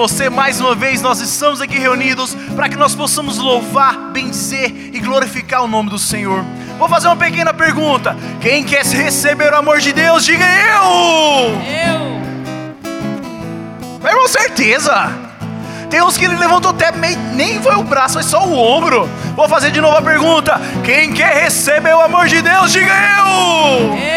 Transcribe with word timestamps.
você, 0.00 0.30
mais 0.30 0.58
uma 0.62 0.74
vez, 0.74 1.02
nós 1.02 1.20
estamos 1.20 1.60
aqui 1.60 1.78
reunidos 1.78 2.34
para 2.56 2.70
que 2.70 2.76
nós 2.76 2.94
possamos 2.94 3.36
louvar, 3.36 4.10
benzer 4.12 4.70
e 4.94 4.98
glorificar 4.98 5.62
o 5.62 5.68
nome 5.68 5.90
do 5.90 5.98
Senhor. 5.98 6.42
Vou 6.78 6.88
fazer 6.88 7.06
uma 7.08 7.16
pequena 7.16 7.52
pergunta: 7.52 8.16
quem 8.40 8.64
quer 8.64 8.82
receber 8.82 9.52
o 9.52 9.56
amor 9.56 9.78
de 9.78 9.92
Deus, 9.92 10.24
diga 10.24 10.46
eu! 10.46 11.52
Eu! 11.84 12.20
Com 14.00 14.26
certeza! 14.26 15.12
Tem 15.90 16.00
uns 16.02 16.16
que 16.16 16.24
ele 16.24 16.36
levantou 16.36 16.70
até 16.70 16.90
meio, 16.92 17.18
nem 17.34 17.60
foi 17.60 17.74
o 17.74 17.82
braço, 17.82 18.14
foi 18.14 18.22
só 18.22 18.46
o 18.46 18.56
ombro. 18.56 19.06
Vou 19.36 19.50
fazer 19.50 19.70
de 19.70 19.82
novo 19.82 19.98
a 19.98 20.02
pergunta: 20.02 20.58
quem 20.82 21.12
quer 21.12 21.42
receber 21.42 21.94
o 21.94 22.00
amor 22.00 22.26
de 22.26 22.40
Deus, 22.40 22.72
diga 22.72 22.90
eu! 22.90 23.96
Eu! 23.96 24.09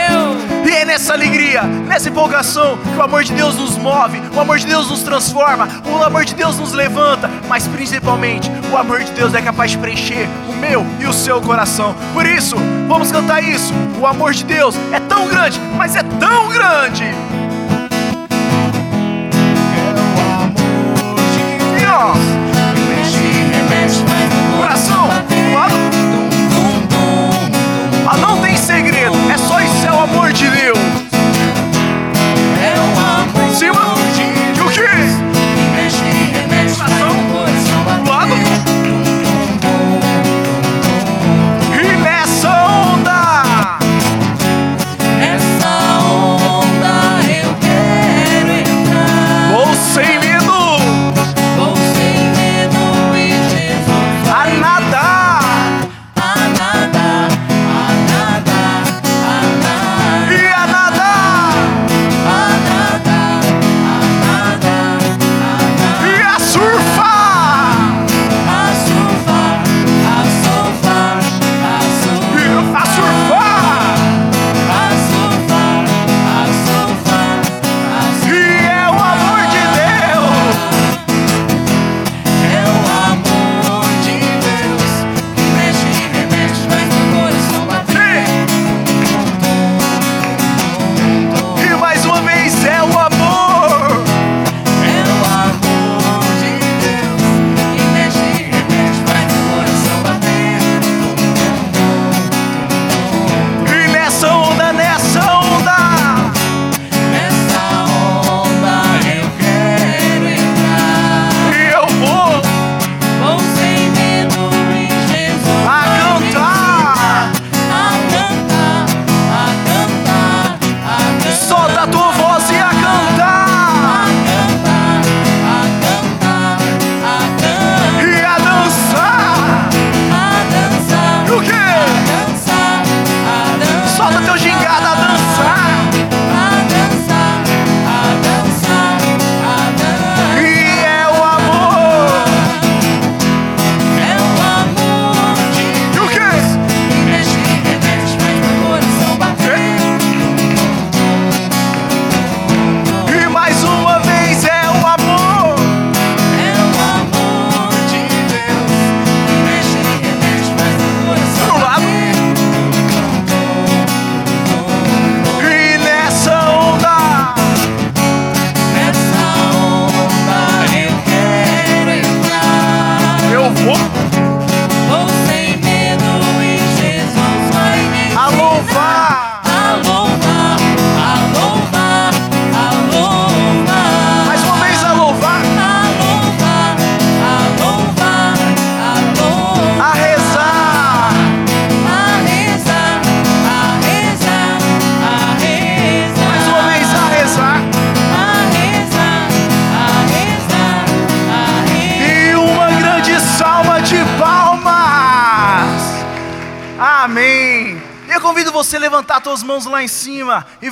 E 0.66 0.72
é 0.72 0.86
nessa 0.86 1.14
alegria, 1.14 1.64
nessa 1.64 2.10
empolgação, 2.10 2.78
que 2.78 2.98
o 2.98 3.02
amor 3.02 3.24
de 3.24 3.34
Deus 3.34 3.56
nos 3.56 3.78
move, 3.78 4.22
o 4.34 4.40
amor 4.40 4.58
de 4.58 4.66
Deus 4.66 4.90
nos 4.90 5.04
transforma, 5.04 5.68
o 5.86 6.04
amor 6.04 6.26
de 6.26 6.34
Deus 6.34 6.58
nos 6.58 6.72
levanta, 6.72 7.30
mas 7.48 7.68
principalmente 7.68 8.50
o 8.72 8.78
amor 8.78 9.04
de 9.04 9.12
Deus 9.12 9.34
é 9.34 9.42
capaz 9.42 9.72
de 9.72 9.78
preencher 9.78 10.28
o 10.50 10.54
meu 10.54 10.86
e 11.00 11.06
o 11.06 11.14
seu 11.14 11.42
coração. 11.42 11.96
Por 12.14 12.26
isso, 12.26 12.56
vamos 12.88 13.12
cantar 13.12 13.44
isso. 13.44 13.74
O 14.00 14.08
amor 14.08 14.34
de 14.34 14.44
Deus 14.44 14.76
é 14.92 15.00
tão 15.00 15.28
grande, 15.28 15.60
mas 15.78 15.96
é 15.96 16.04
tão 16.04 16.50
grande. 16.50 17.04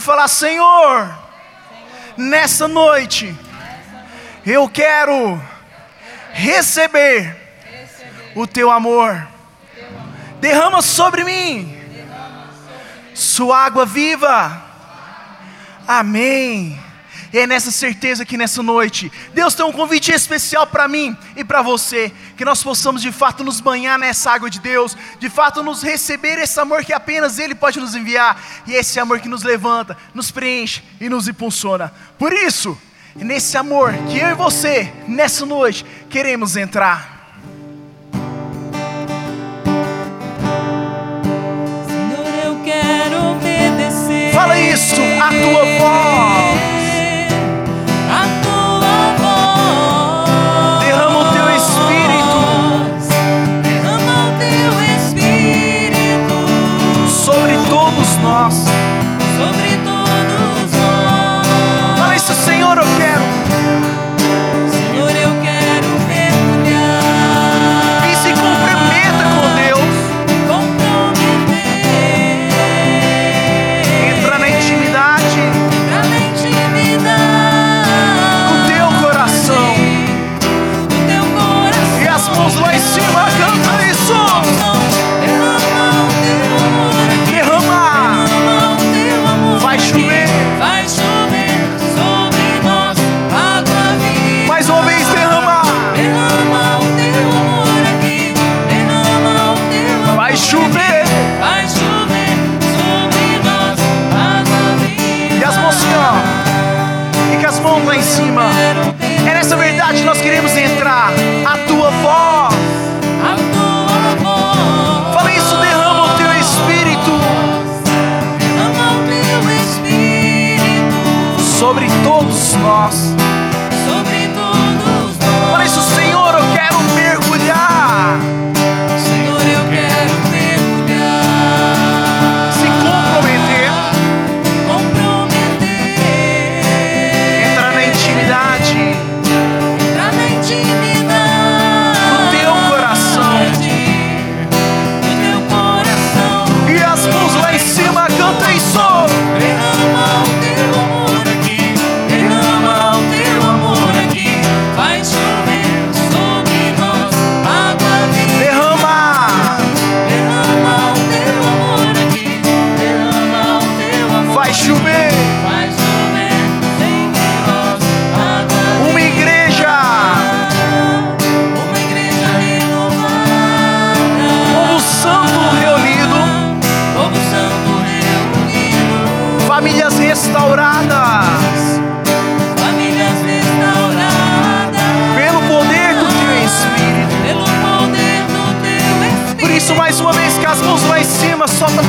Falar: 0.02 0.28
Senhor, 0.28 1.18
nessa 2.18 2.68
noite, 2.68 3.36
eu 4.46 4.68
quero 4.68 5.42
receber 6.34 7.36
o 8.36 8.46
teu 8.48 8.70
amor. 8.72 9.28
Derrama 10.40 10.82
sobre 10.82 11.24
mim 11.24 11.82
sua 13.14 13.66
água 13.66 13.86
viva. 13.86 14.62
Amém. 15.88 16.80
E 17.34 17.40
é 17.40 17.48
nessa 17.48 17.72
certeza 17.72 18.26
que 18.26 18.38
nessa 18.38 18.62
noite, 18.62 19.12
Deus 19.34 19.56
tem 19.56 19.66
um 19.66 19.72
convite 19.72 20.12
especial 20.12 20.68
para 20.68 20.88
mim 20.88 21.16
e 21.36 21.46
para 21.46 21.62
você, 21.62 22.12
que 22.36 22.44
nós 22.44 22.62
possamos 22.62 23.02
de 23.02 23.12
fato 23.12 23.44
nos 23.44 23.62
banhar 23.62 23.98
nessa 23.98 24.32
água 24.32 24.50
de 24.50 24.60
Deus, 24.60 24.98
de 25.18 25.30
fato 25.30 25.64
nos 25.64 25.82
receber 25.82 26.38
esse 26.40 26.60
amor 26.60 26.84
que 26.84 26.92
apenas 26.92 27.40
Ele 27.40 27.56
pode 27.56 27.80
nos 27.80 27.96
enviar, 27.96 28.42
e 28.68 28.74
esse 28.74 29.00
amor 29.00 29.22
que 29.22 29.30
nos 29.30 29.44
levanta, 29.44 29.98
nos 30.14 30.30
preenche 30.30 30.84
e 31.00 31.08
nos 31.08 31.28
impulsiona. 31.28 31.94
Por 32.20 32.34
isso, 32.34 32.78
nesse 33.16 33.56
amor 33.58 33.94
que 34.10 34.20
eu 34.20 34.30
e 34.30 34.34
você, 34.34 34.92
nessa 35.08 35.46
noite, 35.46 35.86
queremos 36.10 36.58
entrar. 36.58 37.32
Senhor, 41.88 42.26
eu 42.44 42.62
quero 42.66 43.32
obedecer. 43.32 44.34
Fala 44.34 44.60
isso, 44.60 45.02
a 45.22 45.30
tua 45.30 45.80
voz. 45.80 46.41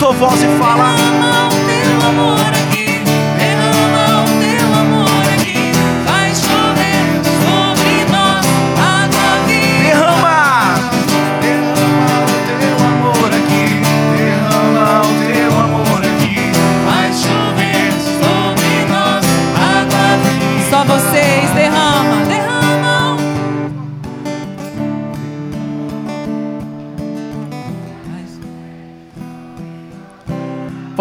Tua 0.02 0.10
voz 0.10 0.42
e 0.42 0.48
fala. 0.58 0.96
Derrama 0.96 1.46
o 1.46 2.00
teu 2.00 2.08
amor 2.08 2.61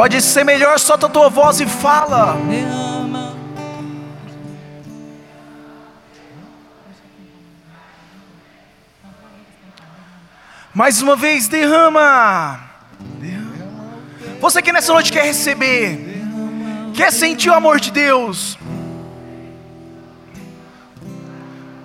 Pode 0.02 0.20
ser 0.20 0.44
melhor, 0.44 0.80
solta 0.80 1.06
a 1.06 1.10
tua 1.10 1.30
voz 1.30 1.62
e 1.62 1.68
fala. 1.68 2.36
Mais 10.74 11.04
uma 11.04 11.16
vez. 11.16 11.48
Derrama. 11.48 12.60
Você 14.40 14.60
que 14.64 14.74
nessa 14.74 14.92
noite 14.92 15.12
quer 15.12 15.24
receber, 15.24 16.24
quer 16.96 17.14
sentir 17.14 17.52
o 17.52 17.54
amor 17.54 17.80
de 17.80 17.92
Deus. 17.92 18.58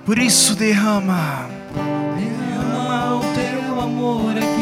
Por 0.07 0.19
isso, 0.19 0.55
derrama. 0.55 1.51
Derrama 2.17 3.17
o 3.17 3.21
teu 3.35 3.79
amor 3.79 4.39
aqui, 4.39 4.56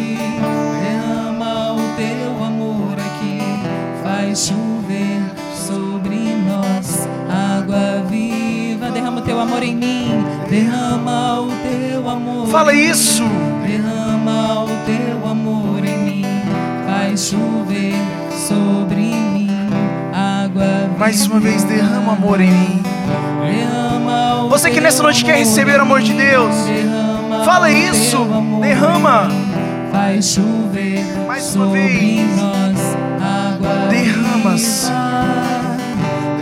faz 4.34 4.48
chover 4.48 5.22
sobre 5.54 6.16
nós 6.16 7.08
água 7.30 8.02
viva. 8.10 8.90
Derrama 8.90 9.20
o 9.20 9.22
teu 9.22 9.40
amor 9.40 9.62
em 9.62 9.76
mim, 9.76 10.24
derrama 10.50 11.40
o 11.40 11.50
teu 11.62 12.08
amor. 12.08 12.48
Fala 12.48 12.74
em 12.74 12.78
mim. 12.78 12.90
isso. 12.90 13.22
Derrama 13.64 14.64
o 14.64 14.68
teu 14.84 15.30
amor 15.30 15.84
em 15.84 15.98
mim, 15.98 16.24
faz 16.84 17.28
chover 17.28 17.94
sobre 18.48 18.96
mim 18.96 19.50
água 20.12 20.64
viva. 20.64 20.98
Mais 20.98 21.26
uma 21.28 21.38
vez, 21.38 21.62
derrama 21.62 22.14
amor 22.14 22.40
em 22.40 22.50
mim. 22.50 22.82
Derrama 23.46 24.46
o 24.46 24.48
Você 24.48 24.68
que 24.68 24.80
nessa 24.80 25.02
noite 25.02 25.24
quer 25.24 25.36
receber 25.36 25.78
o 25.78 25.82
amor 25.82 26.02
de 26.02 26.12
Deus. 26.12 26.54
Derrama 26.66 27.44
Fala 27.44 27.70
isso, 27.70 28.18
derrama. 28.60 29.28
Faz 29.92 30.26
chover 30.26 31.04
Mais 31.24 31.54
uma 31.54 31.66
sobre 31.66 31.80
vez. 31.80 32.36
nós 32.36 33.03
Derrama. 34.04 34.58
Senhor. 34.58 34.92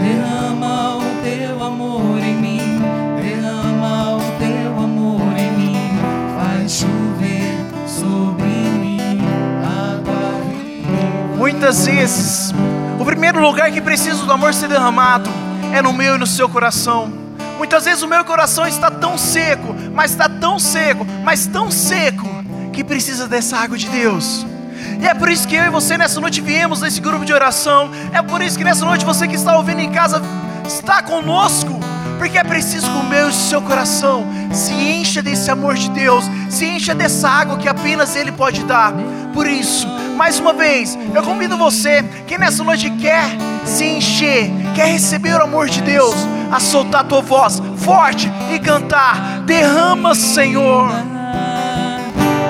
Derrama 0.03 0.97
o 0.97 1.23
teu 1.23 1.65
amor 1.65 2.19
em 2.19 2.35
mim. 2.35 2.83
Derrama 3.23 4.17
o 4.17 4.21
teu 4.41 4.83
amor 4.83 5.39
em 5.39 5.53
mim. 5.53 5.77
Faz 6.37 6.73
chover 6.73 7.55
sobre 7.87 8.47
mim 8.47 9.21
água 9.63 10.41
viva. 10.49 11.37
Muitas 11.37 11.87
vezes, 11.87 12.53
o 12.99 13.05
primeiro 13.05 13.41
lugar 13.41 13.71
que 13.71 13.81
precisa 13.81 14.25
do 14.25 14.33
amor 14.33 14.53
ser 14.53 14.69
derramado 14.69 15.31
é 15.73 15.81
no 15.81 15.93
meu 15.93 16.17
e 16.17 16.19
no 16.19 16.27
seu 16.27 16.49
coração. 16.49 17.13
Muitas 17.59 17.85
vezes 17.85 18.03
o 18.03 18.09
meu 18.09 18.25
coração 18.25 18.67
está 18.67 18.91
tão 18.91 19.17
seco, 19.17 19.73
mas 19.95 20.11
está 20.11 20.29
tão 20.29 20.59
seco, 20.59 21.07
mas 21.23 21.47
tão 21.47 21.71
seco, 21.71 22.29
que 22.73 22.83
precisa 22.83 23.29
dessa 23.29 23.57
água 23.57 23.79
de 23.79 23.89
Deus. 23.89 24.45
E 25.01 25.07
é 25.07 25.15
por 25.15 25.29
isso 25.29 25.47
que 25.47 25.55
eu 25.55 25.65
e 25.65 25.71
você 25.71 25.97
nessa 25.97 26.21
noite 26.21 26.41
viemos 26.41 26.81
nesse 26.81 27.01
grupo 27.01 27.25
de 27.25 27.33
oração. 27.33 27.91
É 28.13 28.23
por 28.23 28.43
isso 28.43 28.57
que 28.57 28.65
nessa 28.65 28.85
noite 28.85 29.05
você 29.05 29.27
que 29.27 29.35
está 29.35 29.57
ouvindo 29.57 29.81
em 29.81 29.91
casa 29.91 30.23
está 30.67 31.03
conosco. 31.03 31.81
Porque 32.19 32.39
é 32.39 32.45
preciso 32.45 32.89
que 32.89 32.99
o 32.99 33.03
meu 33.03 33.27
e 33.27 33.31
o 33.31 33.33
seu 33.33 33.61
coração 33.61 34.25
se 34.53 34.73
encha 34.73 35.21
desse 35.21 35.51
amor 35.51 35.75
de 35.75 35.91
Deus, 35.91 36.25
se 36.49 36.65
encha 36.67 36.95
dessa 36.95 37.29
água 37.29 37.59
que 37.59 37.69
apenas 37.69 38.15
Ele 38.15 38.31
pode 38.31 38.63
dar. 38.63 38.93
Por 39.35 39.47
isso, 39.47 39.89
mais 40.17 40.39
uma 40.39 40.53
vez, 40.53 40.97
eu 41.13 41.23
convido 41.23 41.57
você 41.57 42.05
que 42.27 42.39
nessa 42.39 42.63
noite 42.63 42.89
quer 42.91 43.25
se 43.65 43.85
encher, 43.85 44.51
quer 44.75 44.87
receber 44.87 45.35
o 45.35 45.43
amor 45.43 45.69
de 45.69 45.81
Deus, 45.83 46.15
a 46.51 46.61
soltar 46.61 47.01
a 47.01 47.05
tua 47.05 47.23
voz 47.23 47.61
forte 47.79 48.31
e 48.55 48.59
cantar: 48.59 49.41
Derrama, 49.41 50.15
Senhor. 50.15 50.91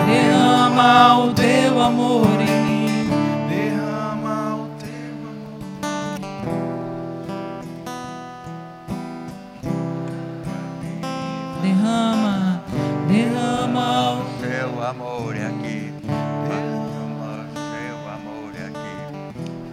Derrama 0.07 1.19
o 1.19 1.33
teu 1.33 1.62
amor 1.83 2.27
em 2.41 2.63
mim. 2.65 3.11
Derrama 3.49 4.57
o 4.57 4.69
teu 4.79 5.17
Derrama, 11.61 12.63
derrama 13.09 14.13
o 14.13 14.25
Seu 14.41 14.85
amor 14.85 15.37
é 15.37 15.47
aqui. 15.47 15.93
Derrama 16.49 17.47
seu 17.55 17.97
amor 18.11 18.53
é 18.57 18.67
aqui. 18.67 18.97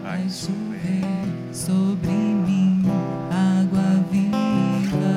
Vai 0.03 0.29
chover 0.29 1.05
sobre 1.53 2.09
mim 2.09 2.83
água 3.29 4.03
viva. 4.11 5.13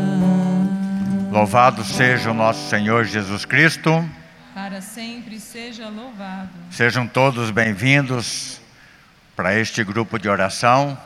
Louvado 1.30 1.82
seja 1.84 2.30
o 2.30 2.34
nosso 2.34 2.68
Senhor 2.68 3.04
Jesus 3.04 3.46
Cristo. 3.46 4.04
Para 4.72 4.80
sempre 4.80 5.38
seja 5.38 5.90
louvado. 5.90 6.48
Sejam 6.70 7.06
todos 7.06 7.50
bem-vindos 7.50 8.58
para 9.36 9.54
este 9.54 9.84
grupo 9.84 10.18
de 10.18 10.30
oração. 10.30 10.96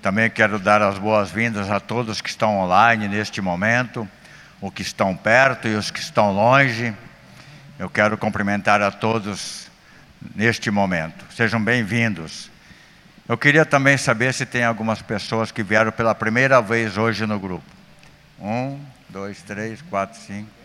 Também 0.00 0.30
quero 0.30 0.56
dar 0.60 0.80
as 0.80 0.98
boas-vindas 0.98 1.68
a 1.68 1.80
todos 1.80 2.20
que 2.20 2.28
estão 2.28 2.60
online 2.60 3.08
neste 3.08 3.40
momento, 3.40 4.08
os 4.60 4.72
que 4.72 4.82
estão 4.82 5.16
perto 5.16 5.66
e 5.66 5.74
os 5.74 5.90
que 5.90 5.98
estão 5.98 6.30
longe. 6.32 6.94
Eu 7.76 7.90
quero 7.90 8.16
cumprimentar 8.16 8.80
a 8.82 8.92
todos 8.92 9.68
neste 10.36 10.70
momento. 10.70 11.24
Sejam 11.34 11.60
bem-vindos. 11.60 12.52
Eu 13.28 13.36
queria 13.36 13.66
também 13.66 13.98
saber 13.98 14.32
se 14.32 14.46
tem 14.46 14.62
algumas 14.62 15.02
pessoas 15.02 15.50
que 15.50 15.64
vieram 15.64 15.90
pela 15.90 16.14
primeira 16.14 16.62
vez 16.62 16.96
hoje 16.96 17.26
no 17.26 17.40
grupo. 17.40 17.66
Um, 18.40 18.78
dois, 19.08 19.42
três, 19.42 19.82
quatro, 19.82 20.16
cinco. 20.20 20.57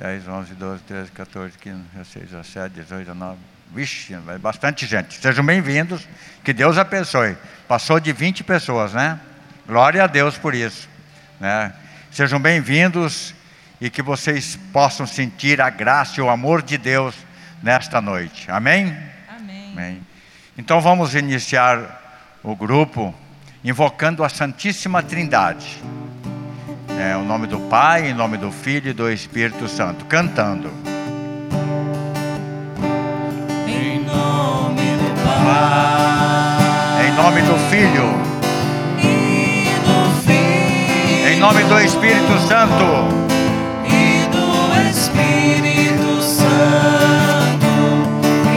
10, 0.00 0.28
11, 0.28 0.54
12, 0.54 0.82
13, 0.84 1.10
14, 1.10 1.58
15, 1.58 1.78
16, 1.92 2.30
17, 2.30 2.74
18, 2.74 3.04
19. 3.04 3.38
Vixe, 3.74 4.16
vai 4.16 4.38
bastante 4.38 4.86
gente. 4.86 5.20
Sejam 5.20 5.44
bem-vindos. 5.44 6.08
Que 6.42 6.54
Deus 6.54 6.78
abençoe. 6.78 7.36
Passou 7.68 8.00
de 8.00 8.10
20 8.10 8.42
pessoas, 8.42 8.94
né? 8.94 9.20
Glória 9.66 10.02
a 10.02 10.06
Deus 10.06 10.38
por 10.38 10.54
isso. 10.54 10.88
Né? 11.38 11.74
Sejam 12.10 12.40
bem-vindos 12.40 13.34
e 13.78 13.90
que 13.90 14.00
vocês 14.00 14.58
possam 14.72 15.06
sentir 15.06 15.60
a 15.60 15.68
graça 15.68 16.18
e 16.18 16.22
o 16.22 16.30
amor 16.30 16.62
de 16.62 16.78
Deus 16.78 17.14
nesta 17.62 18.00
noite. 18.00 18.50
Amém? 18.50 18.96
Amém. 19.28 19.72
Amém. 19.72 20.06
Então 20.56 20.80
vamos 20.80 21.14
iniciar 21.14 22.38
o 22.42 22.56
grupo 22.56 23.14
invocando 23.62 24.24
a 24.24 24.30
Santíssima 24.30 25.02
Trindade. 25.02 25.78
É, 27.00 27.16
o 27.16 27.22
nome 27.22 27.46
do 27.46 27.58
Pai, 27.58 28.10
em 28.10 28.12
nome 28.12 28.36
do 28.36 28.52
Filho 28.52 28.90
e 28.90 28.92
do 28.92 29.10
Espírito 29.10 29.66
Santo, 29.66 30.04
cantando. 30.04 30.70
Em 33.66 34.04
nome 34.04 34.82
do 34.98 35.22
Pai 35.42 37.06
Em 37.08 37.12
nome 37.14 37.40
do 37.40 37.56
Filho, 37.70 38.04
e 38.98 39.64
do 39.80 40.10
Filho 40.20 41.28
em 41.32 41.38
nome 41.38 41.64
do 41.64 41.80
Espírito 41.80 42.38
Santo, 42.46 42.84
e 43.86 44.26
do 44.28 44.90
Espírito 44.90 46.20
Santo, 46.20 47.66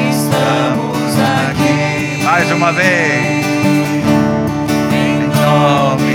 estamos 0.09 1.15
aqui. 1.17 2.23
mais 2.25 2.51
uma 2.51 2.73
vez. 2.73 3.45
Em 4.91 5.29
nome 5.29 6.12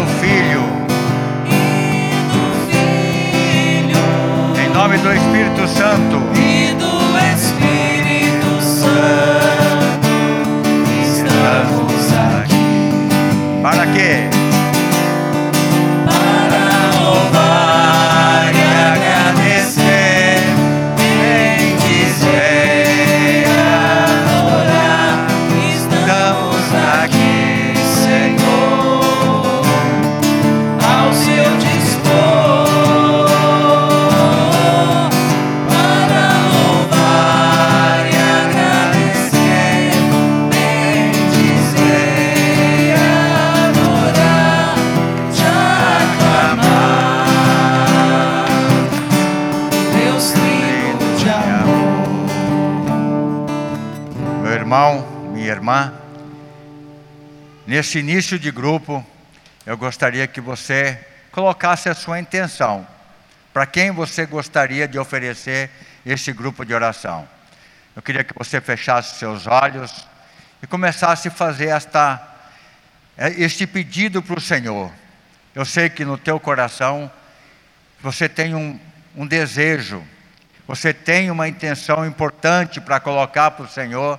do 0.00 0.06
Filho. 0.18 0.62
Em 4.58 4.68
nome 4.72 4.96
do 4.98 5.12
Espírito 5.12 5.68
Santo, 5.68 6.16
e 6.34 6.74
do 6.74 7.18
Espírito 7.34 8.62
Santo, 8.62 9.39
nesse 57.70 58.00
início 58.00 58.36
de 58.36 58.50
grupo, 58.50 59.06
eu 59.64 59.78
gostaria 59.78 60.26
que 60.26 60.40
você 60.40 60.98
colocasse 61.30 61.88
a 61.88 61.94
sua 61.94 62.18
intenção. 62.18 62.84
Para 63.52 63.64
quem 63.64 63.92
você 63.92 64.26
gostaria 64.26 64.88
de 64.88 64.98
oferecer 64.98 65.70
esse 66.04 66.32
grupo 66.32 66.64
de 66.64 66.74
oração? 66.74 67.28
Eu 67.94 68.02
queria 68.02 68.24
que 68.24 68.34
você 68.36 68.60
fechasse 68.60 69.20
seus 69.20 69.46
olhos 69.46 70.04
e 70.60 70.66
começasse 70.66 71.28
a 71.28 71.30
fazer 71.30 71.68
esta, 71.68 72.20
este 73.16 73.68
pedido 73.68 74.20
para 74.20 74.38
o 74.38 74.40
Senhor. 74.40 74.90
Eu 75.54 75.64
sei 75.64 75.88
que 75.88 76.04
no 76.04 76.18
teu 76.18 76.40
coração 76.40 77.08
você 78.00 78.28
tem 78.28 78.52
um, 78.52 78.80
um 79.14 79.24
desejo, 79.24 80.02
você 80.66 80.92
tem 80.92 81.30
uma 81.30 81.46
intenção 81.46 82.04
importante 82.04 82.80
para 82.80 82.98
colocar 82.98 83.52
para 83.52 83.64
o 83.64 83.68
Senhor. 83.68 84.18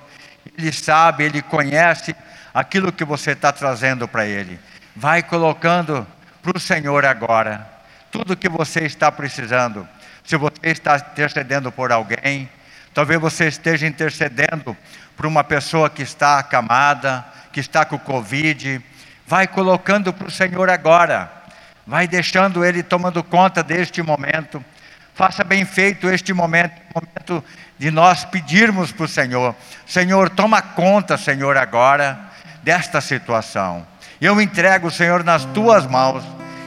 Ele 0.56 0.72
sabe, 0.72 1.24
Ele 1.24 1.42
conhece 1.42 2.16
aquilo 2.52 2.92
que 2.92 3.04
você 3.04 3.32
está 3.32 3.52
trazendo 3.52 4.06
para 4.06 4.26
Ele. 4.26 4.58
Vai 4.94 5.22
colocando 5.22 6.06
para 6.42 6.56
o 6.56 6.60
Senhor 6.60 7.04
agora 7.04 7.72
tudo 8.12 8.36
que 8.36 8.48
você 8.48 8.80
está 8.80 9.10
precisando. 9.10 9.88
Se 10.22 10.36
você 10.36 10.54
está 10.64 10.96
intercedendo 10.96 11.72
por 11.72 11.90
alguém, 11.90 12.48
talvez 12.92 13.18
você 13.18 13.48
esteja 13.48 13.86
intercedendo 13.86 14.76
por 15.16 15.24
uma 15.24 15.42
pessoa 15.42 15.88
que 15.88 16.02
está 16.02 16.38
acamada, 16.38 17.24
que 17.52 17.58
está 17.58 17.86
com 17.86 17.98
Covid. 17.98 18.84
Vai 19.26 19.48
colocando 19.48 20.12
para 20.12 20.28
o 20.28 20.30
Senhor 20.30 20.68
agora. 20.68 21.32
Vai 21.86 22.06
deixando 22.06 22.64
Ele 22.64 22.82
tomando 22.82 23.24
conta 23.24 23.62
deste 23.62 24.02
momento. 24.02 24.62
Faça 25.14 25.42
bem 25.42 25.64
feito 25.64 26.08
este 26.08 26.34
momento, 26.34 26.74
momento 26.94 27.44
de 27.78 27.90
nós 27.90 28.26
pedirmos 28.26 28.92
para 28.92 29.04
o 29.04 29.08
Senhor: 29.08 29.54
Senhor, 29.86 30.28
toma 30.28 30.60
conta, 30.60 31.16
Senhor, 31.16 31.56
agora 31.56 32.31
desta 32.62 33.00
situação. 33.00 33.86
Eu 34.20 34.40
entrego, 34.40 34.90
Senhor, 34.90 35.24
nas 35.24 35.44
tuas 35.46 35.86
mãos 35.86 36.22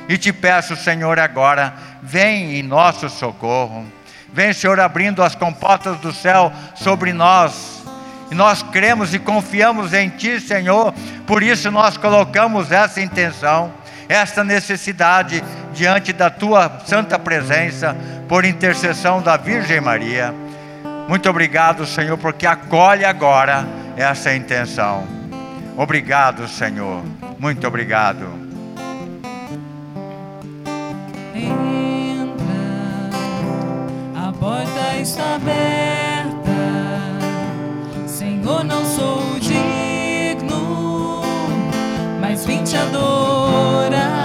e 0.07 0.17
te 0.17 0.31
peço, 0.31 0.75
Senhor, 0.75 1.17
agora, 1.19 1.73
vem 2.01 2.59
em 2.59 2.63
nosso 2.63 3.09
socorro. 3.09 3.85
Vem, 4.31 4.53
Senhor, 4.53 4.79
abrindo 4.79 5.23
as 5.23 5.33
comportas 5.33 5.97
do 5.99 6.11
céu 6.11 6.51
sobre 6.75 7.13
nós. 7.13 7.83
E 8.29 8.35
nós 8.35 8.61
cremos 8.61 9.13
e 9.13 9.19
confiamos 9.19 9.93
em 9.93 10.09
Ti, 10.09 10.39
Senhor, 10.39 10.93
por 11.25 11.43
isso 11.43 11.69
nós 11.71 11.95
colocamos 11.95 12.71
essa 12.71 12.99
intenção, 12.99 13.71
esta 14.09 14.43
necessidade 14.43 15.43
diante 15.73 16.11
da 16.11 16.29
Tua 16.29 16.81
santa 16.85 17.17
presença, 17.19 17.95
por 18.27 18.43
intercessão 18.43 19.21
da 19.21 19.37
Virgem 19.37 19.79
Maria. 19.79 20.33
Muito 21.07 21.29
obrigado, 21.29 21.85
Senhor, 21.85 22.17
porque 22.17 22.47
acolhe 22.47 23.05
agora 23.05 23.65
essa 23.95 24.33
intenção. 24.33 25.24
Obrigado, 25.77 26.47
Senhor. 26.47 27.03
Muito 27.37 27.67
obrigado. 27.67 28.25
Entra, 31.35 32.45
a 34.15 34.31
porta 34.31 34.97
está 35.01 35.35
aberta. 35.35 36.55
Senhor, 38.07 38.63
não 38.63 38.85
sou 38.85 39.37
digno, 39.39 41.21
mas 42.21 42.45
vim 42.45 42.63
te 42.63 42.77
adorar. 42.77 44.24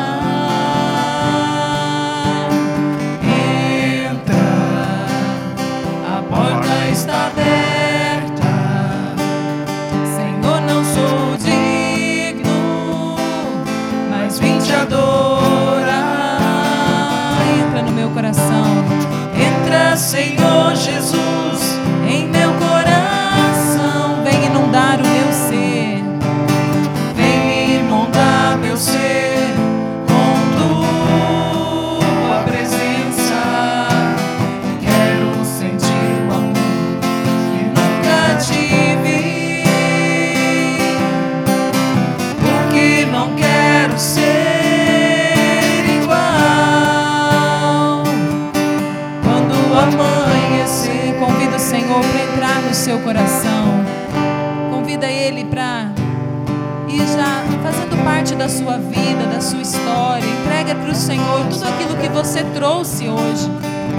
Da 58.41 58.49
sua 58.49 58.79
vida, 58.79 59.27
da 59.31 59.39
sua 59.39 59.61
história. 59.61 60.25
Entrega 60.25 60.75
para 60.75 60.91
o 60.91 60.95
Senhor 60.95 61.47
tudo 61.51 61.63
aquilo 61.63 61.95
que 61.99 62.09
você 62.09 62.43
trouxe 62.55 63.07
hoje 63.07 63.47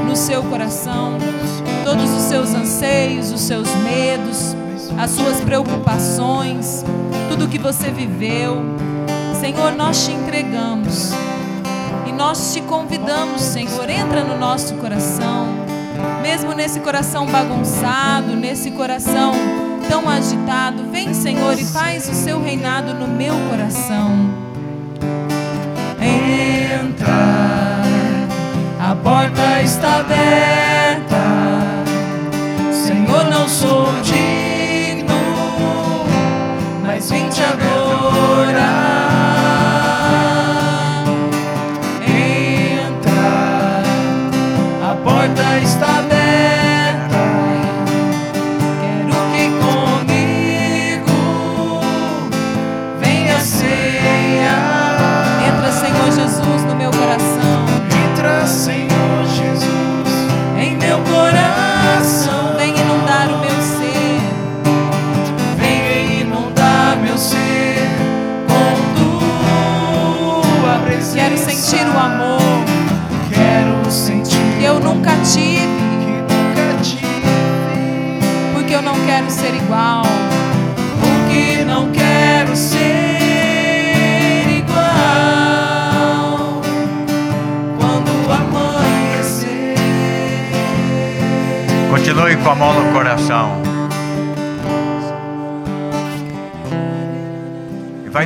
no 0.08 0.16
seu 0.16 0.42
coração, 0.42 1.20
todos 1.86 2.10
os 2.10 2.24
seus 2.24 2.50
anseios, 2.52 3.32
os 3.32 3.42
seus 3.42 3.68
medos, 3.76 4.56
as 4.98 5.12
suas 5.12 5.42
preocupações, 5.42 6.84
tudo 7.30 7.48
que 7.48 7.60
você 7.60 7.92
viveu. 7.92 8.64
Senhor, 9.40 9.74
nós 9.74 10.06
te 10.06 10.12
entregamos 10.12 11.12
e 12.08 12.12
nós 12.12 12.52
te 12.52 12.62
convidamos, 12.62 13.42
Senhor, 13.42 13.88
entra 13.92 14.24
no 14.24 14.40
nosso 14.40 14.74
coração 14.76 15.46
mesmo 16.24 16.54
nesse 16.54 16.80
coração 16.80 17.28
bagunçado, 17.28 18.36
nesse 18.36 18.72
coração 18.72 19.34
tão 19.90 20.10
agitado, 20.10 20.84
vem, 20.92 21.14
Senhor, 21.14 21.58
e 21.58 21.66
faz 21.66 22.08
o 22.10 22.14
seu 22.14 22.42
reinado 22.42 22.94
no 22.94 23.08
meu 23.08 23.34
coração. 23.50 24.30
Entra, 26.00 27.08
a 28.80 28.96
porta 28.96 29.62
está 29.62 30.00
aberta. 30.00 31.22
Senhor, 32.72 33.26
não 33.26 33.48
sou 33.48 33.88
digno, 34.02 35.16
mas 36.84 37.10
vim 37.12 37.28
te 37.30 37.42
adorar. 37.44 38.92
porta 45.04 45.60
está 45.60 45.91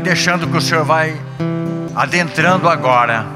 deixando 0.06 0.48
que 0.48 0.56
o 0.56 0.62
Senhor 0.62 0.86
vai 0.86 1.20
adentrando 1.96 2.70
agora 2.70 3.36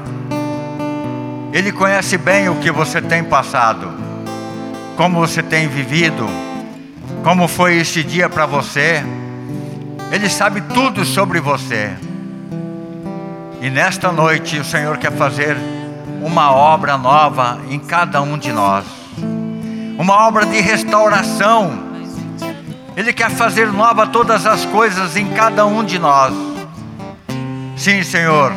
ele 1.52 1.72
conhece 1.72 2.16
bem 2.16 2.48
o 2.48 2.54
que 2.56 2.70
você 2.70 3.02
tem 3.02 3.24
passado, 3.24 3.92
como 4.96 5.18
você 5.18 5.42
tem 5.42 5.66
vivido, 5.66 6.28
como 7.24 7.48
foi 7.48 7.76
este 7.78 8.04
dia 8.04 8.28
para 8.28 8.46
você. 8.46 9.02
Ele 10.12 10.28
sabe 10.28 10.60
tudo 10.60 11.04
sobre 11.04 11.40
você. 11.40 11.90
E 13.60 13.68
nesta 13.68 14.12
noite 14.12 14.58
o 14.58 14.64
Senhor 14.64 14.96
quer 14.98 15.10
fazer 15.10 15.56
uma 16.22 16.52
obra 16.52 16.96
nova 16.96 17.58
em 17.68 17.80
cada 17.80 18.22
um 18.22 18.38
de 18.38 18.52
nós. 18.52 18.84
Uma 19.98 20.28
obra 20.28 20.46
de 20.46 20.60
restauração. 20.60 21.90
Ele 22.96 23.12
quer 23.12 23.30
fazer 23.30 23.72
nova 23.72 24.06
todas 24.06 24.46
as 24.46 24.64
coisas 24.66 25.16
em 25.16 25.30
cada 25.30 25.66
um 25.66 25.82
de 25.82 25.98
nós. 25.98 26.49
Sim, 27.80 28.02
Senhor 28.02 28.52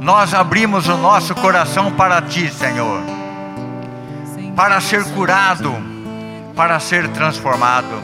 nós 0.00 0.32
abrimos 0.32 0.88
o 0.88 0.96
nosso 0.96 1.34
coração 1.34 1.92
para 1.92 2.22
Ti, 2.22 2.50
Senhor, 2.50 3.02
para 4.56 4.80
ser 4.80 5.04
curado, 5.12 5.74
para 6.56 6.80
ser 6.80 7.06
transformado. 7.08 8.02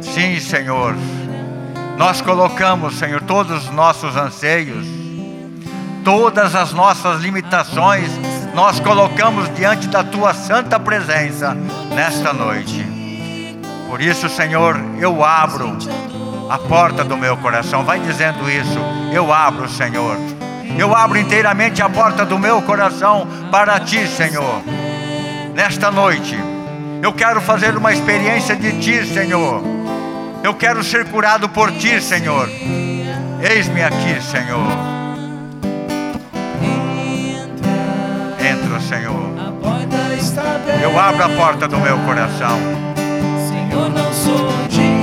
Sim, 0.00 0.40
Senhor, 0.40 0.96
nós 1.98 2.22
colocamos, 2.22 2.98
Senhor, 2.98 3.20
todos 3.22 3.64
os 3.64 3.70
nossos 3.70 4.16
anseios, 4.16 4.86
todas 6.02 6.54
as 6.54 6.72
nossas 6.72 7.20
limitações, 7.20 8.10
nós 8.54 8.80
colocamos 8.80 9.54
diante 9.54 9.86
da 9.86 10.02
Tua 10.02 10.32
santa 10.32 10.80
presença 10.80 11.54
nesta 11.94 12.32
noite. 12.32 12.86
Por 13.86 14.00
isso, 14.00 14.30
Senhor, 14.30 14.80
eu 14.98 15.22
abro 15.22 15.76
a 16.48 16.58
porta 16.58 17.04
do 17.04 17.16
meu 17.16 17.36
coração. 17.36 17.84
Vai 17.84 18.00
dizendo 18.00 18.50
isso. 18.50 18.78
Eu 19.12 19.32
abro, 19.32 19.68
Senhor 19.68 20.16
eu 20.78 20.94
abro 20.94 21.18
inteiramente 21.18 21.82
a 21.82 21.88
porta 21.88 22.24
do 22.24 22.38
meu 22.38 22.62
coração 22.62 23.26
para 23.50 23.80
ti, 23.80 24.06
Senhor. 24.06 24.62
Nesta 25.54 25.90
noite, 25.90 26.38
eu 27.02 27.12
quero 27.12 27.40
fazer 27.40 27.76
uma 27.76 27.92
experiência 27.92 28.54
de 28.54 28.78
ti, 28.78 29.04
Senhor. 29.04 29.60
Eu 30.42 30.54
quero 30.54 30.84
ser 30.84 31.06
curado 31.06 31.48
por 31.48 31.72
ti, 31.72 32.00
Senhor. 32.00 32.48
Eis-me 33.40 33.82
aqui, 33.82 34.22
Senhor. 34.22 34.68
Entra, 38.38 38.80
Senhor. 38.80 39.28
Eu 40.80 40.98
abro 40.98 41.24
a 41.24 41.28
porta 41.30 41.66
do 41.66 41.78
meu 41.78 41.98
coração. 41.98 42.56
Senhor, 43.48 43.90
não 43.90 44.12
sou 44.12 44.48
digno, 44.68 44.97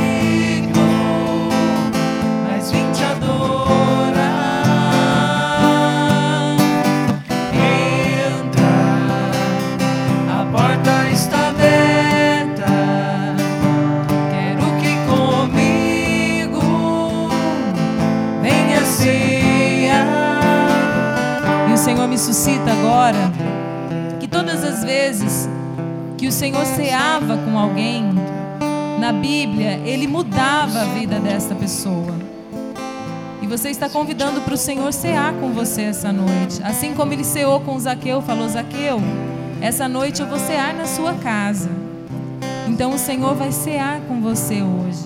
Senhor 21.96 22.10
me 22.10 22.18
suscita 22.18 22.74
agora 22.74 23.32
que 24.20 24.28
todas 24.28 24.66
as 24.66 24.84
vezes 24.84 25.48
que 26.18 26.28
o 26.28 26.32
Senhor 26.32 26.66
ceava 26.66 27.38
com 27.38 27.58
alguém, 27.58 28.14
na 29.00 29.14
Bíblia, 29.14 29.80
ele 29.86 30.06
mudava 30.06 30.82
a 30.82 30.84
vida 30.84 31.22
desta 31.22 31.56
pessoa. 31.56 32.14
E 33.42 33.48
você 33.48 33.70
está 33.70 33.88
convidando 33.88 34.42
para 34.42 34.54
o 34.54 34.58
Senhor 34.58 34.92
cear 34.92 35.36
com 35.36 35.54
você 35.54 35.84
essa 35.84 36.12
noite. 36.12 36.62
Assim 36.66 36.94
como 36.94 37.14
ele 37.14 37.24
ceou 37.24 37.62
com 37.62 37.80
Zaqueu, 37.80 38.22
falou: 38.22 38.50
Zaqueu, 38.50 39.00
essa 39.62 39.88
noite 39.88 40.22
eu 40.22 40.28
vou 40.28 40.38
cear 40.38 40.74
na 40.74 40.86
sua 40.86 41.14
casa. 41.14 41.70
Então 42.68 42.94
o 42.94 42.98
Senhor 42.98 43.36
vai 43.36 43.54
cear 43.54 44.02
com 44.02 44.20
você 44.20 44.62
hoje. 44.62 45.06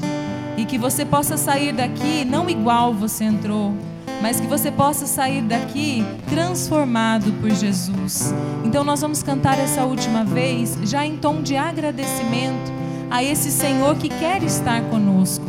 E 0.58 0.65
que 0.65 0.80
você 0.80 1.06
possa 1.06 1.38
sair 1.38 1.71
daqui 1.71 2.25
não 2.25 2.49
igual 2.49 2.95
você 2.95 3.25
entrou, 3.25 3.75
mas 4.21 4.39
que 4.39 4.47
você 4.47 4.71
possa 4.71 5.05
sair 5.05 5.41
daqui 5.41 6.03
transformado 6.29 7.32
por 7.39 7.49
Jesus. 7.49 8.34
Então 8.63 8.84
nós 8.84 9.01
vamos 9.01 9.23
cantar 9.23 9.58
essa 9.60 9.86
última 9.86 10.23
vez, 10.23 10.77
já 10.84 11.05
em 11.05 11.17
tom 11.17 11.41
de 11.41 11.55
agradecimento 11.55 12.79
a 13.10 13.23
esse 13.23 13.51
Senhor 13.51 13.95
que 13.95 14.10
quer 14.10 14.43
estar 14.43 14.82
conosco, 14.84 15.45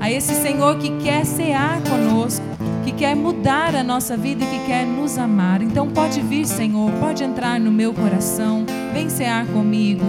a 0.00 0.10
esse 0.10 0.34
Senhor 0.34 0.76
que 0.78 0.90
quer 0.98 1.24
cear 1.24 1.80
conosco, 1.82 2.44
que 2.84 2.92
quer 2.92 3.16
mudar 3.16 3.74
a 3.74 3.82
nossa 3.82 4.16
vida 4.16 4.44
e 4.44 4.46
que 4.46 4.66
quer 4.66 4.84
nos 4.84 5.16
amar. 5.16 5.62
Então 5.62 5.88
pode 5.88 6.20
vir, 6.20 6.46
Senhor, 6.46 6.90
pode 7.00 7.24
entrar 7.24 7.58
no 7.58 7.70
meu 7.70 7.94
coração, 7.94 8.66
vem 8.92 9.08
cear 9.08 9.46
comigo. 9.46 10.04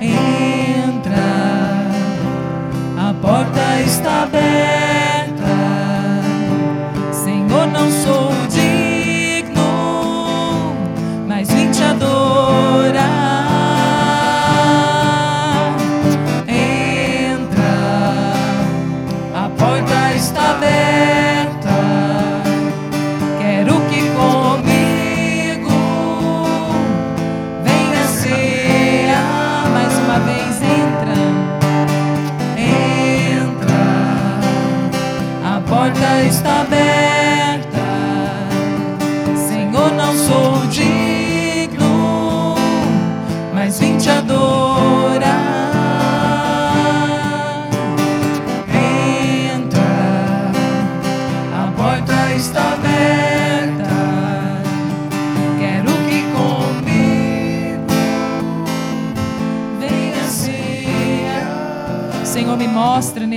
Entra, 0.00 1.16
a 2.98 3.14
porta 3.14 3.80
está 3.80 4.24
aberta. 4.24 5.01
Não 7.72 7.90
sou 7.90 8.31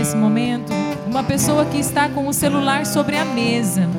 nesse 0.05 0.17
momento 0.17 0.71
uma 1.07 1.23
pessoa 1.23 1.65
que 1.65 1.79
está 1.79 2.07
com 2.07 2.27
o 2.27 2.33
celular 2.33 2.85
sobre 2.85 3.17
a 3.17 3.25
mesa 3.25 3.89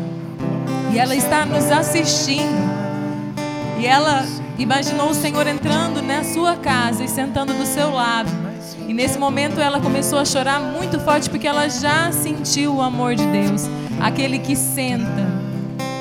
e 0.92 1.01
ela 1.01 1.16
está 1.16 1.45
nos 1.45 1.64
assistindo. 1.64 2.77
E 3.77 3.87
ela 3.87 4.25
imaginou 4.57 5.11
o 5.11 5.14
Senhor 5.14 5.49
entrando 5.49 6.01
na 6.01 6.23
sua 6.23 6.55
casa 6.55 7.03
e 7.03 7.09
sentando 7.09 7.53
do 7.53 7.66
seu 7.66 7.90
lado. 7.90 8.31
E 8.87 8.95
nesse 8.95 9.19
momento 9.19 9.61
ela 9.61 9.81
começou 9.81 10.21
a 10.21 10.25
chorar 10.25 10.61
muito 10.61 11.01
forte 11.01 11.29
porque 11.29 11.49
ela 11.49 11.69
já 11.69 12.12
sentiu 12.12 12.77
o 12.77 12.83
amor 12.83 13.16
de 13.16 13.27
Deus, 13.27 13.62
aquele 14.01 14.38
que 14.38 14.55
senta, 14.55 15.27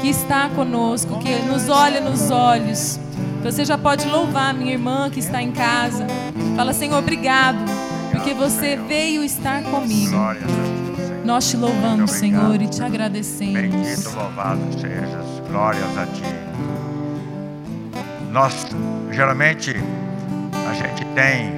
que 0.02 0.08
está 0.08 0.50
conosco, 0.50 1.18
que 1.18 1.34
nos 1.48 1.68
olha 1.68 2.00
nos 2.00 2.30
olhos. 2.30 3.00
Você 3.44 3.66
já 3.66 3.78
pode 3.78 4.08
louvar 4.08 4.54
minha 4.54 4.74
irmã 4.74 5.10
que 5.10 5.20
está 5.20 5.42
em 5.42 5.52
casa. 5.52 6.06
Fala, 6.56 6.74
Senhor, 6.74 7.00
obrigado, 7.00 7.58
porque 8.26 8.34
você 8.34 8.76
veio 8.76 9.24
estar 9.24 9.62
comigo. 9.62 10.18
Nós 11.24 11.48
te 11.48 11.58
louvamos. 11.58 12.10
Senhor, 12.10 12.60
e 12.60 12.68
te 12.68 12.82
agradecemos. 12.82 13.54
Bendito, 13.54 14.10
louvado 14.16 14.62
sejas. 14.82 15.26
Glórias 15.48 15.96
a 15.96 16.08
ti. 16.08 16.24
Nós, 18.32 18.66
geralmente, 19.12 19.76
a 20.68 20.74
gente 20.74 21.06
tem 21.14 21.54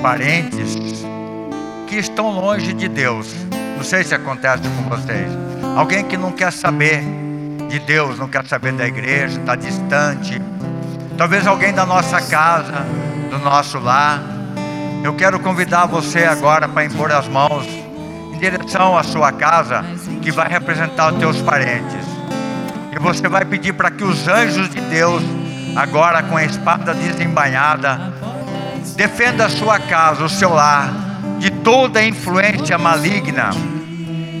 parentes 0.00 0.76
que 1.88 1.96
estão 1.96 2.30
longe 2.30 2.72
de 2.72 2.86
Deus. 2.86 3.34
Não 3.76 3.82
sei 3.82 4.04
se 4.04 4.14
acontece 4.14 4.62
com 4.62 4.88
vocês. 4.88 5.32
Alguém 5.76 6.04
que 6.04 6.16
não 6.16 6.30
quer 6.30 6.52
saber 6.52 7.02
de 7.68 7.80
Deus, 7.80 8.16
não 8.20 8.28
quer 8.28 8.46
saber 8.46 8.72
da 8.72 8.86
igreja, 8.86 9.40
está 9.40 9.56
distante. 9.56 10.40
Talvez 11.16 11.44
alguém 11.44 11.74
da 11.74 11.84
nossa 11.84 12.20
casa, 12.20 12.86
do 13.30 13.38
nosso 13.40 13.80
lar. 13.80 14.37
Eu 15.02 15.14
quero 15.14 15.38
convidar 15.38 15.86
você 15.86 16.24
agora 16.24 16.68
para 16.68 16.84
impor 16.84 17.12
as 17.12 17.28
mãos 17.28 17.64
em 18.32 18.38
direção 18.38 18.98
à 18.98 19.02
sua 19.02 19.30
casa, 19.30 19.84
que 20.20 20.30
vai 20.32 20.48
representar 20.48 21.12
os 21.12 21.18
teus 21.18 21.40
parentes. 21.40 22.04
E 22.92 22.98
você 22.98 23.28
vai 23.28 23.44
pedir 23.44 23.72
para 23.74 23.90
que 23.90 24.02
os 24.02 24.26
anjos 24.26 24.68
de 24.68 24.80
Deus, 24.80 25.22
agora 25.76 26.22
com 26.22 26.36
a 26.36 26.44
espada 26.44 26.92
desembainhada, 26.94 28.12
defenda 28.96 29.46
a 29.46 29.48
sua 29.48 29.78
casa, 29.78 30.24
o 30.24 30.28
seu 30.28 30.52
lar, 30.52 30.92
de 31.38 31.50
toda 31.50 32.02
influência 32.02 32.76
maligna, 32.76 33.50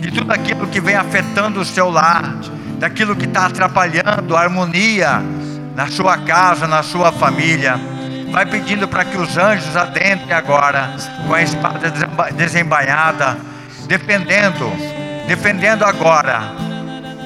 de 0.00 0.10
tudo 0.10 0.32
aquilo 0.32 0.66
que 0.66 0.80
vem 0.80 0.96
afetando 0.96 1.60
o 1.60 1.64
seu 1.64 1.88
lar, 1.88 2.34
daquilo 2.80 3.14
que 3.14 3.26
está 3.26 3.46
atrapalhando 3.46 4.36
a 4.36 4.40
harmonia 4.40 5.22
na 5.76 5.86
sua 5.86 6.18
casa, 6.18 6.66
na 6.66 6.82
sua 6.82 7.12
família. 7.12 7.78
Vai 8.30 8.46
pedindo 8.46 8.86
para 8.86 9.04
que 9.04 9.16
os 9.16 9.36
anjos 9.36 9.76
adentrem 9.76 10.32
agora 10.32 10.90
com 11.26 11.34
a 11.34 11.42
espada 11.42 11.90
desemba- 11.90 12.30
desembainhada, 12.30 13.36
defendendo, 13.86 14.70
defendendo 15.26 15.84
agora 15.84 16.52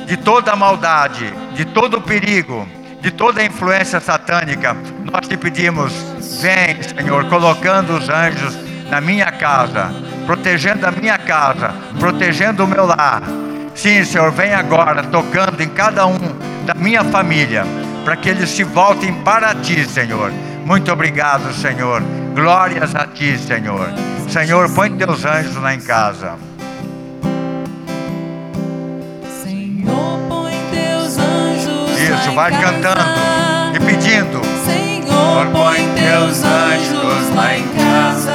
de 0.07 0.17
toda 0.17 0.53
a 0.53 0.57
maldade, 0.57 1.33
de 1.55 1.65
todo 1.65 1.99
o 1.99 2.03
perigo, 2.03 2.67
de 3.01 3.11
toda 3.11 3.41
a 3.41 3.45
influência 3.45 4.01
satânica. 4.01 4.77
Nós 5.11 5.27
te 5.27 5.37
pedimos, 5.37 5.93
vem, 6.41 6.83
Senhor, 6.83 7.25
colocando 7.27 7.97
os 7.97 8.09
anjos 8.09 8.57
na 8.89 9.01
minha 9.01 9.31
casa, 9.33 9.91
protegendo 10.27 10.87
a 10.87 10.91
minha 10.91 11.19
casa, 11.19 11.75
protegendo 11.99 12.65
o 12.65 12.69
meu 12.69 12.87
lar. 12.87 13.23
Sim, 13.75 14.05
Senhor, 14.05 14.31
vem 14.31 14.53
agora 14.53 15.03
tocando 15.05 15.61
em 15.63 15.69
cada 15.69 16.07
um 16.07 16.19
da 16.65 16.75
minha 16.75 17.03
família, 17.03 17.65
para 18.05 18.17
que 18.17 18.29
eles 18.29 18.51
se 18.51 18.63
voltem 18.63 19.13
para 19.23 19.55
ti, 19.55 19.85
Senhor. 19.85 20.31
Muito 20.65 20.93
obrigado, 20.93 21.53
Senhor. 21.53 22.03
Glórias 22.35 22.95
a 22.95 23.07
ti, 23.07 23.37
Senhor. 23.39 23.89
Senhor, 24.29 24.71
põe 24.75 24.97
teus 24.97 25.25
anjos 25.25 25.57
lá 25.57 25.75
em 25.75 25.81
casa. 25.81 26.37
Senhor, 29.43 30.19
põe 30.29 30.55
teus 30.71 31.19
anjos 31.19 32.09
lá 32.09 32.21
Isso, 32.21 32.33
vai 32.33 32.51
cantando 32.53 33.03
e 33.75 33.81
pedindo. 33.81 34.41
Senhor, 34.65 35.47
põe 35.53 35.89
teus 35.95 36.43
anjos 36.45 37.35
lá 37.35 37.57
em 37.57 37.69
casa. 37.69 38.32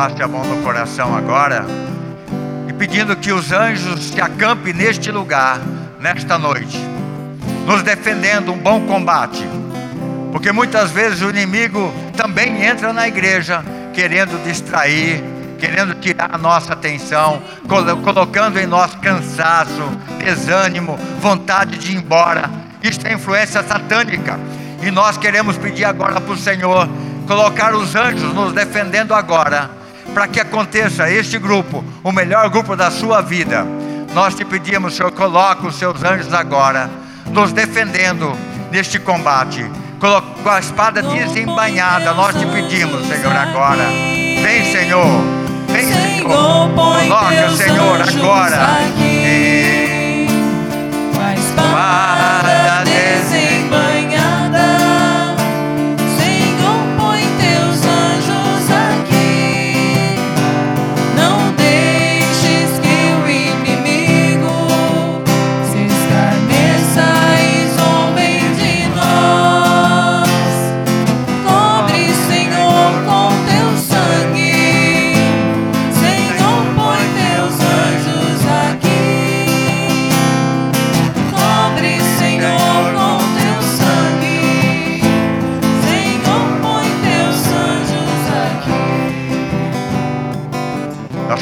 Colocasse 0.00 0.22
a 0.22 0.28
mão 0.28 0.42
no 0.44 0.62
coração 0.62 1.14
agora 1.14 1.66
e 2.66 2.72
pedindo 2.72 3.14
que 3.14 3.32
os 3.32 3.52
anjos 3.52 4.04
se 4.04 4.20
acampem 4.20 4.72
neste 4.72 5.10
lugar, 5.10 5.60
nesta 5.98 6.38
noite, 6.38 6.78
nos 7.66 7.82
defendendo 7.82 8.50
um 8.50 8.56
bom 8.56 8.80
combate. 8.86 9.46
Porque 10.32 10.52
muitas 10.52 10.90
vezes 10.90 11.20
o 11.20 11.28
inimigo 11.28 11.92
também 12.16 12.64
entra 12.64 12.94
na 12.94 13.06
igreja 13.06 13.62
querendo 13.92 14.42
distrair, 14.42 15.22
querendo 15.58 15.94
tirar 15.96 16.30
a 16.34 16.38
nossa 16.38 16.72
atenção, 16.72 17.42
colocando 18.02 18.58
em 18.58 18.66
nós 18.66 18.94
cansaço, 18.94 19.82
desânimo, 20.18 20.96
vontade 21.20 21.76
de 21.76 21.92
ir 21.92 21.96
embora. 21.96 22.48
Isso 22.82 23.00
é 23.04 23.12
influência 23.12 23.62
satânica. 23.62 24.40
E 24.82 24.90
nós 24.90 25.18
queremos 25.18 25.58
pedir 25.58 25.84
agora 25.84 26.18
para 26.22 26.32
o 26.32 26.38
Senhor 26.38 26.88
colocar 27.26 27.74
os 27.74 27.94
anjos 27.94 28.32
nos 28.32 28.52
defendendo 28.52 29.12
agora, 29.12 29.79
para 30.14 30.28
que 30.28 30.40
aconteça 30.40 31.10
este 31.10 31.38
grupo, 31.38 31.84
o 32.02 32.12
melhor 32.12 32.48
grupo 32.48 32.76
da 32.76 32.90
sua 32.90 33.20
vida. 33.20 33.64
Nós 34.14 34.34
te 34.34 34.44
pedimos, 34.44 34.96
Senhor, 34.96 35.12
coloque 35.12 35.66
os 35.66 35.76
seus 35.76 36.02
anjos 36.02 36.32
agora, 36.34 36.90
nos 37.26 37.52
defendendo 37.52 38.36
neste 38.70 38.98
combate. 38.98 39.64
Com 39.98 40.48
a 40.48 40.58
espada 40.58 41.02
desembainhada, 41.02 42.12
nós 42.14 42.34
te 42.34 42.46
pedimos, 42.46 43.06
Senhor, 43.06 43.36
agora. 43.36 43.84
Vem, 43.84 44.72
Senhor. 44.72 45.22
Vem, 45.68 45.92
Senhor. 45.92 46.70
Coloca, 46.70 47.50
Senhor, 47.56 48.00
agora. 48.00 48.68
Com 51.14 51.20
a 51.20 51.34
espada 51.34 52.79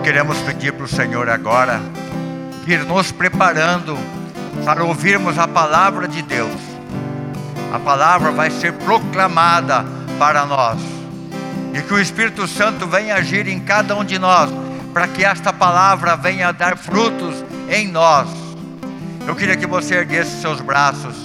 queremos 0.00 0.38
pedir 0.38 0.72
para 0.72 0.84
o 0.84 0.88
Senhor 0.88 1.28
agora 1.28 1.80
ir 2.66 2.84
nos 2.84 3.10
preparando 3.10 3.98
para 4.64 4.84
ouvirmos 4.84 5.38
a 5.38 5.48
palavra 5.48 6.06
de 6.06 6.22
Deus. 6.22 6.60
A 7.72 7.78
palavra 7.78 8.30
vai 8.30 8.50
ser 8.50 8.72
proclamada 8.74 9.84
para 10.18 10.44
nós. 10.46 10.78
E 11.74 11.80
que 11.82 11.94
o 11.94 12.00
Espírito 12.00 12.46
Santo 12.46 12.86
venha 12.86 13.14
agir 13.16 13.48
em 13.48 13.60
cada 13.60 13.96
um 13.96 14.04
de 14.04 14.18
nós, 14.18 14.50
para 14.92 15.08
que 15.08 15.24
esta 15.24 15.52
palavra 15.52 16.16
venha 16.16 16.52
dar 16.52 16.76
frutos 16.76 17.44
em 17.68 17.88
nós. 17.88 18.28
Eu 19.26 19.34
queria 19.34 19.56
que 19.56 19.66
você 19.66 19.96
erguesse 19.96 20.40
seus 20.40 20.60
braços. 20.60 21.16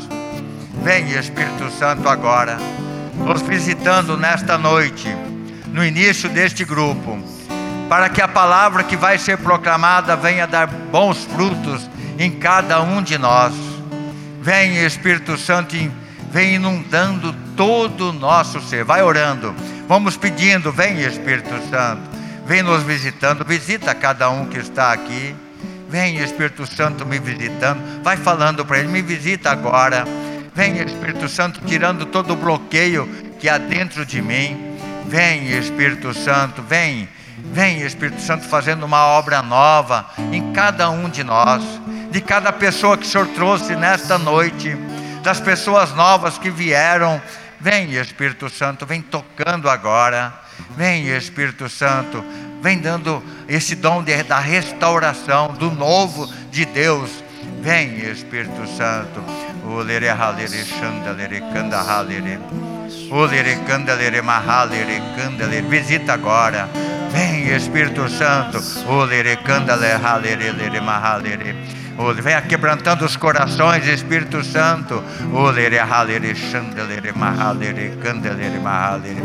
Vem, 0.82 1.12
Espírito 1.12 1.70
Santo, 1.78 2.08
agora, 2.08 2.58
nos 3.16 3.42
visitando 3.42 4.18
nesta 4.18 4.58
noite, 4.58 5.08
no 5.68 5.84
início 5.84 6.30
deste 6.30 6.66
grupo 6.66 7.22
para 7.90 8.10
que 8.10 8.22
a 8.22 8.28
palavra 8.28 8.84
que 8.84 8.96
vai 8.96 9.18
ser 9.18 9.38
proclamada 9.38 10.16
venha 10.16 10.48
dar 10.48 10.68
bons 10.68 11.26
frutos 11.26 11.90
em 12.18 12.32
cada 12.32 12.82
um 12.82 13.02
de 13.02 13.18
nós. 13.18 13.54
Vem 14.42 14.84
Espírito 14.84 15.38
Santo, 15.38 15.76
vem 16.32 16.56
inundando 16.56 17.34
todo 17.56 18.10
o 18.10 18.14
nosso 18.14 18.60
ser. 18.62 18.84
Vai 18.84 19.02
orando, 19.02 19.56
vamos 19.88 20.18
pedindo, 20.18 20.72
vem 20.72 21.02
Espírito 21.02 21.54
Santo, 21.70 22.02
vem 22.46 22.62
nos 22.62 22.84
visitando, 22.84 23.46
visita 23.46 23.96
cada 23.96 24.30
um 24.30 24.46
que 24.46 24.58
está 24.58 24.92
aqui. 24.92 25.36
Vem 25.90 26.18
Espírito 26.18 26.66
Santo 26.66 27.06
me 27.06 27.20
visitando, 27.20 28.04
vai 28.04 28.18
falando 28.18 28.66
para 28.66 28.80
ele, 28.80 28.88
me 28.88 29.02
visita 29.02 29.52
agora. 29.52 30.06
Vem 30.56 30.78
Espírito 30.78 31.30
Santo 31.30 31.62
tirando 31.66 32.08
todo 32.08 32.34
o 32.34 32.36
bloqueio 32.36 33.08
que 33.40 33.48
há 33.48 33.60
dentro 33.60 34.04
de 34.04 34.20
mim. 34.22 34.76
Vem 35.06 35.56
Espírito 35.56 36.14
Santo, 36.14 36.64
vem 36.64 37.08
Vem, 37.44 37.82
Espírito 37.82 38.22
Santo, 38.22 38.48
fazendo 38.48 38.86
uma 38.86 39.06
obra 39.06 39.42
nova 39.42 40.06
em 40.32 40.54
cada 40.54 40.90
um 40.90 41.10
de 41.10 41.24
nós, 41.24 41.62
de 42.10 42.22
cada 42.22 42.52
pessoa 42.52 42.98
que 42.98 43.06
o 43.06 43.10
Senhor 43.10 43.28
trouxe 43.28 43.76
nesta 43.76 44.18
noite, 44.18 44.76
das 45.22 45.40
pessoas 45.40 45.94
novas 45.94 46.38
que 46.38 46.50
vieram. 46.50 47.22
Vem, 47.60 47.94
Espírito 47.94 48.50
Santo, 48.50 48.86
vem 48.86 49.02
tocando 49.02 49.70
agora. 49.70 50.34
Vem, 50.76 51.08
Espírito 51.08 51.70
Santo, 51.70 52.24
vem 52.62 52.80
dando 52.80 53.24
esse 53.48 53.76
dom 53.76 54.04
de, 54.04 54.24
da 54.24 54.40
restauração, 54.40 55.54
do 55.54 55.70
novo 55.70 56.32
de 56.50 56.66
Deus. 56.66 57.24
Vem, 57.62 57.98
Espírito 58.10 58.68
Santo. 58.78 59.24
Visita 65.70 66.14
agora. 66.14 66.70
Vem 67.14 67.54
Espírito 67.56 68.10
Santo. 68.10 68.60
Venha 72.24 72.42
quebrantando 72.42 73.06
os 73.06 73.16
corações, 73.16 73.88
Espírito 73.88 74.44
Santo. 74.44 75.04
Olere 75.32 75.78
mahalere 77.14 77.96
candelere 78.02 78.60
mahalere. 78.60 79.22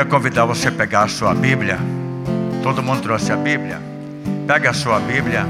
Queria 0.02 0.06
convidar 0.06 0.46
você 0.46 0.70
a 0.70 0.72
pegar 0.72 1.04
a 1.04 1.08
sua 1.08 1.34
Bíblia. 1.34 1.78
Todo 2.64 2.82
mundo 2.82 3.02
trouxe 3.02 3.32
a 3.32 3.36
Bíblia? 3.36 3.80
Pega 4.48 4.72
a 4.72 4.74
sua 4.74 5.00
Bíblia 5.00 5.46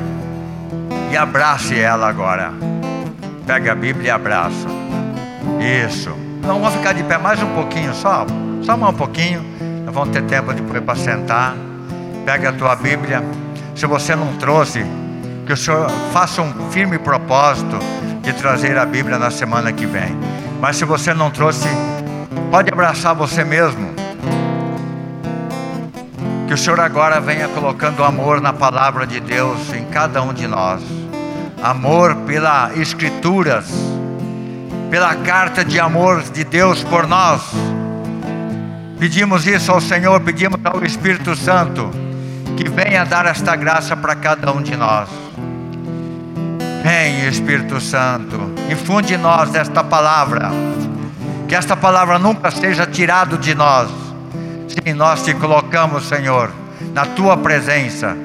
e 1.09 1.15
abrace 1.15 1.79
ela 1.79 2.09
agora. 2.09 2.51
Pega 3.45 3.71
a 3.71 3.75
Bíblia 3.75 4.07
e 4.07 4.09
abraça. 4.09 4.67
Isso. 5.85 6.09
Não 6.41 6.59
vamos 6.59 6.75
ficar 6.75 6.93
de 6.93 7.03
pé 7.03 7.17
mais 7.17 7.41
um 7.41 7.47
pouquinho 7.53 7.93
só. 7.93 8.25
Só 8.63 8.75
mais 8.75 8.93
um 8.93 8.97
pouquinho. 8.97 9.41
Nós 9.85 9.95
vamos 9.95 10.09
ter 10.09 10.23
tempo 10.23 10.51
depois 10.53 10.83
para 10.83 10.95
sentar. 10.95 11.55
Pega 12.25 12.49
a 12.49 12.53
tua 12.53 12.75
Bíblia. 12.75 13.23
Se 13.73 13.85
você 13.85 14.15
não 14.15 14.33
trouxe, 14.35 14.83
que 15.45 15.53
o 15.53 15.57
Senhor 15.57 15.89
faça 16.11 16.41
um 16.41 16.71
firme 16.71 16.97
propósito 16.99 17.79
de 18.21 18.33
trazer 18.33 18.77
a 18.77 18.85
Bíblia 18.85 19.17
na 19.17 19.31
semana 19.31 19.71
que 19.71 19.85
vem. 19.85 20.17
Mas 20.59 20.75
se 20.75 20.83
você 20.83 21.13
não 21.13 21.31
trouxe, 21.31 21.69
pode 22.49 22.69
abraçar 22.69 23.15
você 23.15 23.45
mesmo. 23.45 24.00
Que 26.51 26.55
o 26.55 26.57
Senhor 26.57 26.81
agora 26.81 27.21
venha 27.21 27.47
colocando 27.47 28.03
amor 28.03 28.41
na 28.41 28.51
palavra 28.51 29.07
de 29.07 29.21
Deus 29.21 29.71
em 29.73 29.85
cada 29.85 30.21
um 30.21 30.33
de 30.33 30.45
nós. 30.47 30.81
Amor 31.63 32.13
pelas 32.27 32.75
Escrituras, 32.77 33.71
pela 34.89 35.15
carta 35.15 35.63
de 35.63 35.79
amor 35.79 36.21
de 36.21 36.43
Deus 36.43 36.83
por 36.83 37.07
nós. 37.07 37.41
Pedimos 38.99 39.47
isso 39.47 39.71
ao 39.71 39.79
Senhor, 39.79 40.19
pedimos 40.19 40.59
ao 40.65 40.83
Espírito 40.83 41.37
Santo 41.37 41.89
que 42.57 42.67
venha 42.67 43.05
dar 43.05 43.25
esta 43.27 43.55
graça 43.55 43.95
para 43.95 44.13
cada 44.13 44.51
um 44.51 44.61
de 44.61 44.75
nós. 44.75 45.07
Vem, 46.83 47.29
Espírito 47.29 47.79
Santo, 47.79 48.37
infunde 48.69 49.13
em 49.13 49.17
nós 49.17 49.55
esta 49.55 49.85
palavra, 49.85 50.51
que 51.47 51.55
esta 51.55 51.77
palavra 51.77 52.19
nunca 52.19 52.51
seja 52.51 52.85
tirada 52.85 53.37
de 53.37 53.55
nós. 53.55 54.00
Sim, 54.71 54.93
nós 54.93 55.21
te 55.21 55.33
colocamos, 55.33 56.07
Senhor, 56.07 56.49
na 56.93 57.05
tua 57.05 57.35
presença 57.35 58.15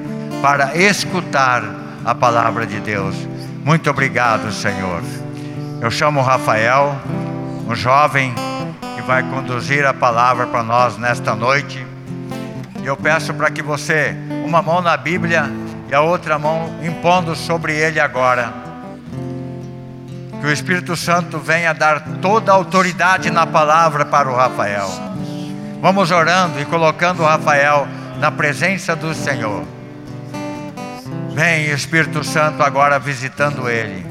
para 0.41 0.77
escutar 0.77 1.61
a 2.05 2.15
palavra 2.15 2.65
de 2.65 2.79
Deus. 2.79 3.15
Muito 3.65 3.89
obrigado, 3.89 4.49
Senhor. 4.53 5.01
Eu 5.81 5.91
chamo 5.91 6.21
Rafael, 6.21 6.95
um 7.67 7.75
jovem 7.75 8.33
que 8.95 9.01
vai 9.01 9.23
conduzir 9.23 9.85
a 9.85 9.93
palavra 9.93 10.47
para 10.47 10.63
nós 10.63 10.97
nesta 10.97 11.35
noite. 11.35 11.85
E 12.81 12.85
eu 12.85 12.95
peço 12.95 13.33
para 13.33 13.51
que 13.51 13.61
você, 13.61 14.15
uma 14.45 14.61
mão 14.61 14.81
na 14.81 14.95
Bíblia 14.95 15.51
e 15.89 15.93
a 15.93 15.99
outra 15.99 16.39
mão 16.39 16.79
impondo 16.81 17.35
sobre 17.35 17.73
ele 17.75 17.99
agora. 17.99 18.53
Que 20.39 20.47
o 20.47 20.51
Espírito 20.51 20.95
Santo 20.95 21.39
venha 21.39 21.73
dar 21.73 21.99
toda 22.21 22.53
a 22.53 22.55
autoridade 22.55 23.29
na 23.29 23.45
palavra 23.45 24.05
para 24.05 24.29
o 24.29 24.35
Rafael. 24.35 25.16
Vamos 25.81 26.11
orando 26.11 26.59
e 26.59 26.65
colocando 26.65 27.21
o 27.21 27.25
Rafael 27.25 27.87
na 28.19 28.31
presença 28.31 28.95
do 28.95 29.13
Senhor. 29.13 29.63
Vem, 31.33 31.69
Espírito 31.69 32.23
Santo, 32.23 32.63
agora 32.63 32.99
visitando 32.99 33.69
ele. 33.69 34.05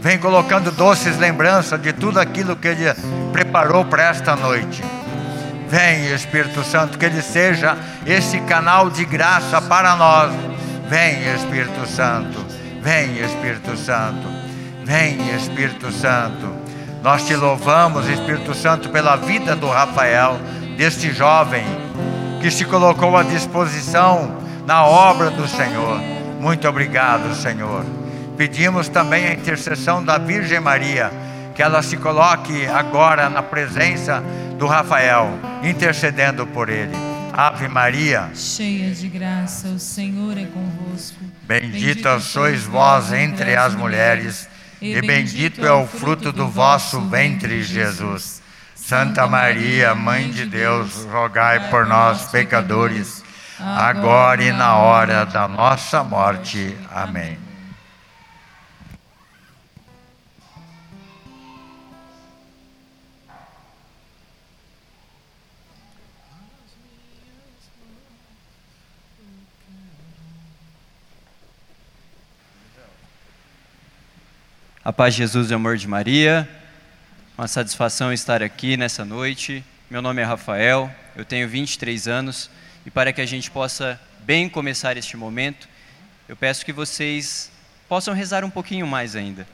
Vem 0.00 0.18
colocando 0.18 0.70
doces 0.70 1.18
lembranças 1.18 1.80
de 1.80 1.92
tudo 1.92 2.18
aquilo 2.20 2.56
que 2.56 2.68
ele 2.68 2.84
preparou 3.32 3.84
para 3.84 4.04
esta 4.04 4.36
noite. 4.36 4.82
Vem, 5.68 6.12
Espírito 6.12 6.62
Santo, 6.62 6.98
que 6.98 7.06
ele 7.06 7.22
seja 7.22 7.76
esse 8.04 8.40
canal 8.40 8.90
de 8.90 9.04
graça 9.04 9.60
para 9.62 9.96
nós 9.96 10.52
Vem 10.92 11.22
Espírito 11.34 11.86
Santo, 11.86 12.44
vem 12.82 13.18
Espírito 13.18 13.74
Santo, 13.78 14.28
vem 14.84 15.34
Espírito 15.34 15.90
Santo. 15.90 16.54
Nós 17.02 17.26
te 17.26 17.34
louvamos, 17.34 18.06
Espírito 18.10 18.52
Santo, 18.52 18.90
pela 18.90 19.16
vida 19.16 19.56
do 19.56 19.68
Rafael, 19.68 20.38
deste 20.82 21.12
jovem 21.12 21.64
que 22.40 22.50
se 22.50 22.64
colocou 22.64 23.16
à 23.16 23.22
disposição 23.22 24.42
na 24.66 24.84
obra 24.84 25.30
do 25.30 25.46
Senhor. 25.46 26.00
Muito 26.40 26.66
obrigado, 26.66 27.32
Senhor. 27.36 27.86
Pedimos 28.36 28.88
também 28.88 29.26
a 29.26 29.32
intercessão 29.32 30.04
da 30.04 30.18
Virgem 30.18 30.58
Maria, 30.58 31.12
que 31.54 31.62
ela 31.62 31.84
se 31.84 31.96
coloque 31.96 32.66
agora 32.66 33.30
na 33.30 33.44
presença 33.44 34.24
do 34.58 34.66
Rafael, 34.66 35.30
intercedendo 35.62 36.48
por 36.48 36.68
ele. 36.68 36.96
Ave 37.32 37.68
Maria, 37.68 38.30
cheia 38.34 38.90
de 38.90 39.06
graça, 39.06 39.68
o 39.68 39.78
Senhor 39.78 40.36
é 40.36 40.46
convosco. 40.46 41.20
Bendita 41.44 42.18
sois 42.18 42.64
vós 42.64 43.12
entre 43.12 43.54
as 43.54 43.76
mulheres, 43.76 44.48
e 44.80 45.00
bendito 45.00 45.64
é 45.64 45.72
o 45.72 45.86
fruto 45.86 46.32
do 46.32 46.48
vosso 46.48 47.00
ventre, 47.02 47.62
Jesus. 47.62 48.41
Santa 48.92 49.26
Maria, 49.26 49.94
Mãe 49.94 50.30
de 50.30 50.44
Deus, 50.44 51.06
rogai 51.06 51.70
por 51.70 51.86
nós, 51.86 52.30
pecadores, 52.30 53.24
agora 53.58 54.44
e 54.44 54.52
na 54.52 54.76
hora 54.76 55.24
da 55.24 55.48
nossa 55.48 56.04
morte. 56.04 56.76
Amém. 56.90 57.38
A 74.84 74.92
paz 74.92 75.14
de 75.14 75.22
Jesus 75.22 75.50
e 75.50 75.54
o 75.54 75.56
amor 75.56 75.78
de 75.78 75.88
Maria. 75.88 76.46
Uma 77.36 77.48
satisfação 77.48 78.12
estar 78.12 78.42
aqui 78.42 78.76
nessa 78.76 79.06
noite. 79.06 79.64
Meu 79.90 80.02
nome 80.02 80.20
é 80.20 80.24
Rafael, 80.24 80.94
eu 81.16 81.24
tenho 81.24 81.48
23 81.48 82.06
anos 82.06 82.50
e 82.84 82.90
para 82.90 83.10
que 83.10 83.22
a 83.22 83.26
gente 83.26 83.50
possa 83.50 83.98
bem 84.20 84.50
começar 84.50 84.98
este 84.98 85.16
momento, 85.16 85.66
eu 86.28 86.36
peço 86.36 86.62
que 86.62 86.74
vocês 86.74 87.50
possam 87.88 88.12
rezar 88.12 88.44
um 88.44 88.50
pouquinho 88.50 88.86
mais 88.86 89.16
ainda. 89.16 89.46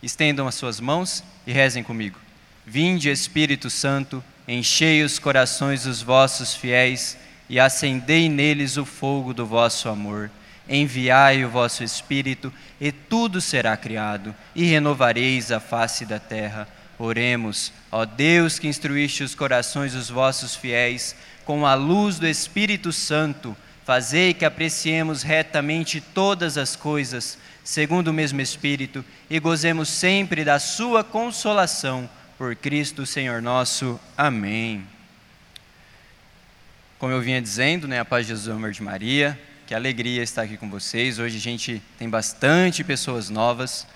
Estendam 0.00 0.46
as 0.46 0.54
suas 0.54 0.78
mãos 0.78 1.24
e 1.44 1.52
rezem 1.52 1.82
comigo. 1.82 2.16
Vinde, 2.64 3.10
Espírito 3.10 3.68
Santo, 3.70 4.22
enchei 4.46 5.02
os 5.02 5.18
corações 5.18 5.82
dos 5.82 6.00
vossos 6.00 6.54
fiéis 6.54 7.18
e 7.48 7.58
acendei 7.58 8.28
neles 8.28 8.76
o 8.76 8.84
fogo 8.84 9.34
do 9.34 9.44
vosso 9.44 9.88
amor 9.88 10.30
enviai 10.68 11.44
o 11.44 11.48
vosso 11.48 11.84
Espírito, 11.84 12.52
e 12.80 12.90
tudo 12.90 13.40
será 13.40 13.76
criado, 13.76 14.34
e 14.54 14.64
renovareis 14.64 15.52
a 15.52 15.60
face 15.60 16.04
da 16.04 16.18
terra. 16.18 16.68
Oremos, 16.98 17.72
ó 17.92 18.04
Deus 18.04 18.58
que 18.58 18.68
instruíste 18.68 19.22
os 19.22 19.34
corações 19.34 19.92
dos 19.92 20.08
vossos 20.08 20.56
fiéis, 20.56 21.14
com 21.44 21.66
a 21.66 21.74
luz 21.74 22.18
do 22.18 22.26
Espírito 22.26 22.92
Santo, 22.92 23.56
fazei 23.84 24.34
que 24.34 24.44
apreciemos 24.44 25.22
retamente 25.22 26.00
todas 26.00 26.58
as 26.58 26.74
coisas, 26.74 27.38
segundo 27.62 28.08
o 28.08 28.12
mesmo 28.12 28.40
Espírito, 28.40 29.04
e 29.28 29.38
gozemos 29.38 29.88
sempre 29.88 30.44
da 30.44 30.58
sua 30.58 31.04
consolação, 31.04 32.08
por 32.38 32.54
Cristo 32.56 33.06
Senhor 33.06 33.40
nosso. 33.40 33.98
Amém. 34.16 34.84
Como 36.98 37.12
eu 37.12 37.20
vinha 37.20 37.40
dizendo, 37.40 37.86
né, 37.86 38.00
a 38.00 38.04
paz 38.04 38.26
de 38.26 38.32
Jesus, 38.32 38.56
amor 38.56 38.72
de 38.72 38.82
Maria, 38.82 39.38
que 39.66 39.74
alegria 39.74 40.22
estar 40.22 40.42
aqui 40.42 40.56
com 40.56 40.70
vocês. 40.70 41.18
Hoje 41.18 41.36
a 41.36 41.40
gente 41.40 41.82
tem 41.98 42.08
bastante 42.08 42.82
pessoas 42.82 43.28
novas. 43.28 43.86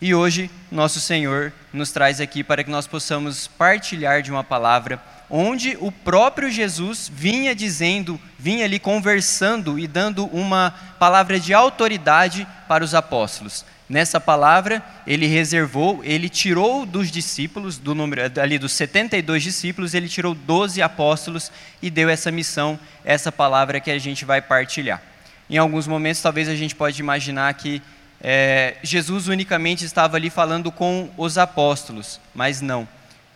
E 0.00 0.14
hoje 0.14 0.50
nosso 0.70 1.00
Senhor 1.00 1.52
nos 1.72 1.90
traz 1.90 2.20
aqui 2.20 2.44
para 2.44 2.62
que 2.62 2.70
nós 2.70 2.86
possamos 2.86 3.46
partilhar 3.46 4.20
de 4.20 4.30
uma 4.30 4.44
palavra 4.44 5.00
onde 5.30 5.76
o 5.80 5.90
próprio 5.90 6.50
Jesus 6.50 7.10
vinha 7.12 7.54
dizendo, 7.54 8.20
vinha 8.38 8.64
ali 8.64 8.78
conversando 8.78 9.78
e 9.78 9.86
dando 9.86 10.26
uma 10.26 10.72
palavra 10.98 11.40
de 11.40 11.54
autoridade 11.54 12.46
para 12.68 12.84
os 12.84 12.94
apóstolos. 12.94 13.64
Nessa 13.88 14.20
palavra, 14.20 14.82
ele 15.06 15.26
reservou, 15.26 16.00
ele 16.04 16.28
tirou 16.28 16.84
dos 16.84 17.10
discípulos, 17.10 17.78
do 17.78 17.94
número 17.94 18.22
ali 18.40 18.58
dos 18.58 18.72
72 18.72 19.42
discípulos, 19.42 19.94
ele 19.94 20.08
tirou 20.08 20.34
12 20.34 20.82
apóstolos 20.82 21.50
e 21.80 21.88
deu 21.88 22.08
essa 22.08 22.30
missão, 22.30 22.78
essa 23.04 23.32
palavra 23.32 23.80
que 23.80 23.90
a 23.90 23.98
gente 23.98 24.24
vai 24.24 24.42
partilhar. 24.42 25.00
Em 25.48 25.56
alguns 25.56 25.86
momentos, 25.86 26.20
talvez 26.20 26.48
a 26.48 26.56
gente 26.56 26.74
pode 26.74 27.00
imaginar 27.00 27.54
que 27.54 27.80
é, 28.20 28.76
Jesus 28.82 29.28
unicamente 29.28 29.84
estava 29.84 30.16
ali 30.16 30.30
falando 30.30 30.72
com 30.72 31.10
os 31.16 31.38
apóstolos, 31.38 32.20
mas 32.34 32.60
não. 32.60 32.88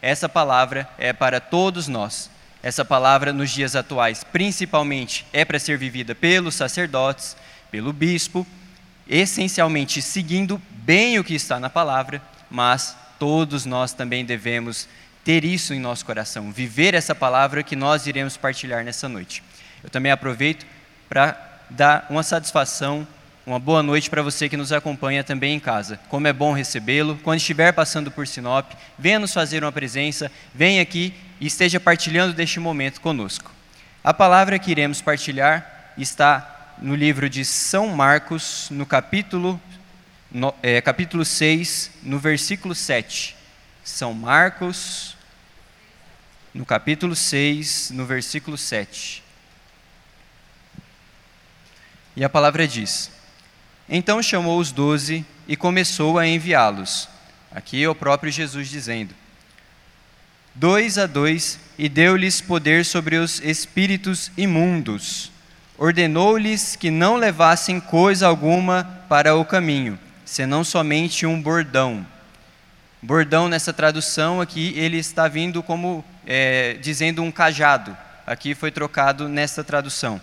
Essa 0.03 0.29
palavra 0.29 0.89
é 0.99 1.13
para 1.13 1.41
todos 1.41 1.89
nós. 1.89 2.31
Essa 2.63 2.85
palavra 2.85 3.33
nos 3.33 3.51
dias 3.51 3.75
atuais, 3.75 4.23
principalmente, 4.25 5.27
é 5.33 5.45
para 5.45 5.59
ser 5.59 5.79
vivida 5.79 6.15
pelos 6.15 6.55
sacerdotes, 6.55 7.37
pelo 7.71 7.93
bispo 7.93 8.47
essencialmente 9.11 10.01
seguindo 10.01 10.63
bem 10.71 11.19
o 11.19 11.25
que 11.25 11.35
está 11.35 11.59
na 11.59 11.69
palavra, 11.69 12.23
mas 12.49 12.97
todos 13.19 13.67
nós 13.67 13.93
também 13.93 14.25
devemos 14.25 14.89
ter 15.25 15.45
isso 15.45 15.75
em 15.75 15.81
nosso 15.81 16.07
coração, 16.07 16.53
viver 16.53 16.95
essa 16.95 17.13
palavra 17.13 17.65
que 17.65 17.75
nós 17.75 18.07
iremos 18.07 18.37
partilhar 18.37 18.85
nessa 18.85 19.09
noite. 19.09 19.43
Eu 19.83 19.91
também 19.91 20.13
aproveito 20.13 20.65
para 21.09 21.37
dar 21.69 22.07
uma 22.09 22.23
satisfação, 22.23 23.07
uma 23.47 23.59
boa 23.59 23.83
noite 23.83 24.11
para 24.11 24.23
você 24.23 24.49
que 24.49 24.57
nos 24.57 24.71
acompanha 24.71 25.25
também 25.25 25.55
em 25.55 25.61
casa. 25.61 25.99
Como 26.09 26.27
é 26.27 26.33
bom 26.33 26.53
recebê-lo. 26.53 27.19
Quando 27.23 27.39
estiver 27.39 27.73
passando 27.73 28.11
por 28.11 28.27
Sinop, 28.27 28.73
venha 28.99 29.19
nos 29.19 29.33
fazer 29.33 29.65
uma 29.65 29.73
presença, 29.73 30.31
venha 30.55 30.83
aqui 30.83 31.15
e 31.41 31.47
esteja 31.47 31.81
partilhando 31.81 32.35
deste 32.35 32.61
momento 32.61 33.01
conosco. 33.01 33.51
A 34.05 34.13
palavra 34.13 34.59
que 34.59 34.71
iremos 34.71 35.01
partilhar 35.01 35.93
está 35.97 36.75
no 36.81 36.95
livro 36.95 37.29
de 37.29 37.45
São 37.45 37.89
Marcos, 37.89 38.69
no 38.71 38.85
capítulo, 38.85 39.61
no, 40.31 40.55
é, 40.63 40.81
capítulo 40.81 41.25
6, 41.25 41.91
no 42.03 42.19
versículo 42.19 42.75
7. 42.75 43.37
São 43.83 44.13
Marcos, 44.13 45.17
no 46.53 46.67
capítulo 46.67 47.17
6, 47.17 47.91
no 47.93 48.05
versículo 48.05 48.59
7. 48.59 49.23
E 52.17 52.25
a 52.25 52.29
palavra 52.29 52.69
diz: 52.69 53.11
Então 53.91 54.23
chamou 54.23 54.59
os 54.59 54.73
doze 54.73 55.27
e 55.47 55.57
começou 55.57 56.19
a 56.19 56.27
enviá-los. 56.27 57.09
Aqui 57.53 57.83
é 57.83 57.89
o 57.89 57.95
próprio 57.95 58.33
Jesus 58.33 58.69
dizendo: 58.69 59.13
Dois 60.55 60.97
a 60.97 61.07
dois, 61.07 61.59
e 61.77 61.89
deu-lhes 61.89 62.41
poder 62.41 62.85
sobre 62.85 63.17
os 63.17 63.41
espíritos 63.41 64.31
imundos 64.37 65.31
ordenou-lhes 65.81 66.77
que 66.77 66.91
não 66.91 67.17
levassem 67.17 67.81
coisa 67.81 68.27
alguma 68.27 68.85
para 69.09 69.35
o 69.35 69.47
caminho, 69.47 69.99
senão 70.27 70.63
somente 70.63 71.25
um 71.25 71.41
bordão. 71.41 72.07
Bordão 73.01 73.49
nessa 73.49 73.73
tradução 73.73 74.43
aqui, 74.43 74.75
ele 74.77 74.99
está 74.99 75.27
vindo 75.27 75.63
como 75.63 76.05
é, 76.27 76.75
dizendo 76.83 77.23
um 77.23 77.33
cajado. 77.33 77.97
Aqui 78.27 78.55
foi 78.55 78.71
trocado 78.71 79.27
nessa 79.27 79.65
tradução. 79.65 80.21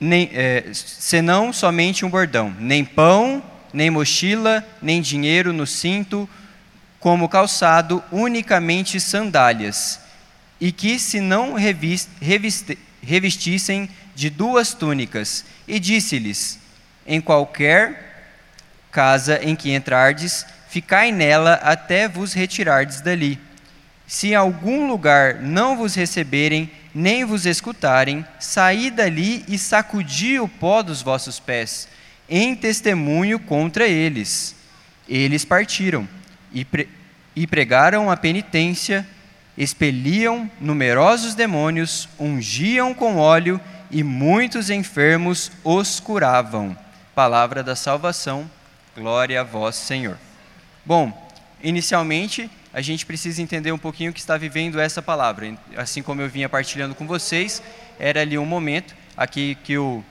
Nem, 0.00 0.30
é, 0.32 0.64
senão 0.72 1.52
somente 1.52 2.04
um 2.04 2.10
bordão, 2.10 2.54
nem 2.58 2.84
pão, 2.84 3.42
nem 3.72 3.90
mochila, 3.90 4.64
nem 4.80 5.00
dinheiro 5.00 5.52
no 5.52 5.66
cinto, 5.66 6.28
como 7.00 7.28
calçado, 7.28 8.02
unicamente 8.10 9.00
sandálias, 9.00 10.00
e 10.60 10.72
que 10.72 10.98
se 10.98 11.20
não 11.20 11.54
revist, 11.54 12.08
revestissem 13.02 13.88
de 14.14 14.30
duas 14.30 14.74
túnicas, 14.74 15.44
e 15.66 15.78
disse-lhes: 15.78 16.58
Em 17.06 17.20
qualquer 17.20 18.08
casa 18.90 19.40
em 19.42 19.54
que 19.54 19.72
entrardes, 19.72 20.44
ficai 20.68 21.12
nela 21.12 21.54
até 21.54 22.08
vos 22.08 22.32
retirardes 22.32 23.00
dali. 23.00 23.38
Se 24.06 24.28
em 24.28 24.34
algum 24.34 24.88
lugar 24.88 25.36
não 25.36 25.76
vos 25.76 25.94
receberem, 25.94 26.70
nem 26.94 27.24
vos 27.24 27.46
escutarem, 27.46 28.24
saí 28.38 28.90
dali 28.90 29.44
e 29.48 29.58
sacudi 29.58 30.38
o 30.38 30.48
pó 30.48 30.82
dos 30.82 31.02
vossos 31.02 31.38
pés, 31.38 31.88
em 32.28 32.54
testemunho 32.54 33.38
contra 33.38 33.86
eles. 33.86 34.54
Eles 35.08 35.44
partiram 35.44 36.08
e, 36.52 36.64
pre 36.64 36.88
e 37.34 37.46
pregaram 37.46 38.10
a 38.10 38.16
penitência, 38.16 39.06
expeliam 39.56 40.50
numerosos 40.60 41.34
demônios, 41.34 42.08
ungiam 42.18 42.92
com 42.92 43.16
óleo 43.16 43.60
e 43.90 44.02
muitos 44.02 44.70
enfermos 44.70 45.52
os 45.62 46.00
curavam. 46.00 46.76
Palavra 47.14 47.62
da 47.62 47.76
salvação, 47.76 48.50
glória 48.96 49.40
a 49.40 49.44
vós, 49.44 49.76
Senhor. 49.76 50.18
Bom, 50.84 51.12
inicialmente 51.62 52.50
a 52.72 52.80
gente 52.80 53.06
precisa 53.06 53.40
entender 53.40 53.72
um 53.72 53.78
pouquinho 53.78 54.10
o 54.10 54.14
que 54.14 54.20
está 54.20 54.36
vivendo 54.36 54.80
essa 54.80 55.00
palavra. 55.00 55.56
Assim 55.76 56.02
como 56.02 56.20
eu 56.20 56.28
vinha 56.28 56.48
partilhando 56.48 56.94
com 56.94 57.06
vocês, 57.06 57.62
era 57.98 58.20
ali 58.20 58.36
um 58.38 58.46
momento 58.46 58.94
aqui 59.16 59.56
que 59.64 59.78
o, 59.78 60.04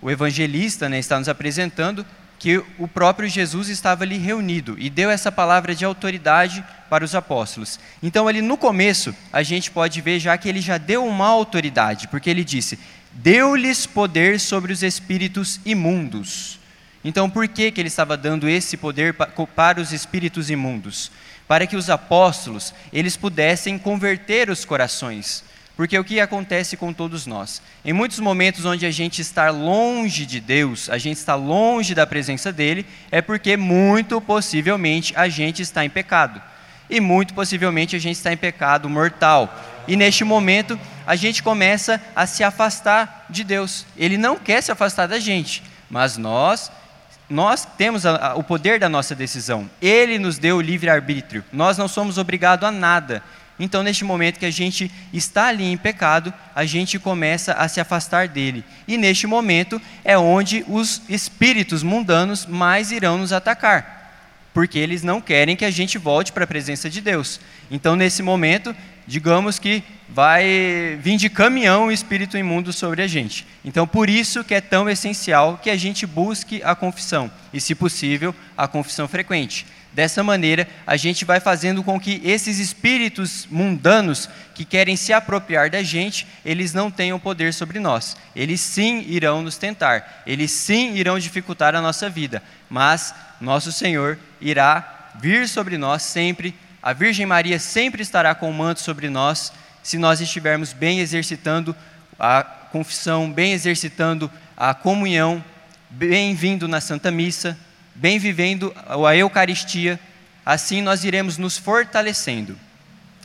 o 0.00 0.10
evangelista 0.10 0.88
né, 0.88 0.98
está 0.98 1.18
nos 1.18 1.28
apresentando 1.28 2.04
que 2.42 2.60
o 2.76 2.88
próprio 2.88 3.28
Jesus 3.28 3.68
estava 3.68 4.02
ali 4.02 4.18
reunido 4.18 4.74
e 4.76 4.90
deu 4.90 5.08
essa 5.08 5.30
palavra 5.30 5.76
de 5.76 5.84
autoridade 5.84 6.64
para 6.90 7.04
os 7.04 7.14
apóstolos. 7.14 7.78
Então, 8.02 8.26
ali 8.26 8.42
no 8.42 8.58
começo, 8.58 9.14
a 9.32 9.44
gente 9.44 9.70
pode 9.70 10.00
ver 10.00 10.18
já 10.18 10.36
que 10.36 10.48
ele 10.48 10.60
já 10.60 10.76
deu 10.76 11.06
uma 11.06 11.28
autoridade, 11.28 12.08
porque 12.08 12.28
ele 12.28 12.42
disse: 12.42 12.80
Deu-lhes 13.12 13.86
poder 13.86 14.40
sobre 14.40 14.72
os 14.72 14.82
espíritos 14.82 15.60
imundos. 15.64 16.58
Então, 17.04 17.30
por 17.30 17.46
que, 17.46 17.70
que 17.70 17.80
ele 17.80 17.86
estava 17.86 18.16
dando 18.16 18.48
esse 18.48 18.76
poder 18.76 19.14
para 19.54 19.80
os 19.80 19.92
espíritos 19.92 20.50
imundos? 20.50 21.12
Para 21.52 21.66
que 21.66 21.76
os 21.76 21.90
apóstolos 21.90 22.72
eles 22.90 23.14
pudessem 23.14 23.76
converter 23.76 24.48
os 24.48 24.64
corações 24.64 25.44
porque 25.76 25.98
o 25.98 26.02
que 26.02 26.18
acontece 26.18 26.78
com 26.78 26.94
todos 26.94 27.26
nós? 27.26 27.60
Em 27.84 27.92
muitos 27.92 28.18
momentos 28.20 28.64
onde 28.64 28.86
a 28.86 28.90
gente 28.90 29.20
está 29.20 29.50
longe 29.50 30.24
de 30.24 30.40
Deus, 30.40 30.88
a 30.88 30.96
gente 30.96 31.18
está 31.18 31.34
longe 31.34 31.94
da 31.94 32.06
presença 32.06 32.50
dele, 32.50 32.86
é 33.10 33.20
porque 33.20 33.54
muito 33.54 34.18
possivelmente 34.18 35.12
a 35.14 35.28
gente 35.28 35.60
está 35.60 35.84
em 35.84 35.90
pecado. 35.90 36.40
E 36.88 37.00
muito 37.00 37.34
possivelmente 37.34 37.94
a 37.94 37.98
gente 37.98 38.16
está 38.16 38.32
em 38.32 38.36
pecado 38.38 38.88
mortal. 38.88 39.54
E 39.86 39.94
neste 39.94 40.24
momento 40.24 40.80
a 41.06 41.14
gente 41.16 41.42
começa 41.42 42.00
a 42.16 42.26
se 42.26 42.42
afastar 42.42 43.26
de 43.28 43.44
Deus. 43.44 43.84
Ele 43.94 44.16
não 44.16 44.38
quer 44.38 44.62
se 44.62 44.72
afastar 44.72 45.06
da 45.06 45.18
gente, 45.18 45.62
mas 45.90 46.16
nós 46.16 46.72
nós 47.32 47.66
temos 47.76 48.04
a, 48.04 48.28
a, 48.28 48.34
o 48.34 48.44
poder 48.44 48.78
da 48.78 48.88
nossa 48.88 49.14
decisão. 49.14 49.68
Ele 49.80 50.18
nos 50.18 50.38
deu 50.38 50.58
o 50.58 50.60
livre 50.60 50.90
arbítrio. 50.90 51.44
Nós 51.52 51.78
não 51.78 51.88
somos 51.88 52.18
obrigados 52.18 52.68
a 52.68 52.70
nada. 52.70 53.22
Então, 53.58 53.82
neste 53.82 54.04
momento 54.04 54.38
que 54.38 54.46
a 54.46 54.50
gente 54.50 54.90
está 55.12 55.46
ali 55.46 55.64
em 55.64 55.76
pecado, 55.76 56.32
a 56.54 56.64
gente 56.64 56.98
começa 56.98 57.52
a 57.52 57.68
se 57.68 57.80
afastar 57.80 58.28
dele. 58.28 58.64
E 58.88 58.96
neste 58.96 59.26
momento 59.26 59.80
é 60.04 60.16
onde 60.16 60.64
os 60.68 61.02
espíritos 61.08 61.82
mundanos 61.82 62.44
mais 62.46 62.90
irão 62.90 63.18
nos 63.18 63.32
atacar, 63.32 64.10
porque 64.52 64.78
eles 64.78 65.02
não 65.02 65.20
querem 65.20 65.54
que 65.54 65.64
a 65.64 65.70
gente 65.70 65.98
volte 65.98 66.32
para 66.32 66.44
a 66.44 66.46
presença 66.46 66.90
de 66.90 67.00
Deus. 67.00 67.40
Então, 67.70 67.94
nesse 67.94 68.22
momento, 68.22 68.74
digamos 69.06 69.58
que 69.58 69.82
vai 70.08 70.98
vir 71.00 71.16
de 71.16 71.30
caminhão 71.30 71.86
o 71.86 71.92
espírito 71.92 72.36
imundo 72.36 72.72
sobre 72.72 73.02
a 73.02 73.06
gente. 73.06 73.46
Então, 73.64 73.86
por 73.86 74.10
isso 74.10 74.44
que 74.44 74.54
é 74.54 74.60
tão 74.60 74.88
essencial 74.88 75.58
que 75.62 75.70
a 75.70 75.76
gente 75.76 76.06
busque 76.06 76.62
a 76.62 76.74
confissão 76.74 77.30
e, 77.52 77.60
se 77.60 77.74
possível, 77.74 78.34
a 78.56 78.68
confissão 78.68 79.08
frequente. 79.08 79.66
Dessa 79.92 80.22
maneira, 80.22 80.66
a 80.86 80.96
gente 80.96 81.24
vai 81.24 81.38
fazendo 81.38 81.82
com 81.82 82.00
que 82.00 82.20
esses 82.24 82.58
espíritos 82.58 83.46
mundanos 83.50 84.28
que 84.54 84.64
querem 84.64 84.96
se 84.96 85.12
apropriar 85.12 85.68
da 85.68 85.82
gente, 85.82 86.26
eles 86.44 86.72
não 86.72 86.90
tenham 86.90 87.18
poder 87.18 87.52
sobre 87.52 87.78
nós. 87.78 88.16
Eles 88.34 88.60
sim 88.60 89.04
irão 89.06 89.42
nos 89.42 89.58
tentar, 89.58 90.22
eles 90.26 90.50
sim 90.50 90.94
irão 90.94 91.18
dificultar 91.18 91.74
a 91.74 91.80
nossa 91.82 92.08
vida, 92.08 92.42
mas 92.70 93.14
nosso 93.38 93.70
Senhor 93.70 94.18
irá 94.40 95.10
vir 95.20 95.46
sobre 95.46 95.76
nós 95.76 96.02
sempre. 96.02 96.54
A 96.82 96.92
Virgem 96.92 97.24
Maria 97.24 97.60
sempre 97.60 98.02
estará 98.02 98.34
com 98.34 98.50
o 98.50 98.52
manto 98.52 98.80
sobre 98.80 99.08
nós, 99.08 99.52
se 99.84 99.98
nós 99.98 100.20
estivermos 100.20 100.72
bem 100.72 100.98
exercitando 100.98 101.76
a 102.18 102.42
confissão, 102.42 103.30
bem 103.30 103.52
exercitando 103.52 104.28
a 104.56 104.74
comunhão, 104.74 105.44
bem 105.88 106.34
vindo 106.34 106.66
na 106.66 106.80
Santa 106.80 107.10
Missa, 107.10 107.56
bem 107.94 108.18
vivendo 108.18 108.74
a 108.86 109.14
Eucaristia, 109.14 110.00
assim 110.44 110.82
nós 110.82 111.04
iremos 111.04 111.38
nos 111.38 111.56
fortalecendo. 111.56 112.58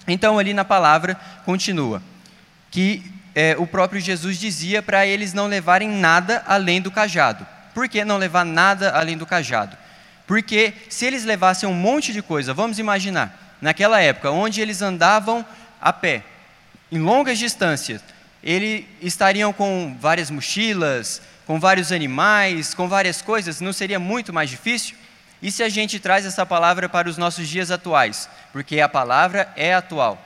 Então, 0.08 0.38
ali 0.38 0.54
na 0.54 0.64
palavra, 0.64 1.16
continua, 1.44 2.02
que 2.70 3.04
é, 3.34 3.56
o 3.58 3.66
próprio 3.66 4.00
Jesus 4.00 4.38
dizia 4.38 4.84
para 4.84 5.06
eles 5.06 5.34
não 5.34 5.48
levarem 5.48 5.90
nada 5.90 6.44
além 6.46 6.80
do 6.80 6.92
cajado. 6.92 7.46
Por 7.74 7.90
que 7.90 8.06
não 8.06 8.18
levar 8.18 8.46
nada 8.46 8.92
além 8.92 9.18
do 9.18 9.26
cajado? 9.26 9.76
Porque 10.28 10.74
se 10.90 11.06
eles 11.06 11.24
levassem 11.24 11.68
um 11.68 11.74
monte 11.74 12.12
de 12.12 12.22
coisa, 12.22 12.54
vamos 12.54 12.80
imaginar, 12.80 13.47
naquela 13.62 14.02
época, 14.02 14.32
onde 14.32 14.62
eles 14.62 14.82
andavam 14.82 15.46
a 15.82 15.92
pé, 15.94 16.24
em 16.92 17.00
longas 17.00 17.38
distâncias, 17.38 18.02
eles 18.44 18.86
estariam 19.02 19.52
com 19.52 19.96
várias 20.00 20.30
mochilas, 20.30 21.22
com 21.46 21.60
vários 21.60 21.92
animais, 21.92 22.74
com 22.74 22.88
várias 22.88 23.22
coisas, 23.22 23.62
não 23.62 23.74
seria 23.74 24.00
muito 24.00 24.34
mais 24.34 24.50
difícil? 24.50 24.96
E 25.42 25.52
se 25.52 25.64
a 25.64 25.70
gente 25.70 26.00
traz 26.00 26.26
essa 26.26 26.46
palavra 26.46 26.90
para 26.90 27.10
os 27.10 27.18
nossos 27.18 27.48
dias 27.48 27.70
atuais? 27.70 28.28
Porque 28.52 28.80
a 28.80 28.90
palavra 28.90 29.52
é 29.56 29.74
atual. 29.74 30.22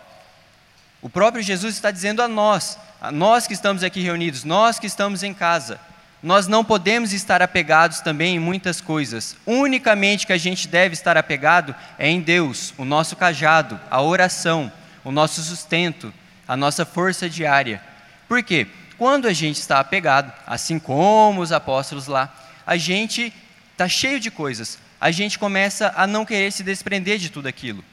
O 1.01 1.09
próprio 1.09 1.43
Jesus 1.43 1.75
está 1.75 1.91
dizendo 1.91 2.21
a 2.21 2.27
nós, 2.27 2.77
a 3.01 3.11
nós 3.11 3.47
que 3.47 3.53
estamos 3.53 3.83
aqui 3.83 4.01
reunidos, 4.01 4.43
nós 4.43 4.79
que 4.79 4.87
estamos 4.87 5.23
em 5.23 5.33
casa, 5.33 5.79
nós 6.21 6.47
não 6.47 6.63
podemos 6.63 7.13
estar 7.13 7.41
apegados 7.41 8.01
também 8.01 8.35
em 8.35 8.39
muitas 8.39 8.79
coisas. 8.79 9.35
Unicamente 9.45 10.27
que 10.27 10.33
a 10.33 10.37
gente 10.37 10.67
deve 10.67 10.93
estar 10.93 11.17
apegado 11.17 11.75
é 11.97 12.09
em 12.09 12.21
Deus, 12.21 12.73
o 12.77 12.85
nosso 12.85 13.15
cajado, 13.15 13.79
a 13.89 14.01
oração, 14.01 14.71
o 15.03 15.11
nosso 15.11 15.41
sustento, 15.41 16.13
a 16.47 16.55
nossa 16.55 16.85
força 16.85 17.29
diária. 17.29 17.81
Por 18.27 18.43
quê? 18.43 18.67
quando 19.01 19.27
a 19.27 19.33
gente 19.33 19.55
está 19.55 19.79
apegado, 19.79 20.31
assim 20.45 20.77
como 20.77 21.41
os 21.41 21.51
apóstolos 21.51 22.05
lá, 22.05 22.31
a 22.63 22.77
gente 22.77 23.33
está 23.71 23.87
cheio 23.87 24.19
de 24.19 24.29
coisas, 24.29 24.77
a 24.99 25.09
gente 25.09 25.39
começa 25.39 25.91
a 25.97 26.05
não 26.05 26.23
querer 26.23 26.51
se 26.51 26.61
desprender 26.61 27.17
de 27.17 27.31
tudo 27.31 27.47
aquilo. 27.47 27.83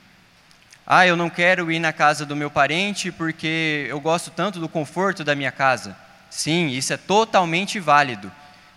Ah, 0.86 1.06
eu 1.06 1.16
não 1.16 1.30
quero 1.30 1.72
ir 1.72 1.78
na 1.78 1.94
casa 1.94 2.26
do 2.26 2.36
meu 2.36 2.50
parente 2.50 3.10
porque 3.10 3.86
eu 3.88 3.98
gosto 3.98 4.30
tanto 4.30 4.60
do 4.60 4.68
conforto 4.68 5.24
da 5.24 5.34
minha 5.34 5.50
casa. 5.50 5.96
Sim, 6.30 6.68
isso 6.68 6.92
é 6.92 6.96
totalmente 6.96 7.80
válido. 7.80 8.30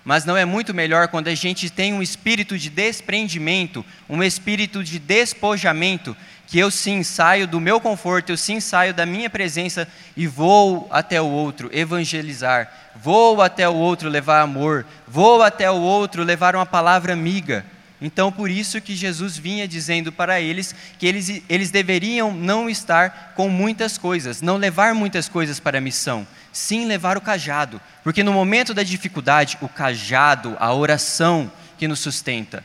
Mas 0.03 0.25
não 0.25 0.35
é 0.35 0.45
muito 0.45 0.73
melhor 0.73 1.07
quando 1.09 1.27
a 1.27 1.35
gente 1.35 1.69
tem 1.69 1.93
um 1.93 2.01
espírito 2.01 2.57
de 2.57 2.69
desprendimento, 2.69 3.85
um 4.09 4.23
espírito 4.23 4.83
de 4.83 4.97
despojamento, 4.97 6.17
que 6.47 6.59
eu 6.59 6.71
sim 6.71 7.03
saio 7.03 7.47
do 7.47 7.61
meu 7.61 7.79
conforto, 7.79 8.31
eu 8.31 8.37
sim 8.37 8.59
saio 8.59 8.93
da 8.93 9.05
minha 9.05 9.29
presença 9.29 9.87
e 10.17 10.27
vou 10.27 10.87
até 10.91 11.21
o 11.21 11.27
outro 11.27 11.69
evangelizar, 11.71 12.69
vou 12.95 13.41
até 13.41 13.69
o 13.69 13.73
outro 13.73 14.09
levar 14.09 14.41
amor, 14.41 14.85
vou 15.07 15.43
até 15.43 15.69
o 15.69 15.79
outro 15.79 16.23
levar 16.23 16.55
uma 16.55 16.65
palavra 16.65 17.13
amiga. 17.13 17.63
Então, 18.01 18.31
por 18.31 18.49
isso 18.49 18.81
que 18.81 18.95
Jesus 18.95 19.37
vinha 19.37 19.67
dizendo 19.67 20.11
para 20.11 20.41
eles 20.41 20.73
que 20.97 21.05
eles, 21.05 21.43
eles 21.47 21.69
deveriam 21.69 22.33
não 22.33 22.67
estar 22.67 23.33
com 23.35 23.47
muitas 23.47 23.97
coisas, 23.97 24.41
não 24.41 24.57
levar 24.57 24.95
muitas 24.95 25.29
coisas 25.29 25.59
para 25.59 25.77
a 25.77 25.81
missão, 25.81 26.27
sim 26.51 26.85
levar 26.85 27.17
o 27.17 27.21
cajado, 27.21 27.79
porque 28.03 28.23
no 28.23 28.33
momento 28.33 28.73
da 28.73 28.83
dificuldade, 28.83 29.57
o 29.61 29.69
cajado, 29.69 30.55
a 30.59 30.73
oração 30.73 31.51
que 31.77 31.87
nos 31.87 31.99
sustenta. 31.99 32.63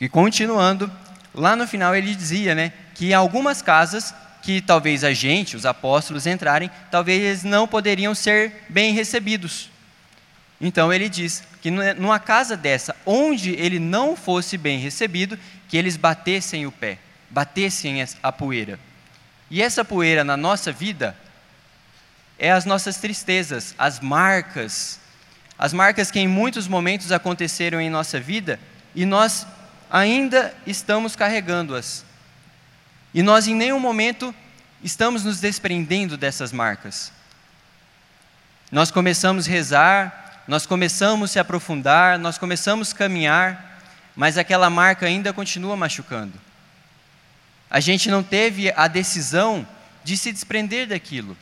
E 0.00 0.08
continuando, 0.08 0.90
lá 1.34 1.56
no 1.56 1.66
final 1.66 1.94
ele 1.94 2.14
dizia, 2.14 2.54
né, 2.54 2.72
que 2.94 3.10
em 3.10 3.14
algumas 3.14 3.62
casas 3.62 4.14
que 4.42 4.60
talvez 4.60 5.04
a 5.04 5.12
gente, 5.12 5.56
os 5.56 5.64
apóstolos 5.64 6.26
entrarem, 6.26 6.70
talvez 6.90 7.22
eles 7.22 7.44
não 7.44 7.66
poderiam 7.66 8.14
ser 8.14 8.64
bem 8.68 8.92
recebidos. 8.92 9.70
Então 10.60 10.92
ele 10.92 11.08
diz 11.08 11.42
que 11.60 11.70
numa 11.70 12.18
casa 12.18 12.56
dessa, 12.56 12.94
onde 13.06 13.50
ele 13.50 13.78
não 13.78 14.16
fosse 14.16 14.58
bem 14.58 14.78
recebido, 14.78 15.38
que 15.68 15.76
eles 15.76 15.96
batessem 15.96 16.66
o 16.66 16.72
pé, 16.72 16.98
batessem 17.30 18.04
a 18.22 18.32
poeira. 18.32 18.78
E 19.50 19.62
essa 19.62 19.84
poeira 19.84 20.24
na 20.24 20.36
nossa 20.36 20.72
vida 20.72 21.16
é 22.42 22.50
as 22.50 22.64
nossas 22.64 22.96
tristezas, 22.96 23.72
as 23.78 24.00
marcas, 24.00 24.98
as 25.56 25.72
marcas 25.72 26.10
que 26.10 26.18
em 26.18 26.26
muitos 26.26 26.66
momentos 26.66 27.12
aconteceram 27.12 27.80
em 27.80 27.88
nossa 27.88 28.18
vida 28.18 28.58
e 28.96 29.06
nós 29.06 29.46
ainda 29.88 30.52
estamos 30.66 31.14
carregando-as. 31.14 32.04
E 33.14 33.22
nós 33.22 33.46
em 33.46 33.54
nenhum 33.54 33.78
momento 33.78 34.34
estamos 34.82 35.22
nos 35.22 35.40
desprendendo 35.40 36.16
dessas 36.16 36.50
marcas. 36.50 37.12
Nós 38.72 38.90
começamos 38.90 39.46
a 39.46 39.50
rezar, 39.50 40.42
nós 40.48 40.66
começamos 40.66 41.30
a 41.30 41.32
se 41.34 41.38
aprofundar, 41.38 42.18
nós 42.18 42.38
começamos 42.38 42.90
a 42.90 42.96
caminhar, 42.96 43.80
mas 44.16 44.36
aquela 44.36 44.68
marca 44.68 45.06
ainda 45.06 45.32
continua 45.32 45.76
machucando. 45.76 46.34
A 47.70 47.78
gente 47.78 48.10
não 48.10 48.20
teve 48.20 48.72
a 48.74 48.88
decisão 48.88 49.64
de 50.02 50.16
se 50.16 50.32
desprender 50.32 50.88
daquilo. 50.88 51.36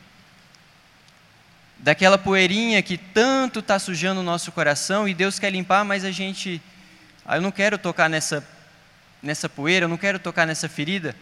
Daquela 1.83 2.19
poeirinha 2.19 2.83
que 2.83 2.99
tanto 2.99 3.61
está 3.61 3.79
sujando 3.79 4.21
o 4.21 4.25
nosso 4.25 4.53
coração 4.53 5.09
e 5.09 5.15
Deus 5.15 5.39
quer 5.39 5.51
limpar, 5.51 5.83
mas 5.83 6.05
a 6.05 6.11
gente. 6.11 6.61
Ah, 7.25 7.37
eu 7.37 7.43
não 7.43 7.51
quero 7.51 7.79
tocar 7.79 8.09
nessa, 8.09 8.47
nessa 9.23 9.49
poeira, 9.49 9.85
eu 9.85 9.89
não 9.89 9.97
quero 9.97 10.19
tocar 10.19 10.47
nessa 10.47 10.69
ferida, 10.69 11.17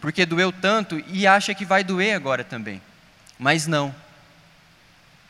porque 0.00 0.26
doeu 0.26 0.50
tanto 0.50 1.02
e 1.06 1.28
acha 1.28 1.54
que 1.54 1.64
vai 1.64 1.84
doer 1.84 2.14
agora 2.14 2.42
também. 2.42 2.82
Mas 3.38 3.68
não. 3.68 3.94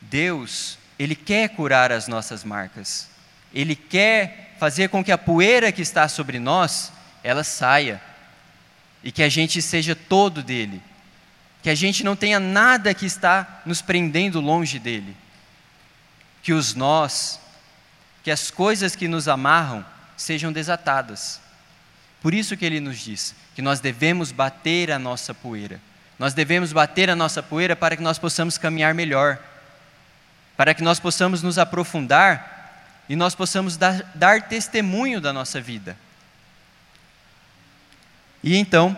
Deus, 0.01 0.79
Ele 0.97 1.15
quer 1.15 1.49
curar 1.49 1.91
as 1.91 2.07
nossas 2.07 2.43
marcas. 2.43 3.07
Ele 3.53 3.75
quer 3.75 4.55
fazer 4.57 4.89
com 4.89 5.03
que 5.03 5.11
a 5.11 5.17
poeira 5.17 5.71
que 5.71 5.81
está 5.81 6.07
sobre 6.07 6.39
nós, 6.39 6.91
ela 7.23 7.43
saia 7.43 8.01
e 9.03 9.11
que 9.11 9.21
a 9.21 9.29
gente 9.29 9.61
seja 9.61 9.95
todo 9.95 10.41
dele, 10.41 10.81
que 11.61 11.69
a 11.69 11.75
gente 11.75 12.03
não 12.03 12.15
tenha 12.15 12.39
nada 12.39 12.93
que 12.93 13.05
está 13.05 13.61
nos 13.65 13.81
prendendo 13.81 14.41
longe 14.41 14.79
dele, 14.79 15.15
que 16.41 16.53
os 16.53 16.73
nós, 16.73 17.39
que 18.23 18.31
as 18.31 18.49
coisas 18.49 18.95
que 18.95 19.07
nos 19.07 19.27
amarram 19.27 19.85
sejam 20.17 20.51
desatadas. 20.51 21.39
Por 22.21 22.33
isso 22.33 22.57
que 22.57 22.65
ele 22.65 22.79
nos 22.79 22.99
diz 22.99 23.35
que 23.55 23.61
nós 23.61 23.79
devemos 23.79 24.31
bater 24.31 24.91
a 24.91 24.99
nossa 24.99 25.33
poeira. 25.33 25.79
Nós 26.17 26.33
devemos 26.33 26.71
bater 26.71 27.09
a 27.09 27.15
nossa 27.15 27.41
poeira 27.41 27.75
para 27.75 27.95
que 27.95 28.03
nós 28.03 28.19
possamos 28.19 28.57
caminhar 28.57 28.93
melhor, 28.93 29.39
para 30.55 30.73
que 30.73 30.83
nós 30.83 30.99
possamos 30.99 31.41
nos 31.41 31.57
aprofundar 31.57 33.03
e 33.09 33.15
nós 33.15 33.35
possamos 33.35 33.75
dar, 33.75 34.03
dar 34.15 34.47
testemunho 34.47 35.19
da 35.19 35.33
nossa 35.33 35.59
vida. 35.59 35.97
E 38.43 38.55
então, 38.55 38.97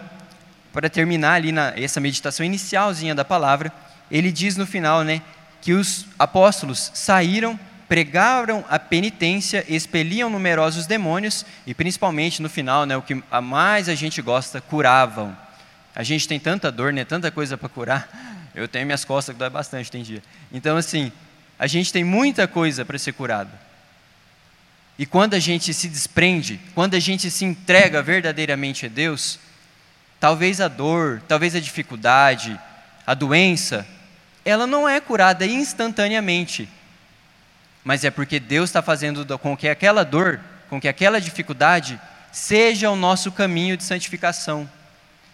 para 0.74 0.90
terminar 0.90 1.34
ali 1.34 1.52
na 1.52 1.72
essa 1.78 2.02
meditação 2.02 2.44
inicialzinha 2.44 3.14
da 3.14 3.24
palavra, 3.24 3.72
ele 4.10 4.32
diz 4.32 4.58
no 4.58 4.66
final, 4.66 5.04
né, 5.04 5.22
que 5.62 5.72
os 5.72 6.08
apóstolos 6.18 6.92
saíram, 6.96 7.58
pregaram 7.88 8.66
a 8.68 8.80
penitência, 8.80 9.64
expeliam 9.70 10.30
numerosos 10.30 10.88
demônios 10.88 11.46
e 11.66 11.76
principalmente 11.76 12.42
no 12.42 12.50
final, 12.50 12.88
né, 12.88 12.98
o 12.98 13.04
que 13.04 13.24
a 13.30 13.40
mais 13.40 13.88
a 13.88 13.94
gente 13.94 14.20
gosta, 14.22 14.60
curavam. 14.60 15.38
A 15.96 16.02
gente 16.02 16.28
tem 16.28 16.40
tanta 16.40 16.72
dor, 16.72 16.92
né, 16.92 17.06
tanta 17.06 17.30
coisa 17.30 17.56
para 17.56 17.70
curar. 17.70 18.50
Eu 18.56 18.68
tenho 18.68 18.86
minhas 18.86 19.06
costas 19.06 19.34
que 19.34 19.40
dói 19.40 19.50
bastante 19.50 19.92
tem 19.92 20.02
dia. 20.02 20.24
Então 20.52 20.76
assim, 20.76 21.12
a 21.58 21.68
gente 21.68 21.94
tem 21.94 22.04
muita 22.04 22.48
coisa 22.48 22.84
para 22.84 22.98
ser 22.98 23.14
curado. 23.14 23.52
E 24.98 25.06
quando 25.06 25.36
a 25.36 25.40
gente 25.40 25.72
se 25.72 25.88
desprende, 25.88 26.60
quando 26.74 26.96
a 26.96 27.00
gente 27.00 27.30
se 27.30 27.46
entrega 27.46 28.02
verdadeiramente 28.02 28.88
a 28.88 28.90
Deus, 28.90 29.40
talvez 30.24 30.62
a 30.62 30.70
dor, 30.70 31.22
talvez 31.28 31.54
a 31.54 31.60
dificuldade, 31.60 32.58
a 33.06 33.14
doença, 33.14 33.86
ela 34.46 34.66
não 34.66 34.88
é 34.88 35.02
curada 35.02 35.46
instantaneamente. 35.46 36.70
Mas 37.84 38.06
é 38.06 38.10
porque 38.10 38.40
Deus 38.40 38.70
está 38.70 38.82
fazendo 38.82 39.38
com 39.38 39.58
que 39.58 39.68
aquela 39.68 40.06
dor, 40.06 40.40
com 40.70 40.80
que 40.80 40.88
aquela 40.88 41.20
dificuldade, 41.20 42.00
seja 42.32 42.90
o 42.90 42.96
nosso 42.96 43.34
caminho 43.34 43.76
de 43.76 43.84
santificação, 43.84 44.70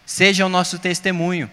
seja 0.07 0.43
o 0.43 0.49
nosso 0.49 0.79
testemunho, 0.79 1.51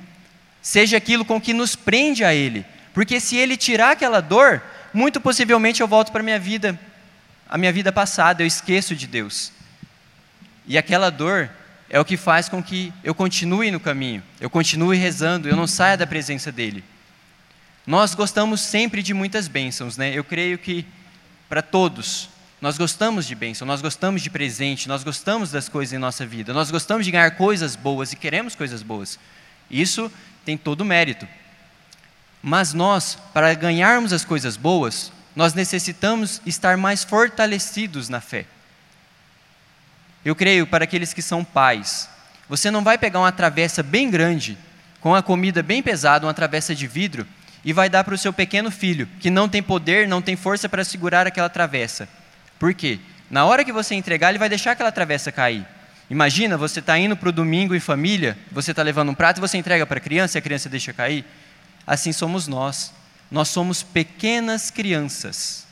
seja 0.63 0.97
aquilo 0.97 1.23
com 1.23 1.39
que 1.39 1.53
nos 1.53 1.77
prende 1.77 2.25
a 2.25 2.33
Ele. 2.33 2.65
Porque 2.95 3.21
se 3.21 3.37
Ele 3.37 3.55
tirar 3.55 3.91
aquela 3.91 4.23
dor, 4.23 4.63
muito 4.95 5.21
possivelmente 5.21 5.83
eu 5.83 5.87
volto 5.87 6.11
para 6.11 6.23
a 6.23 6.25
minha 6.25 6.39
vida 6.39 6.81
a 7.47 7.59
minha 7.59 7.71
vida 7.71 7.93
passada, 7.93 8.43
eu 8.43 8.47
esqueço 8.47 8.97
de 8.97 9.07
Deus. 9.07 9.53
E 10.67 10.79
aquela 10.79 11.11
dor 11.11 11.51
é 11.89 12.01
o 12.01 12.05
que 12.05 12.17
faz 12.17 12.49
com 12.49 12.63
que 12.63 12.93
eu 13.05 13.15
continue 13.15 13.71
no 13.71 13.81
caminho, 13.81 14.23
eu 14.41 14.51
continue 14.51 14.97
rezando, 14.97 15.49
eu 15.49 15.57
não 15.57 15.67
saia 15.67 15.97
da 15.97 16.07
presença 16.07 16.51
dEle. 16.51 16.85
Nós 17.87 18.15
gostamos 18.15 18.61
sempre 18.61 19.03
de 19.03 19.15
muitas 19.15 19.47
bênçãos, 19.47 19.97
né? 19.97 20.13
Eu 20.13 20.25
creio 20.25 20.59
que 20.59 20.85
para 21.49 21.63
todos, 21.63 22.29
nós 22.61 22.77
gostamos 22.77 23.27
de 23.27 23.35
bênção, 23.35 23.67
nós 23.67 23.81
gostamos 23.81 24.23
de 24.23 24.31
presente, 24.31 24.89
nós 24.89 25.05
gostamos 25.05 25.53
das 25.53 25.69
coisas 25.69 25.93
em 25.93 25.99
nossa 25.99 26.27
vida, 26.27 26.53
nós 26.53 26.71
gostamos 26.71 27.05
de 27.05 27.13
ganhar 27.13 27.31
coisas 27.33 27.77
boas 27.77 28.13
e 28.13 28.17
queremos 28.17 28.57
coisas 28.57 28.83
boas. 28.83 29.19
Isso 29.71 30.11
tem 30.45 30.57
todo 30.57 30.85
mérito. 30.85 31.29
Mas 32.43 32.73
nós, 32.73 33.19
para 33.33 33.55
ganharmos 33.55 34.13
as 34.13 34.25
coisas 34.25 34.57
boas, 34.57 35.13
nós 35.35 35.55
necessitamos 35.55 36.41
estar 36.47 36.77
mais 36.77 37.05
fortalecidos 37.05 38.09
na 38.09 38.21
fé. 38.21 38.47
Eu 40.27 40.35
creio 40.35 40.67
para 40.67 40.83
aqueles 40.83 41.15
que 41.15 41.23
são 41.23 41.45
pais, 41.45 42.09
você 42.49 42.69
não 42.69 42.83
vai 42.83 42.99
pegar 42.99 43.21
uma 43.21 43.31
travessa 43.31 43.81
bem 43.81 44.11
grande, 44.11 44.59
com 45.01 45.15
a 45.15 45.23
comida 45.23 45.63
bem 45.63 45.81
pesada, 45.81 46.27
uma 46.27 46.35
travessa 46.35 46.75
de 46.75 46.85
vidro, 46.85 47.25
e 47.65 47.73
vai 47.73 47.89
dar 47.89 48.03
para 48.03 48.13
o 48.13 48.19
seu 48.19 48.33
pequeno 48.33 48.69
filho, 48.69 49.09
que 49.21 49.31
não 49.31 49.49
tem 49.49 49.63
poder, 49.63 50.09
não 50.09 50.21
tem 50.21 50.35
força 50.35 50.69
para 50.69 50.83
segurar 50.83 51.29
aquela 51.29 51.49
travessa. 51.49 52.09
Por 52.59 52.75
quê? 52.75 52.99
Na 53.31 53.45
hora 53.45 53.65
que 53.65 53.71
você 53.71 53.95
entregar, 53.95 54.31
ele 54.31 54.39
vai 54.41 54.49
deixar 54.49 54.73
aquela 54.73 54.91
travessa 54.91 55.31
cair. 55.31 55.65
Imagina, 56.11 56.59
você 56.59 56.81
está 56.81 56.99
indo 56.99 57.17
para 57.17 57.29
o 57.29 57.33
domingo 57.33 57.73
em 57.73 57.79
família, 57.79 58.37
você 58.51 58.73
está 58.73 58.83
levando 58.83 59.11
um 59.11 59.15
prato 59.15 59.39
e 59.39 59.41
você 59.41 59.57
entrega 59.57 59.87
para 59.87 59.99
a 59.99 60.01
criança 60.01 60.37
e 60.37 60.41
a 60.41 60.43
criança 60.43 60.69
deixa 60.69 60.93
cair. 60.93 61.25
Assim 61.87 62.11
somos 62.11 62.49
nós. 62.49 62.93
Nós 63.31 63.47
somos 63.47 63.85
pequenas 63.85 64.73
crianças. 64.73 65.69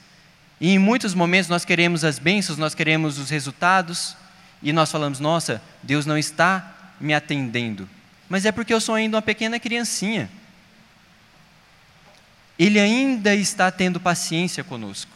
E 0.61 0.71
em 0.71 0.79
muitos 0.79 1.13
momentos 1.13 1.49
nós 1.49 1.65
queremos 1.65 2.05
as 2.05 2.21
bênçãos, 2.21 2.57
nós 2.57 2.73
queremos 2.73 3.19
os 3.19 3.31
resultados, 3.31 4.17
e 4.65 4.73
nós 4.73 4.91
falamos: 4.91 5.21
nossa, 5.21 5.63
Deus 5.83 6.07
não 6.07 6.17
está 6.17 6.75
me 6.99 7.13
atendendo. 7.13 7.89
Mas 8.29 8.47
é 8.47 8.51
porque 8.51 8.73
eu 8.73 8.81
sou 8.81 8.95
ainda 8.95 9.19
uma 9.19 9.23
pequena 9.23 9.61
criancinha. 9.61 10.31
Ele 12.59 12.81
ainda 12.81 13.35
está 13.35 13.71
tendo 13.71 14.01
paciência 14.01 14.65
conosco. 14.65 15.13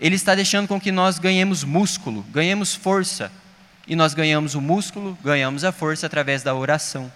Ele 0.00 0.16
está 0.16 0.34
deixando 0.34 0.66
com 0.66 0.80
que 0.80 0.90
nós 0.90 1.18
ganhemos 1.18 1.62
músculo, 1.62 2.22
ganhemos 2.24 2.74
força. 2.74 3.30
E 3.86 3.94
nós 3.94 4.14
ganhamos 4.14 4.54
o 4.54 4.60
músculo, 4.60 5.16
ganhamos 5.22 5.64
a 5.64 5.70
força 5.70 6.06
através 6.06 6.42
da 6.42 6.54
oração. 6.54 7.12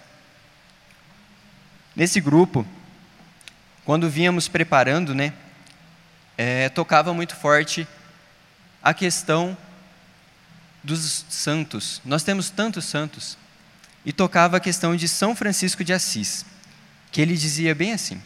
Nesse 1.95 2.21
grupo, 2.21 2.65
quando 3.83 4.09
vínhamos 4.09 4.47
preparando, 4.47 5.13
né, 5.13 5.33
é, 6.37 6.69
tocava 6.69 7.13
muito 7.13 7.35
forte 7.35 7.87
a 8.81 8.93
questão 8.93 9.57
dos 10.85 11.25
santos. 11.29 12.01
Nós 12.05 12.23
temos 12.23 12.49
tantos 12.49 12.85
santos. 12.85 13.37
E 14.05 14.13
tocava 14.13 14.57
a 14.57 14.59
questão 14.59 14.95
de 14.95 15.07
São 15.07 15.35
Francisco 15.35 15.83
de 15.83 15.91
Assis, 15.91 16.45
que 17.11 17.19
ele 17.19 17.35
dizia 17.35 17.73
bem 17.73 17.91
assim: 17.91 18.21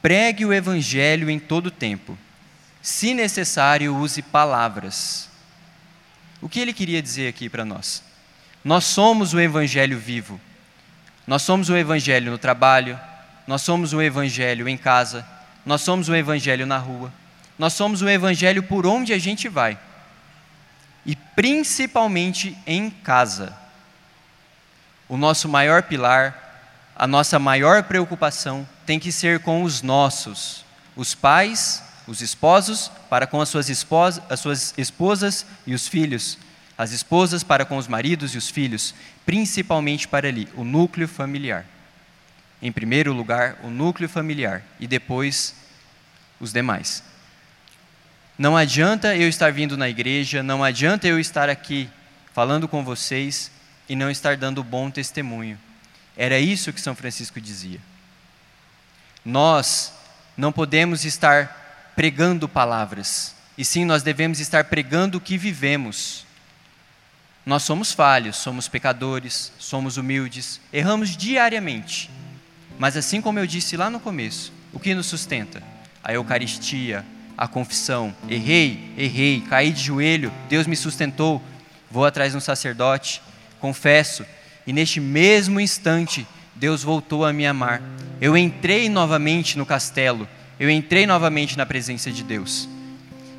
pregue 0.00 0.46
o 0.46 0.52
evangelho 0.52 1.28
em 1.28 1.38
todo 1.38 1.70
tempo. 1.70 2.16
Se 2.80 3.12
necessário, 3.12 3.94
use 3.96 4.22
palavras. 4.22 5.28
O 6.40 6.48
que 6.48 6.60
ele 6.60 6.72
queria 6.72 7.02
dizer 7.02 7.28
aqui 7.28 7.48
para 7.48 7.64
nós? 7.64 8.02
Nós 8.64 8.84
somos 8.84 9.34
o 9.34 9.40
evangelho 9.40 9.98
vivo. 9.98 10.40
Nós 11.26 11.42
somos 11.42 11.68
o 11.68 11.76
evangelho 11.76 12.30
no 12.30 12.38
trabalho, 12.38 12.98
nós 13.50 13.62
somos 13.62 13.92
o 13.92 14.00
Evangelho 14.00 14.68
em 14.68 14.76
casa, 14.76 15.26
nós 15.66 15.80
somos 15.80 16.08
o 16.08 16.14
Evangelho 16.14 16.66
na 16.66 16.78
rua, 16.78 17.12
nós 17.58 17.72
somos 17.72 18.00
o 18.00 18.08
Evangelho 18.08 18.62
por 18.62 18.86
onde 18.86 19.12
a 19.12 19.18
gente 19.18 19.48
vai, 19.48 19.76
e 21.04 21.16
principalmente 21.16 22.56
em 22.66 22.90
casa. 22.90 23.56
O 25.08 25.16
nosso 25.16 25.48
maior 25.48 25.82
pilar, 25.82 26.92
a 26.94 27.06
nossa 27.06 27.38
maior 27.38 27.82
preocupação 27.84 28.68
tem 28.86 28.98
que 28.98 29.10
ser 29.10 29.40
com 29.40 29.62
os 29.62 29.82
nossos, 29.82 30.64
os 30.94 31.14
pais, 31.14 31.82
os 32.06 32.20
esposos, 32.20 32.90
para 33.08 33.26
com 33.26 33.40
as 33.40 33.48
suas, 33.48 33.68
esposas, 33.68 34.22
as 34.28 34.40
suas 34.40 34.74
esposas 34.76 35.46
e 35.66 35.74
os 35.74 35.88
filhos, 35.88 36.38
as 36.76 36.92
esposas 36.92 37.42
para 37.42 37.64
com 37.64 37.76
os 37.76 37.88
maridos 37.88 38.34
e 38.34 38.38
os 38.38 38.48
filhos, 38.48 38.94
principalmente 39.24 40.06
para 40.06 40.28
ali, 40.28 40.48
o 40.54 40.64
núcleo 40.64 41.08
familiar 41.08 41.64
em 42.62 42.70
primeiro 42.70 43.12
lugar, 43.12 43.58
o 43.62 43.70
núcleo 43.70 44.08
familiar 44.08 44.62
e 44.78 44.86
depois 44.86 45.54
os 46.38 46.52
demais. 46.52 47.02
Não 48.40 48.56
adianta 48.56 49.14
eu 49.14 49.28
estar 49.28 49.52
vindo 49.52 49.76
na 49.76 49.86
igreja, 49.86 50.42
não 50.42 50.64
adianta 50.64 51.06
eu 51.06 51.20
estar 51.20 51.50
aqui 51.50 51.90
falando 52.32 52.66
com 52.66 52.82
vocês 52.82 53.50
e 53.86 53.94
não 53.94 54.10
estar 54.10 54.34
dando 54.34 54.64
bom 54.64 54.90
testemunho. 54.90 55.58
Era 56.16 56.38
isso 56.38 56.72
que 56.72 56.80
São 56.80 56.96
Francisco 56.96 57.38
dizia. 57.38 57.78
Nós 59.22 59.92
não 60.38 60.50
podemos 60.50 61.04
estar 61.04 61.92
pregando 61.94 62.48
palavras, 62.48 63.34
e 63.58 63.62
sim 63.62 63.84
nós 63.84 64.02
devemos 64.02 64.40
estar 64.40 64.64
pregando 64.64 65.18
o 65.18 65.20
que 65.20 65.36
vivemos. 65.36 66.24
Nós 67.44 67.62
somos 67.62 67.92
falhos, 67.92 68.36
somos 68.36 68.68
pecadores, 68.68 69.52
somos 69.58 69.98
humildes, 69.98 70.62
erramos 70.72 71.14
diariamente. 71.14 72.10
Mas 72.78 72.96
assim 72.96 73.20
como 73.20 73.38
eu 73.38 73.46
disse 73.46 73.76
lá 73.76 73.90
no 73.90 74.00
começo, 74.00 74.50
o 74.72 74.80
que 74.80 74.94
nos 74.94 75.08
sustenta? 75.08 75.62
A 76.02 76.14
Eucaristia, 76.14 77.04
a 77.40 77.48
confissão. 77.48 78.14
Errei, 78.28 78.92
errei, 78.98 79.42
caí 79.48 79.72
de 79.72 79.82
joelho, 79.82 80.30
Deus 80.46 80.66
me 80.66 80.76
sustentou. 80.76 81.42
Vou 81.90 82.04
atrás 82.04 82.32
de 82.32 82.36
um 82.36 82.40
sacerdote, 82.40 83.22
confesso, 83.58 84.26
e 84.66 84.74
neste 84.74 85.00
mesmo 85.00 85.58
instante 85.58 86.26
Deus 86.54 86.82
voltou 86.82 87.24
a 87.24 87.32
me 87.32 87.46
amar. 87.46 87.80
Eu 88.20 88.36
entrei 88.36 88.90
novamente 88.90 89.56
no 89.56 89.64
castelo, 89.64 90.28
eu 90.58 90.68
entrei 90.68 91.06
novamente 91.06 91.56
na 91.56 91.64
presença 91.64 92.12
de 92.12 92.22
Deus. 92.22 92.68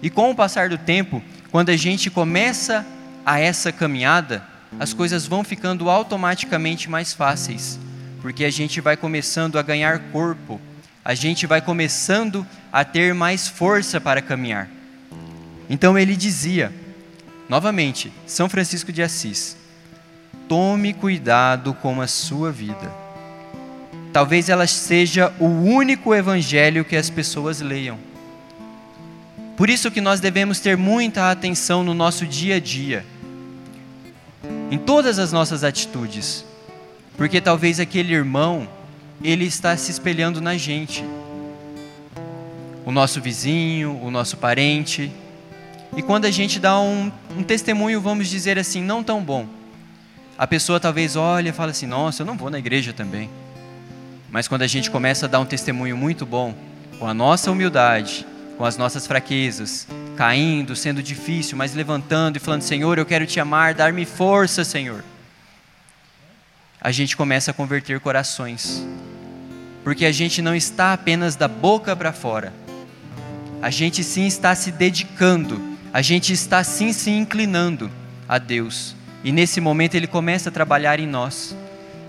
E 0.01 0.09
com 0.09 0.31
o 0.31 0.35
passar 0.35 0.67
do 0.67 0.79
tempo, 0.79 1.23
quando 1.51 1.69
a 1.69 1.77
gente 1.77 2.09
começa 2.09 2.83
a 3.23 3.39
essa 3.39 3.71
caminhada, 3.71 4.43
as 4.79 4.93
coisas 4.93 5.27
vão 5.27 5.43
ficando 5.43 5.91
automaticamente 5.91 6.89
mais 6.89 7.13
fáceis, 7.13 7.79
porque 8.19 8.43
a 8.43 8.49
gente 8.49 8.81
vai 8.81 8.97
começando 8.97 9.59
a 9.59 9.61
ganhar 9.61 9.99
corpo, 10.11 10.59
a 11.03 11.13
gente 11.13 11.47
vai 11.47 11.61
começando 11.61 12.45
a 12.71 12.85
ter 12.85 13.13
mais 13.13 13.47
força 13.47 13.99
para 13.99 14.21
caminhar. 14.21 14.69
Então 15.69 15.97
ele 15.97 16.15
dizia, 16.15 16.71
novamente, 17.49 18.11
São 18.27 18.47
Francisco 18.47 18.91
de 18.91 19.01
Assis: 19.01 19.57
tome 20.47 20.93
cuidado 20.93 21.73
com 21.73 22.01
a 22.01 22.07
sua 22.07 22.51
vida. 22.51 22.91
Talvez 24.13 24.49
ela 24.49 24.67
seja 24.67 25.33
o 25.39 25.45
único 25.45 26.13
evangelho 26.13 26.83
que 26.83 26.97
as 26.97 27.09
pessoas 27.09 27.61
leiam. 27.61 27.97
Por 29.55 29.69
isso 29.69 29.91
que 29.91 30.01
nós 30.01 30.19
devemos 30.19 30.59
ter 30.59 30.75
muita 30.75 31.31
atenção 31.31 31.83
no 31.83 31.93
nosso 31.93 32.25
dia 32.25 32.55
a 32.55 32.59
dia, 32.59 33.05
em 34.69 34.77
todas 34.77 35.19
as 35.19 35.31
nossas 35.31 35.63
atitudes, 35.63 36.43
porque 37.15 37.39
talvez 37.39 37.79
aquele 37.79 38.13
irmão 38.13 38.67
ele 39.23 39.45
está 39.45 39.75
se 39.77 39.91
espelhando 39.91 40.41
na 40.41 40.57
gente. 40.57 41.03
O 42.85 42.91
nosso 42.91 43.21
vizinho, 43.21 43.99
o 44.01 44.09
nosso 44.09 44.37
parente. 44.37 45.11
E 45.95 46.01
quando 46.01 46.25
a 46.25 46.31
gente 46.31 46.59
dá 46.59 46.79
um, 46.79 47.11
um 47.37 47.43
testemunho, 47.43 48.01
vamos 48.01 48.27
dizer 48.29 48.57
assim, 48.57 48.81
não 48.81 49.03
tão 49.03 49.21
bom, 49.23 49.47
a 50.41 50.47
pessoa 50.47 50.79
talvez 50.79 51.15
olhe 51.15 51.49
e 51.49 51.53
fale 51.53 51.69
assim: 51.69 51.85
Nossa, 51.85 52.23
eu 52.23 52.25
não 52.25 52.35
vou 52.35 52.49
na 52.49 52.57
igreja 52.57 52.91
também. 52.91 53.29
Mas 54.31 54.47
quando 54.47 54.63
a 54.63 54.67
gente 54.67 54.89
começa 54.89 55.27
a 55.27 55.29
dar 55.29 55.39
um 55.39 55.45
testemunho 55.45 55.95
muito 55.95 56.25
bom, 56.25 56.55
com 56.97 57.07
a 57.07 57.13
nossa 57.13 57.51
humildade, 57.51 58.25
com 58.57 58.65
as 58.65 58.75
nossas 58.75 59.05
fraquezas, 59.05 59.87
caindo, 60.17 60.75
sendo 60.75 61.03
difícil, 61.03 61.55
mas 61.55 61.75
levantando 61.75 62.37
e 62.37 62.39
falando: 62.39 62.63
Senhor, 62.63 62.97
eu 62.97 63.05
quero 63.05 63.27
te 63.27 63.39
amar, 63.39 63.75
dar-me 63.75 64.03
força, 64.03 64.63
Senhor. 64.63 65.03
A 66.81 66.91
gente 66.91 67.15
começa 67.15 67.51
a 67.51 67.53
converter 67.53 67.99
corações, 67.99 68.83
porque 69.83 70.05
a 70.05 70.11
gente 70.11 70.41
não 70.41 70.55
está 70.55 70.93
apenas 70.93 71.35
da 71.35 71.47
boca 71.47 71.95
para 71.95 72.13
fora, 72.13 72.53
a 73.61 73.69
gente 73.69 74.03
sim 74.03 74.25
está 74.25 74.55
se 74.55 74.71
dedicando, 74.71 75.61
a 75.93 76.01
gente 76.01 76.33
está 76.33 76.63
sim 76.63 76.93
se 76.93 77.09
inclinando 77.09 77.91
a 78.27 78.37
Deus, 78.37 78.95
e 79.23 79.31
nesse 79.31 79.61
momento 79.61 79.95
Ele 79.95 80.07
começa 80.07 80.49
a 80.49 80.51
trabalhar 80.51 80.99
em 80.99 81.07
nós. 81.07 81.55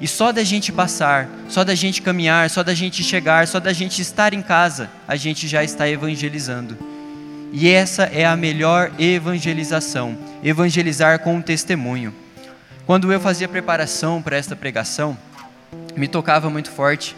E 0.00 0.08
só 0.08 0.32
da 0.32 0.42
gente 0.42 0.72
passar, 0.72 1.28
só 1.48 1.62
da 1.62 1.76
gente 1.76 2.02
caminhar, 2.02 2.50
só 2.50 2.64
da 2.64 2.74
gente 2.74 3.04
chegar, 3.04 3.46
só 3.46 3.60
da 3.60 3.72
gente 3.72 4.02
estar 4.02 4.34
em 4.34 4.42
casa, 4.42 4.90
a 5.06 5.14
gente 5.14 5.46
já 5.46 5.62
está 5.62 5.88
evangelizando. 5.88 6.76
E 7.52 7.68
essa 7.68 8.04
é 8.04 8.24
a 8.24 8.36
melhor 8.36 8.90
evangelização 8.98 10.18
evangelizar 10.42 11.20
com 11.20 11.36
um 11.36 11.42
testemunho. 11.42 12.12
Quando 12.84 13.12
eu 13.12 13.20
fazia 13.20 13.46
preparação 13.46 14.20
para 14.20 14.36
esta 14.36 14.56
pregação, 14.56 15.16
me 15.94 16.08
tocava 16.08 16.50
muito 16.50 16.70
forte 16.70 17.14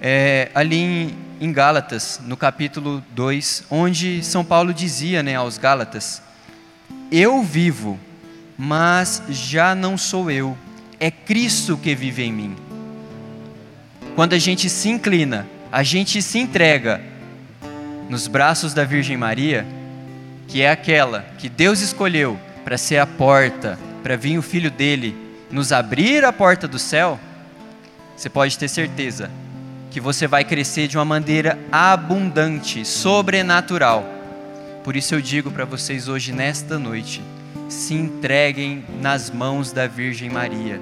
é, 0.00 0.50
ali 0.54 0.76
em, 0.76 1.14
em, 1.40 1.52
Gálatas, 1.52 2.20
no 2.24 2.36
capítulo 2.36 3.04
2, 3.10 3.64
onde 3.70 4.24
São 4.24 4.42
Paulo 4.42 4.72
dizia 4.72 5.22
né, 5.22 5.34
aos 5.34 5.58
Gálatas: 5.58 6.22
Eu 7.12 7.42
vivo, 7.42 8.00
mas 8.56 9.22
já 9.28 9.74
não 9.74 9.98
sou 9.98 10.30
eu, 10.30 10.56
é 10.98 11.10
Cristo 11.10 11.76
que 11.76 11.94
vive 11.94 12.22
em 12.22 12.32
mim. 12.32 12.56
Quando 14.14 14.32
a 14.32 14.38
gente 14.38 14.70
se 14.70 14.88
inclina, 14.88 15.46
a 15.70 15.82
gente 15.82 16.22
se 16.22 16.38
entrega 16.38 17.00
nos 18.08 18.26
braços 18.26 18.72
da 18.72 18.84
Virgem 18.84 19.16
Maria, 19.16 19.66
que 20.48 20.62
é 20.62 20.70
aquela 20.70 21.26
que 21.38 21.48
Deus 21.48 21.80
escolheu 21.80 22.38
para 22.64 22.78
ser 22.78 22.98
a 22.98 23.06
porta, 23.06 23.78
para 24.02 24.16
vir 24.16 24.38
o 24.38 24.42
filho 24.42 24.70
dele 24.70 25.14
nos 25.50 25.72
abrir 25.72 26.24
a 26.24 26.32
porta 26.32 26.66
do 26.66 26.78
céu, 26.78 27.20
você 28.16 28.28
pode 28.28 28.58
ter 28.58 28.68
certeza 28.68 29.30
que 29.90 30.00
você 30.00 30.26
vai 30.26 30.44
crescer 30.44 30.86
de 30.86 30.96
uma 30.96 31.04
maneira 31.04 31.58
abundante, 31.70 32.84
sobrenatural. 32.84 34.04
Por 34.84 34.94
isso 34.94 35.14
eu 35.14 35.20
digo 35.20 35.50
para 35.50 35.64
vocês 35.64 36.08
hoje, 36.08 36.32
nesta 36.32 36.78
noite, 36.78 37.20
se 37.68 37.94
entreguem 37.94 38.84
nas 39.00 39.30
mãos 39.30 39.72
da 39.72 39.86
Virgem 39.86 40.30
Maria. 40.30 40.80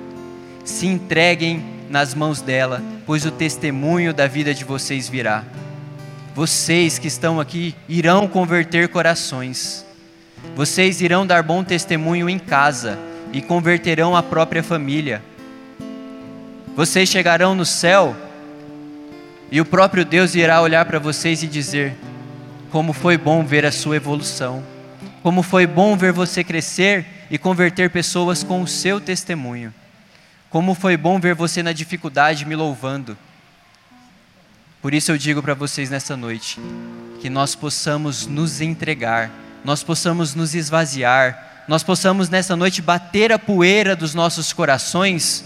Se 0.64 0.86
entreguem 0.86 1.64
nas 1.88 2.14
mãos 2.14 2.42
dela, 2.42 2.82
pois 3.06 3.24
o 3.24 3.30
testemunho 3.30 4.12
da 4.12 4.26
vida 4.26 4.52
de 4.52 4.64
vocês 4.64 5.08
virá. 5.08 5.42
Vocês 6.34 6.98
que 6.98 7.08
estão 7.08 7.40
aqui 7.40 7.74
irão 7.88 8.28
converter 8.28 8.88
corações. 8.88 9.84
Vocês 10.54 11.00
irão 11.00 11.26
dar 11.26 11.42
bom 11.42 11.64
testemunho 11.64 12.28
em 12.28 12.38
casa 12.38 12.98
e 13.32 13.40
converterão 13.40 14.14
a 14.14 14.22
própria 14.22 14.62
família. 14.62 15.22
Vocês 16.76 17.08
chegarão 17.08 17.54
no 17.54 17.64
céu 17.64 18.14
e 19.50 19.60
o 19.60 19.64
próprio 19.64 20.04
Deus 20.04 20.34
irá 20.34 20.60
olhar 20.60 20.84
para 20.84 20.98
vocês 20.98 21.42
e 21.42 21.46
dizer: 21.46 21.96
Como 22.70 22.92
foi 22.92 23.16
bom 23.16 23.44
ver 23.44 23.64
a 23.64 23.72
sua 23.72 23.96
evolução. 23.96 24.62
Como 25.22 25.42
foi 25.42 25.66
bom 25.66 25.96
ver 25.96 26.12
você 26.12 26.44
crescer 26.44 27.06
e 27.30 27.38
converter 27.38 27.90
pessoas 27.90 28.42
com 28.42 28.62
o 28.62 28.68
seu 28.68 29.00
testemunho. 29.00 29.72
Como 30.50 30.74
foi 30.74 30.96
bom 30.96 31.18
ver 31.18 31.34
você 31.34 31.62
na 31.62 31.72
dificuldade 31.72 32.44
me 32.44 32.54
louvando. 32.54 33.16
Por 34.80 34.94
isso 34.94 35.10
eu 35.10 35.18
digo 35.18 35.42
para 35.42 35.54
vocês 35.54 35.90
nessa 35.90 36.16
noite 36.16 36.60
que 37.20 37.28
nós 37.28 37.54
possamos 37.54 38.26
nos 38.26 38.60
entregar, 38.60 39.30
nós 39.64 39.82
possamos 39.82 40.34
nos 40.34 40.54
esvaziar, 40.54 41.64
nós 41.66 41.82
possamos 41.82 42.28
nessa 42.28 42.54
noite 42.54 42.80
bater 42.80 43.32
a 43.32 43.38
poeira 43.38 43.96
dos 43.96 44.14
nossos 44.14 44.52
corações 44.52 45.44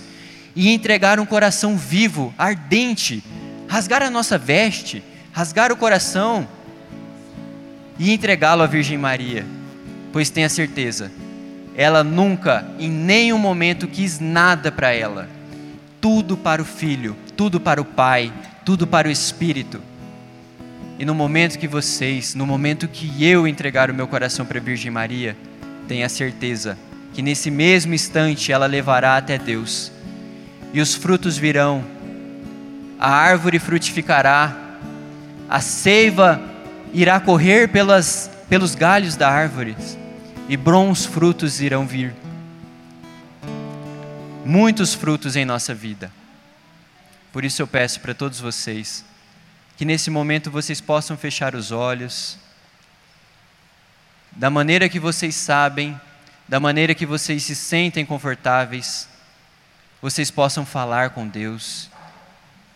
e 0.55 0.71
entregar 0.71 1.19
um 1.19 1.25
coração 1.25 1.79
vivo, 1.79 2.33
ardente, 2.37 3.25
rasgar 3.73 4.03
a 4.03 4.11
nossa 4.11 4.37
veste, 4.37 5.03
rasgar 5.33 5.73
o 5.73 5.77
coração 5.77 6.47
e 7.99 8.13
entregá-lo 8.13 8.63
à 8.63 8.67
Virgem 8.67 8.99
Maria, 8.99 9.47
pois 10.13 10.29
tenha 10.29 10.51
certeza, 10.51 11.11
ela 11.75 12.05
nunca, 12.05 12.67
em 12.79 12.91
nenhum 12.91 13.39
momento, 13.39 13.89
quis 13.89 14.21
nada 14.21 14.71
para 14.71 14.93
ela, 14.93 15.27
tudo 16.03 16.37
para 16.37 16.61
o 16.61 16.67
Filho, 16.67 17.17
tudo 17.35 17.59
para 17.59 17.81
o 17.81 17.85
Pai, 17.87 18.31
tudo 18.63 18.87
para 18.87 19.09
o 19.09 19.11
Espírito. 19.11 19.81
E 20.99 21.07
no 21.07 21.15
momento 21.15 21.59
que 21.59 21.67
vocês, 21.67 22.35
no 22.35 22.47
momento 22.47 22.87
que 22.87 23.25
eu 23.25 23.49
entregar 23.49 23.91
o 23.91 23.95
meu 23.95 24.07
coração 24.07 24.45
para 24.45 24.59
a 24.59 24.63
Virgem 24.63 24.91
Maria, 24.91 25.35
tenha 25.89 26.11
certeza 26.11 26.77
que 27.15 27.23
nesse 27.23 27.51
mesmo 27.51 27.95
instante 27.95 28.53
ela 28.53 28.67
levará 28.67 29.17
até 29.17 29.39
Deus, 29.39 29.91
e 30.75 30.81
os 30.83 30.95
frutos 30.95 31.39
virão, 31.39 31.83
a 33.03 33.11
árvore 33.11 33.59
frutificará, 33.59 34.57
a 35.49 35.61
seiva 35.61 36.41
irá 36.95 37.19
correr 37.19 37.67
pelas, 37.69 38.31
pelos 38.49 38.77
galhos 38.77 39.17
da 39.17 39.29
árvore, 39.29 39.77
e 40.49 40.57
bons 40.57 41.05
frutos 41.05 41.61
irão 41.61 41.85
vir. 41.85 42.15
Muitos 44.45 44.95
frutos 44.95 45.35
em 45.35 45.45
nossa 45.45 45.75
vida. 45.75 46.13
Por 47.33 47.45
isso 47.45 47.61
eu 47.61 47.67
peço 47.67 47.99
para 47.99 48.15
todos 48.15 48.39
vocês 48.39 49.05
que 49.77 49.85
nesse 49.85 50.09
momento 50.09 50.49
vocês 50.49 50.81
possam 50.81 51.17
fechar 51.17 51.57
os 51.57 51.73
olhos, 51.73 52.39
da 54.31 54.49
maneira 54.49 54.89
que 54.89 55.01
vocês 55.01 55.35
sabem, 55.35 56.01
da 56.49 56.61
maneira 56.61 56.95
que 56.95 57.05
vocês 57.05 57.43
se 57.43 57.57
sentem 57.57 58.07
confortáveis, 58.07 59.09
vocês 60.01 60.31
possam 60.31 60.65
falar 60.65 61.11
com 61.11 61.27
Deus. 61.27 61.91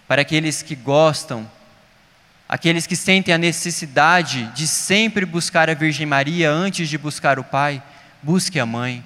Para 0.07 0.23
aqueles 0.23 0.63
que 0.63 0.75
gostam 0.75 1.49
aqueles 2.49 2.87
que 2.87 2.95
sentem 2.95 3.35
a 3.35 3.39
necessidade 3.39 4.45
de 4.55 4.67
sempre 4.69 5.27
buscar 5.27 5.69
a 5.69 5.75
Virgem 5.75 6.07
Maria 6.07 6.51
antes 6.51 6.89
de 6.89 6.97
buscar 6.97 7.39
o 7.39 7.45
Pai, 7.45 7.83
busque 8.23 8.59
a 8.61 8.67
mãe, 8.67 9.03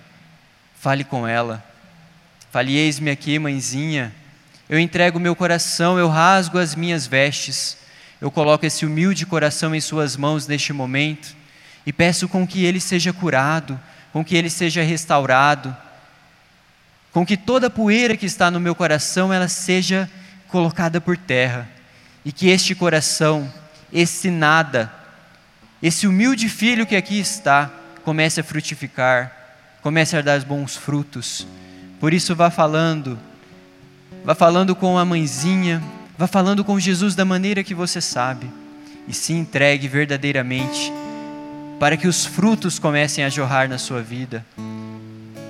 fale 0.78 1.04
com 1.04 1.26
ela. 1.26 1.64
Fale, 2.50 2.76
eis-me 2.76 3.10
aqui, 3.10 3.38
mãezinha. 3.38 4.12
Eu 4.68 4.78
entrego 4.78 5.18
meu 5.18 5.34
coração, 5.34 5.98
eu 5.98 6.08
rasgo 6.08 6.58
as 6.58 6.74
minhas 6.74 7.06
vestes. 7.06 7.78
Eu 8.20 8.30
coloco 8.30 8.66
esse 8.66 8.84
humilde 8.84 9.24
coração 9.24 9.74
em 9.74 9.80
suas 9.80 10.16
mãos 10.16 10.46
neste 10.46 10.72
momento 10.72 11.34
e 11.86 11.92
peço 11.92 12.28
com 12.28 12.46
que 12.46 12.64
ele 12.64 12.80
seja 12.80 13.12
curado, 13.12 13.80
com 14.12 14.24
que 14.24 14.36
ele 14.36 14.50
seja 14.50 14.82
restaurado, 14.82 15.74
com 17.12 17.24
que 17.24 17.36
toda 17.36 17.70
poeira 17.70 18.16
que 18.16 18.26
está 18.26 18.50
no 18.50 18.60
meu 18.60 18.74
coração 18.74 19.32
ela 19.32 19.48
seja 19.48 20.10
colocada 20.50 21.00
por 21.00 21.16
terra 21.16 21.68
e 22.24 22.32
que 22.32 22.48
este 22.48 22.74
coração, 22.74 23.50
esse 23.92 24.30
nada, 24.30 24.92
esse 25.82 26.06
humilde 26.06 26.48
filho 26.48 26.86
que 26.86 26.96
aqui 26.96 27.18
está, 27.18 27.70
comece 28.04 28.40
a 28.40 28.44
frutificar, 28.44 29.32
comece 29.82 30.16
a 30.16 30.20
dar 30.20 30.40
bons 30.40 30.76
frutos. 30.76 31.46
Por 31.98 32.12
isso, 32.12 32.34
vá 32.34 32.50
falando, 32.50 33.18
vá 34.24 34.34
falando 34.34 34.74
com 34.76 34.98
a 34.98 35.04
mãezinha, 35.04 35.82
vá 36.18 36.26
falando 36.26 36.64
com 36.64 36.78
Jesus 36.78 37.14
da 37.14 37.24
maneira 37.24 37.64
que 37.64 37.74
você 37.74 38.00
sabe, 38.00 38.50
e 39.08 39.14
se 39.14 39.32
entregue 39.32 39.88
verdadeiramente, 39.88 40.92
para 41.78 41.96
que 41.96 42.06
os 42.06 42.26
frutos 42.26 42.78
comecem 42.78 43.24
a 43.24 43.30
jorrar 43.30 43.68
na 43.68 43.78
sua 43.78 44.02
vida, 44.02 44.44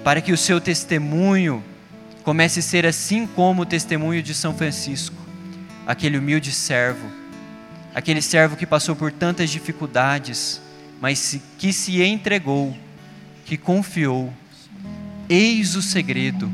para 0.05 0.21
que 0.21 0.33
o 0.33 0.37
seu 0.37 0.61
testemunho 0.61 1.65
comece 2.31 2.61
a 2.61 2.63
ser 2.63 2.87
assim 2.87 3.27
como 3.27 3.63
o 3.63 3.67
testemunho 3.67 4.23
de 4.23 4.37
São 4.37 4.55
Francisco 4.55 5.17
aquele 5.85 6.17
humilde 6.17 6.53
servo, 6.53 7.11
aquele 7.93 8.23
servo 8.23 8.55
que 8.55 8.65
passou 8.65 8.95
por 8.95 9.11
tantas 9.11 9.51
dificuldades, 9.51 10.63
mas 11.01 11.41
que 11.59 11.73
se 11.73 12.01
entregou, 12.01 12.73
que 13.45 13.57
confiou. 13.57 14.33
Eis 15.29 15.75
o 15.75 15.83
segredo: 15.83 16.49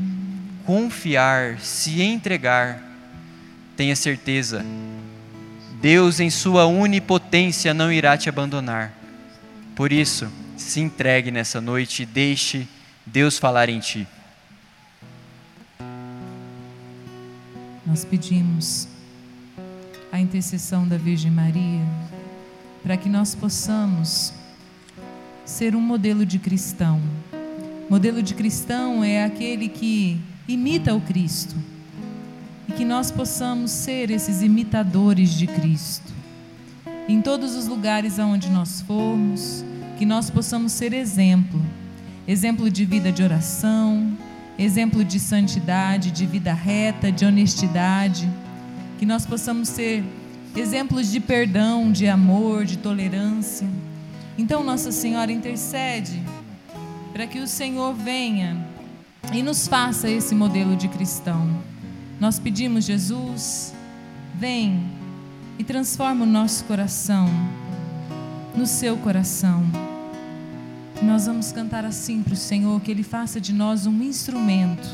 confiar, 0.65 1.59
se 1.59 2.01
entregar. 2.01 2.81
Tenha 3.75 3.95
certeza, 3.95 4.65
Deus, 5.79 6.19
em 6.19 6.31
Sua 6.31 6.65
onipotência, 6.65 7.71
não 7.71 7.91
irá 7.91 8.17
te 8.17 8.29
abandonar. 8.29 8.91
Por 9.75 9.93
isso, 9.93 10.27
se 10.57 10.79
entregue 10.79 11.29
nessa 11.29 11.61
noite 11.61 12.01
e 12.01 12.05
deixe 12.07 12.67
Deus 13.05 13.37
falar 13.37 13.69
em 13.69 13.79
ti. 13.79 14.07
Nós 17.87 18.03
pedimos 18.03 18.85
a 20.11 20.19
intercessão 20.19 20.85
da 20.85 20.97
Virgem 20.97 21.31
Maria, 21.31 21.87
para 22.83 22.97
que 22.97 23.07
nós 23.07 23.33
possamos 23.33 24.33
ser 25.45 25.73
um 25.73 25.79
modelo 25.79 26.25
de 26.25 26.37
cristão. 26.37 27.01
Modelo 27.89 28.21
de 28.21 28.33
cristão 28.33 29.05
é 29.05 29.23
aquele 29.23 29.69
que 29.69 30.19
imita 30.49 30.93
o 30.93 30.99
Cristo 30.99 31.55
e 32.67 32.73
que 32.73 32.83
nós 32.83 33.09
possamos 33.09 33.71
ser 33.71 34.11
esses 34.11 34.41
imitadores 34.41 35.29
de 35.29 35.47
Cristo. 35.47 36.11
Em 37.07 37.21
todos 37.21 37.55
os 37.55 37.67
lugares 37.67 38.19
aonde 38.19 38.49
nós 38.49 38.81
formos, 38.81 39.63
que 39.97 40.05
nós 40.05 40.29
possamos 40.29 40.73
ser 40.73 40.91
exemplo, 40.91 41.65
exemplo 42.27 42.69
de 42.69 42.83
vida 42.83 43.13
de 43.13 43.23
oração, 43.23 44.17
exemplo 44.57 45.03
de 45.03 45.19
santidade, 45.19 46.11
de 46.11 46.25
vida 46.25 46.53
reta, 46.53 47.11
de 47.11 47.25
honestidade 47.25 48.29
que 48.97 49.05
nós 49.05 49.25
possamos 49.25 49.69
ser 49.69 50.03
exemplos 50.55 51.11
de 51.11 51.19
perdão, 51.19 51.91
de 51.91 52.07
amor, 52.07 52.65
de 52.65 52.77
tolerância. 52.77 53.67
Então, 54.37 54.63
Nossa 54.63 54.91
Senhora 54.91 55.31
intercede 55.31 56.21
para 57.13 57.27
que 57.27 57.39
o 57.39 57.47
Senhor 57.47 57.93
venha 57.93 58.57
e 59.31 59.43
nos 59.43 59.67
faça 59.67 60.09
esse 60.09 60.33
modelo 60.33 60.75
de 60.75 60.87
cristão. 60.87 61.47
Nós 62.19 62.39
pedimos, 62.39 62.85
Jesus, 62.85 63.73
vem 64.35 64.83
e 65.59 65.63
transforma 65.63 66.23
o 66.23 66.27
nosso 66.27 66.63
coração 66.65 67.27
no 68.55 68.65
seu 68.65 68.97
coração. 68.97 69.86
Nós 71.01 71.25
vamos 71.25 71.51
cantar 71.51 71.85
assim 71.85 72.23
para 72.23 72.33
o 72.33 72.37
Senhor, 72.37 72.81
que 72.81 72.91
Ele 72.91 73.03
faça 73.03 73.39
de 73.39 73.53
nós 73.53 73.85
um 73.85 74.01
instrumento, 74.01 74.87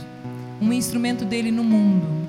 um 0.62 0.72
instrumento 0.74 1.26
dele 1.26 1.52
no 1.52 1.64
mundo 1.64 2.24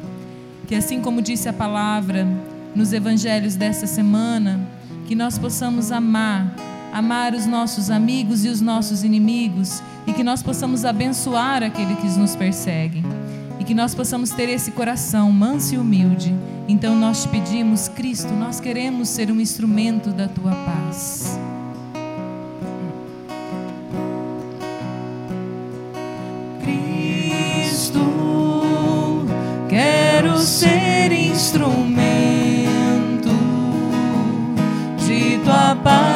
que 0.66 0.75
assim 0.75 1.01
como 1.01 1.20
disse 1.20 1.49
a 1.49 1.53
palavra 1.53 2.27
nos 2.75 2.93
evangelhos 2.93 3.55
dessa 3.55 3.87
semana, 3.87 4.61
que 5.07 5.14
nós 5.14 5.39
possamos 5.39 5.93
amar, 5.93 6.55
amar 6.93 7.35
os 7.35 7.47
nossos 7.47 7.91
amigos 7.91 8.45
e 8.45 8.49
os 8.49 8.61
nossos 8.61 9.05
inimigos, 9.05 9.83
e 10.07 10.12
que 10.12 10.25
nós 10.25 10.43
possamos 10.43 10.85
abençoar 10.85 11.62
aquele 11.62 11.95
que 11.97 12.09
nos 12.18 12.35
persegue, 12.35 13.05
e 13.61 13.64
que 13.64 13.75
nós 13.75 13.95
possamos 13.95 14.31
ter 14.31 14.49
esse 14.49 14.72
coração 14.72 15.31
manso 15.31 15.75
e 15.75 15.79
humilde. 15.79 16.35
Então 16.66 16.97
nós 16.97 17.22
te 17.22 17.29
pedimos, 17.29 17.89
Cristo, 17.89 18.33
nós 18.33 18.59
queremos 18.59 19.09
ser 19.09 19.31
um 19.31 19.41
instrumento 19.41 20.11
da 20.11 20.27
tua 20.27 20.53
paz. 20.53 21.39
Ser 30.45 31.11
instrumento 31.11 31.95
de 35.07 35.38
tua 35.42 35.74
paz 35.82 36.13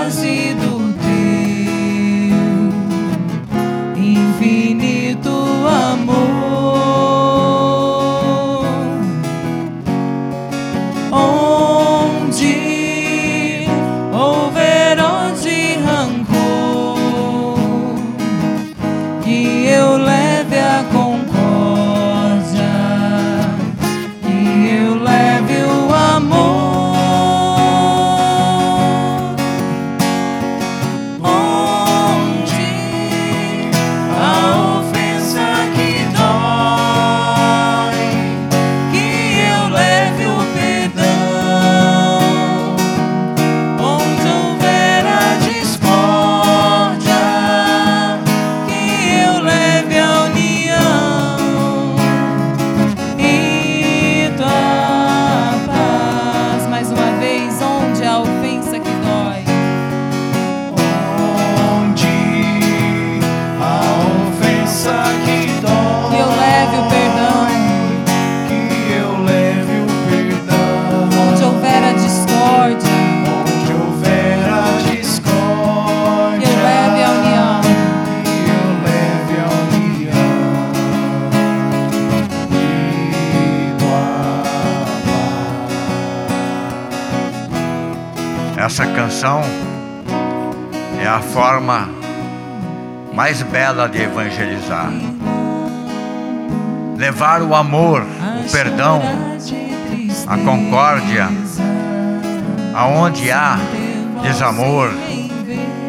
desamor, 104.22 104.90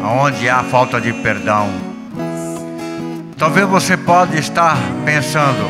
aonde 0.02 0.48
há 0.48 0.62
falta 0.62 1.00
de 1.00 1.12
perdão. 1.12 1.68
Talvez 3.36 3.66
você 3.68 3.96
pode 3.96 4.38
estar 4.38 4.76
pensando, 5.04 5.66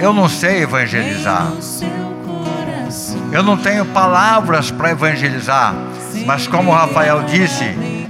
eu 0.00 0.12
não 0.12 0.28
sei 0.28 0.62
evangelizar. 0.62 1.52
Eu 3.32 3.42
não 3.42 3.56
tenho 3.56 3.84
palavras 3.86 4.70
para 4.70 4.90
evangelizar, 4.90 5.74
mas 6.26 6.46
como 6.46 6.72
Rafael 6.72 7.22
disse 7.24 7.64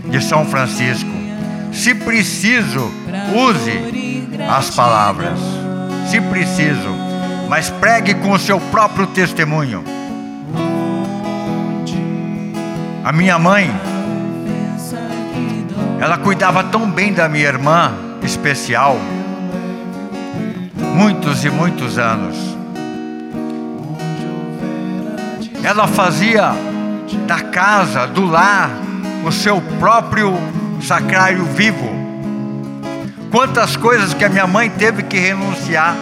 de 0.04 0.20
São 0.22 0.44
Francisco, 0.44 1.10
se 1.72 1.94
preciso, 1.94 2.90
use 3.34 4.28
as 4.48 4.70
palavras. 4.70 5.38
Se 6.08 6.20
preciso, 6.20 6.90
mas 7.48 7.70
pregue 7.70 8.14
com 8.14 8.32
o 8.32 8.38
seu 8.38 8.60
próprio 8.60 9.06
testemunho. 9.06 9.93
A 13.04 13.12
minha 13.12 13.38
mãe, 13.38 13.70
ela 16.00 16.16
cuidava 16.16 16.64
tão 16.64 16.90
bem 16.90 17.12
da 17.12 17.28
minha 17.28 17.44
irmã 17.44 17.92
especial, 18.22 18.98
muitos 20.94 21.44
e 21.44 21.50
muitos 21.50 21.98
anos. 21.98 22.34
Ela 25.62 25.86
fazia 25.86 26.52
da 27.26 27.40
casa, 27.40 28.06
do 28.06 28.24
lar, 28.24 28.70
o 29.22 29.30
seu 29.30 29.60
próprio 29.78 30.32
sacrário 30.80 31.44
vivo. 31.44 31.90
Quantas 33.30 33.76
coisas 33.76 34.14
que 34.14 34.24
a 34.24 34.30
minha 34.30 34.46
mãe 34.46 34.70
teve 34.70 35.02
que 35.02 35.18
renunciar, 35.18 35.94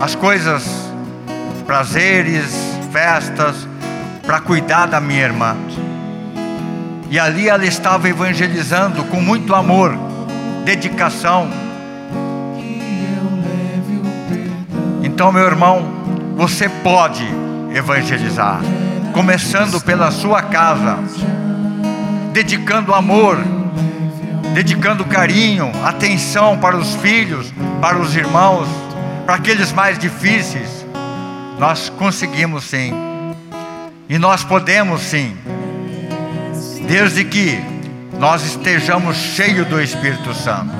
as 0.00 0.14
coisas, 0.14 0.64
prazeres, 1.66 2.54
festas, 2.90 3.68
para 4.26 4.40
cuidar 4.40 4.86
da 4.86 4.98
minha 4.98 5.24
irmã. 5.24 5.54
E 7.12 7.20
ali 7.20 7.46
ela 7.46 7.66
estava 7.66 8.08
evangelizando 8.08 9.04
com 9.04 9.20
muito 9.20 9.54
amor, 9.54 9.94
dedicação. 10.64 11.46
Então, 15.02 15.30
meu 15.30 15.44
irmão, 15.44 15.92
você 16.38 16.70
pode 16.70 17.22
evangelizar, 17.74 18.60
começando 19.12 19.78
pela 19.78 20.10
sua 20.10 20.40
casa, 20.40 21.00
dedicando 22.32 22.94
amor, 22.94 23.36
dedicando 24.54 25.04
carinho, 25.04 25.70
atenção 25.84 26.56
para 26.56 26.78
os 26.78 26.94
filhos, 26.94 27.52
para 27.78 27.98
os 27.98 28.16
irmãos, 28.16 28.66
para 29.26 29.34
aqueles 29.34 29.70
mais 29.70 29.98
difíceis. 29.98 30.86
Nós 31.58 31.90
conseguimos 31.90 32.64
sim, 32.64 32.94
e 34.08 34.18
nós 34.18 34.42
podemos 34.42 35.02
sim 35.02 35.36
desde 36.86 37.24
que 37.24 37.58
nós 38.18 38.44
estejamos 38.44 39.16
cheios 39.16 39.66
do 39.66 39.80
Espírito 39.80 40.34
Santo. 40.34 40.72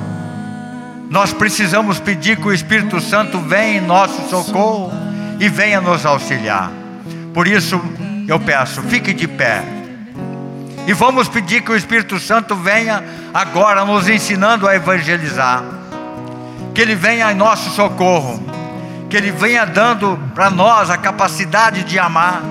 Nós 1.09 1.33
precisamos 1.33 1.99
pedir 1.99 2.37
que 2.37 2.47
o 2.47 2.53
Espírito 2.53 2.99
Santo 2.99 3.39
venha 3.39 3.77
em 3.77 3.81
nosso 3.81 4.29
socorro 4.29 4.91
e 5.39 5.47
venha 5.49 5.81
nos 5.81 6.05
auxiliar. 6.05 6.71
Por 7.33 7.47
isso 7.47 7.81
eu 8.27 8.39
peço, 8.39 8.81
fique 8.83 9.13
de 9.13 9.27
pé. 9.27 9.63
E 10.87 10.93
vamos 10.93 11.27
pedir 11.27 11.61
que 11.61 11.71
o 11.71 11.75
Espírito 11.75 12.19
Santo 12.19 12.55
venha 12.55 13.03
agora 13.33 13.85
nos 13.85 14.09
ensinando 14.09 14.67
a 14.67 14.75
evangelizar. 14.75 15.63
Que 16.73 16.81
ele 16.81 16.95
venha 16.95 17.31
em 17.31 17.35
nosso 17.35 17.69
socorro. 17.71 18.43
Que 19.09 19.15
ele 19.15 19.31
venha 19.31 19.65
dando 19.65 20.19
para 20.33 20.49
nós 20.49 20.89
a 20.89 20.97
capacidade 20.97 21.83
de 21.83 21.97
amar. 21.97 22.41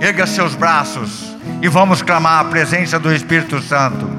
Erga 0.00 0.26
seus 0.26 0.54
braços 0.54 1.31
e 1.62 1.68
vamos 1.68 2.02
clamar 2.02 2.40
a 2.40 2.44
presença 2.44 2.98
do 2.98 3.14
Espírito 3.14 3.62
Santo. 3.62 4.10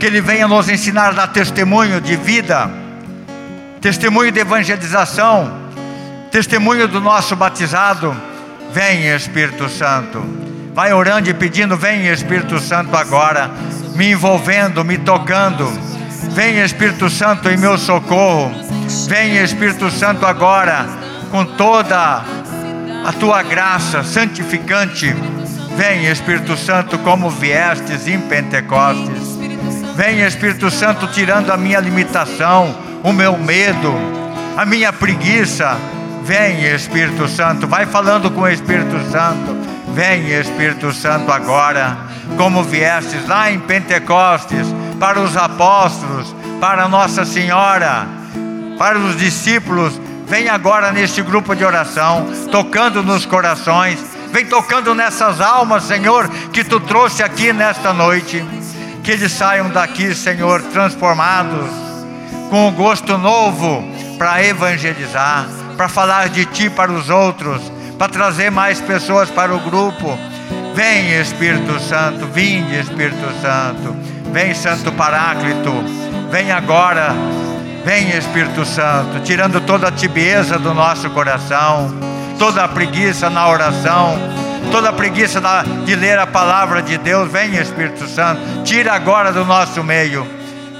Que 0.00 0.06
Ele 0.06 0.22
venha 0.22 0.48
nos 0.48 0.66
ensinar 0.66 1.08
a 1.08 1.12
dar 1.12 1.26
testemunho 1.26 2.00
de 2.00 2.16
vida, 2.16 2.70
testemunho 3.82 4.32
de 4.32 4.40
evangelização, 4.40 5.52
testemunho 6.30 6.88
do 6.88 7.02
nosso 7.02 7.36
batizado. 7.36 8.16
Vem 8.72 9.14
Espírito 9.14 9.68
Santo. 9.68 10.24
Vai 10.72 10.94
orando 10.94 11.28
e 11.28 11.34
pedindo, 11.34 11.76
vem 11.76 12.08
Espírito 12.08 12.58
Santo 12.58 12.96
agora, 12.96 13.50
me 13.94 14.12
envolvendo, 14.12 14.82
me 14.82 14.96
tocando. 14.96 15.70
Vem 16.30 16.60
Espírito 16.60 17.10
Santo 17.10 17.50
em 17.50 17.58
meu 17.58 17.76
socorro. 17.76 18.50
Vem 19.06 19.36
Espírito 19.36 19.90
Santo 19.90 20.24
agora, 20.24 20.86
com 21.30 21.44
toda 21.44 22.24
a 23.04 23.12
tua 23.12 23.42
graça 23.42 24.02
santificante 24.02 25.14
Vem 25.76 26.06
Espírito 26.06 26.56
Santo, 26.56 26.96
como 26.98 27.28
viestes 27.28 28.06
em 28.06 28.20
Pentecostes. 28.20 29.36
Vem 29.96 30.20
Espírito 30.22 30.70
Santo, 30.70 31.08
tirando 31.08 31.50
a 31.50 31.56
minha 31.56 31.80
limitação, 31.80 32.76
o 33.02 33.12
meu 33.12 33.36
medo, 33.36 33.92
a 34.56 34.64
minha 34.64 34.92
preguiça. 34.92 35.76
Vem 36.22 36.64
Espírito 36.64 37.26
Santo, 37.26 37.66
vai 37.66 37.86
falando 37.86 38.30
com 38.30 38.42
o 38.42 38.48
Espírito 38.48 38.98
Santo. 39.10 39.56
Vem 39.92 40.30
Espírito 40.30 40.92
Santo 40.92 41.32
agora, 41.32 41.96
como 42.36 42.62
viestes 42.62 43.26
lá 43.26 43.50
em 43.50 43.58
Pentecostes, 43.58 44.68
para 45.00 45.20
os 45.20 45.36
apóstolos, 45.36 46.34
para 46.60 46.86
Nossa 46.86 47.24
Senhora, 47.24 48.06
para 48.78 48.96
os 48.96 49.16
discípulos. 49.16 50.00
Vem 50.28 50.48
agora 50.48 50.92
neste 50.92 51.20
grupo 51.20 51.54
de 51.54 51.64
oração, 51.64 52.26
tocando 52.50 53.02
nos 53.02 53.26
corações 53.26 54.13
Vem 54.34 54.46
tocando 54.46 54.96
nessas 54.96 55.40
almas, 55.40 55.84
Senhor, 55.84 56.28
que 56.52 56.64
tu 56.64 56.80
trouxe 56.80 57.22
aqui 57.22 57.52
nesta 57.52 57.92
noite. 57.92 58.44
Que 59.04 59.12
eles 59.12 59.30
saiam 59.30 59.70
daqui, 59.70 60.12
Senhor, 60.12 60.60
transformados, 60.60 61.70
com 62.50 62.66
um 62.66 62.72
gosto 62.72 63.16
novo 63.16 63.84
para 64.18 64.44
evangelizar, 64.44 65.46
para 65.76 65.88
falar 65.88 66.30
de 66.30 66.46
ti 66.46 66.68
para 66.68 66.90
os 66.90 67.10
outros, 67.10 67.62
para 67.96 68.08
trazer 68.08 68.50
mais 68.50 68.80
pessoas 68.80 69.30
para 69.30 69.54
o 69.54 69.60
grupo. 69.60 70.18
Vem, 70.74 71.12
Espírito 71.12 71.78
Santo, 71.78 72.26
vinde, 72.26 72.74
Espírito 72.74 73.40
Santo. 73.40 73.94
Vem, 74.32 74.52
Santo 74.52 74.90
Paráclito. 74.90 75.70
Vem 76.32 76.50
agora. 76.50 77.14
Vem, 77.84 78.08
Espírito 78.08 78.64
Santo, 78.64 79.20
tirando 79.22 79.60
toda 79.60 79.86
a 79.86 79.92
tibieza 79.92 80.58
do 80.58 80.74
nosso 80.74 81.08
coração 81.10 82.13
toda 82.38 82.64
a 82.64 82.68
preguiça 82.68 83.30
na 83.30 83.48
oração, 83.48 84.16
toda 84.70 84.90
a 84.90 84.92
preguiça 84.92 85.40
de 85.84 85.94
ler 85.94 86.18
a 86.18 86.26
palavra 86.26 86.82
de 86.82 86.98
Deus. 86.98 87.30
Vem, 87.30 87.56
Espírito 87.56 88.06
Santo, 88.06 88.40
tira 88.64 88.92
agora 88.92 89.32
do 89.32 89.44
nosso 89.44 89.82
meio. 89.82 90.26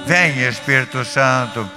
Vem, 0.05 0.47
Espírito 0.47 1.03
Santo. 1.03 1.69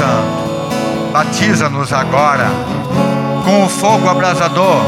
Santo. 0.00 1.12
Batiza-nos 1.12 1.92
agora 1.92 2.46
com 3.44 3.64
o 3.64 3.68
fogo 3.68 4.08
abrasador. 4.08 4.80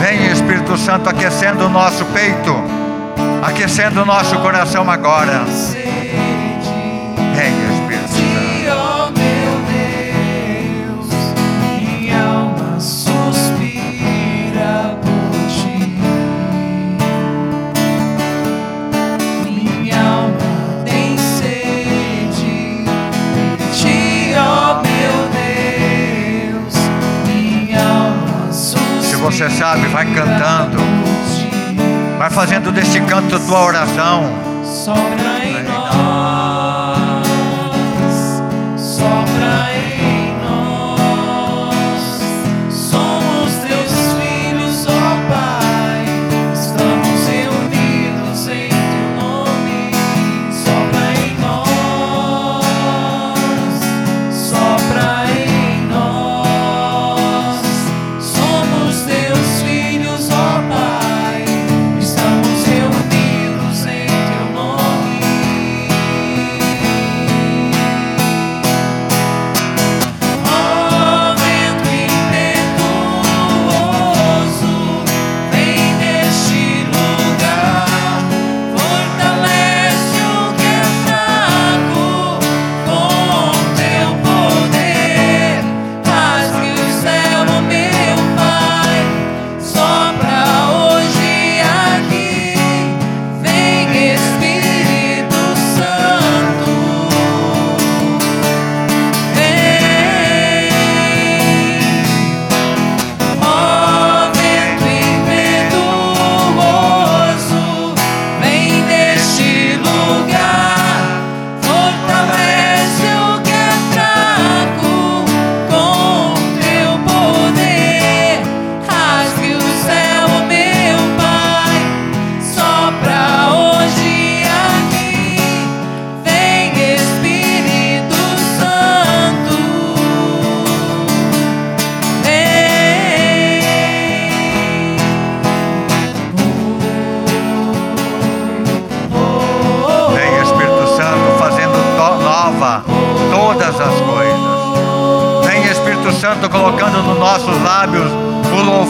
Vem, 0.00 0.32
Espírito 0.32 0.78
Santo, 0.78 1.10
aquecendo 1.10 1.66
o 1.66 1.68
nosso 1.68 2.06
peito, 2.06 2.54
aquecendo 3.42 4.00
o 4.00 4.06
nosso 4.06 4.38
coração 4.38 4.90
agora. 4.90 5.44
Você 29.44 29.58
sabe, 29.58 29.86
vai 29.88 30.06
cantando, 30.06 30.78
vai 32.18 32.30
fazendo 32.30 32.72
deste 32.72 32.98
canto 33.02 33.38
tua 33.40 33.62
oração. 33.62 34.32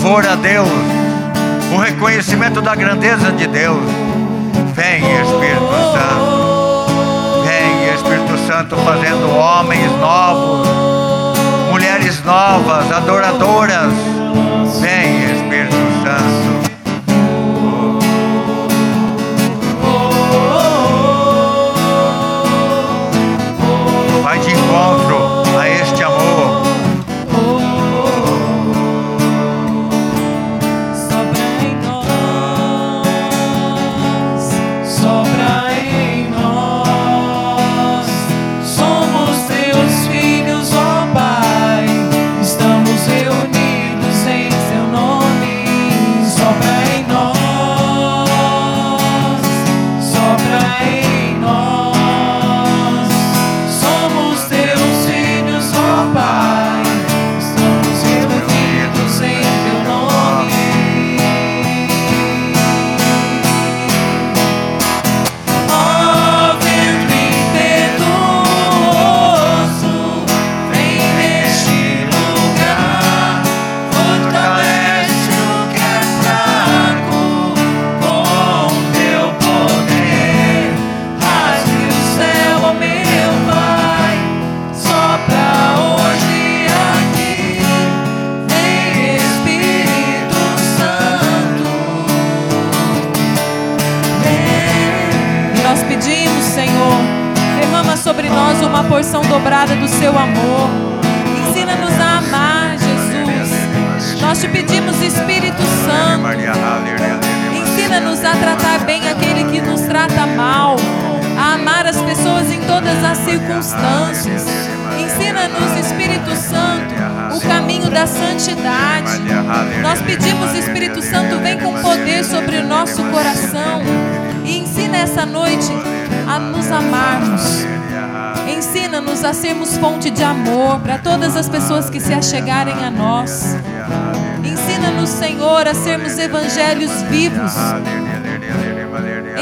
Louvor 0.05 0.27
a 0.27 0.35
Deus, 0.35 0.69
o 1.75 1.79
reconhecimento 1.79 2.61
da 2.61 2.75
grandeza 2.75 3.33
de 3.33 3.47
Deus. 3.47 3.81
Vem, 4.75 5.01
Espírito 5.01 5.73
Santo. 5.95 7.43
Vem, 7.43 7.95
Espírito 7.95 8.39
Santo, 8.47 8.77
fazendo 8.77 9.35
homens 9.35 9.91
novos, 9.93 10.69
mulheres 11.71 12.23
novas, 12.23 12.93
adoradoras. 12.93 14.14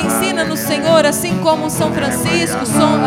Ensina-nos, 0.05 0.61
Senhor, 0.61 1.05
assim 1.05 1.39
como 1.39 1.71
São 1.71 1.93
Francisco, 1.93 2.61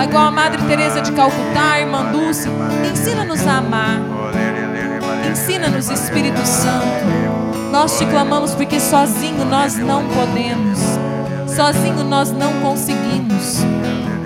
igual 0.03 0.27
a 0.27 0.31
Madre 0.31 0.61
Teresa 0.63 1.01
de 1.01 1.11
Calcutá, 1.11 1.79
Irmã 1.79 2.05
Dulce. 2.11 2.49
Ensina-nos 2.91 3.45
a 3.47 3.57
amar. 3.57 4.01
Ensina-nos, 5.29 5.89
Espírito 5.89 6.45
Santo. 6.45 7.05
Nós 7.71 7.97
te 7.97 8.05
clamamos 8.05 8.53
porque 8.53 8.79
sozinho 8.79 9.43
nós 9.45 9.75
não 9.75 10.05
podemos. 10.07 10.79
Sozinho 11.53 12.03
nós 12.03 12.31
não 12.31 12.51
conseguimos. 12.61 13.63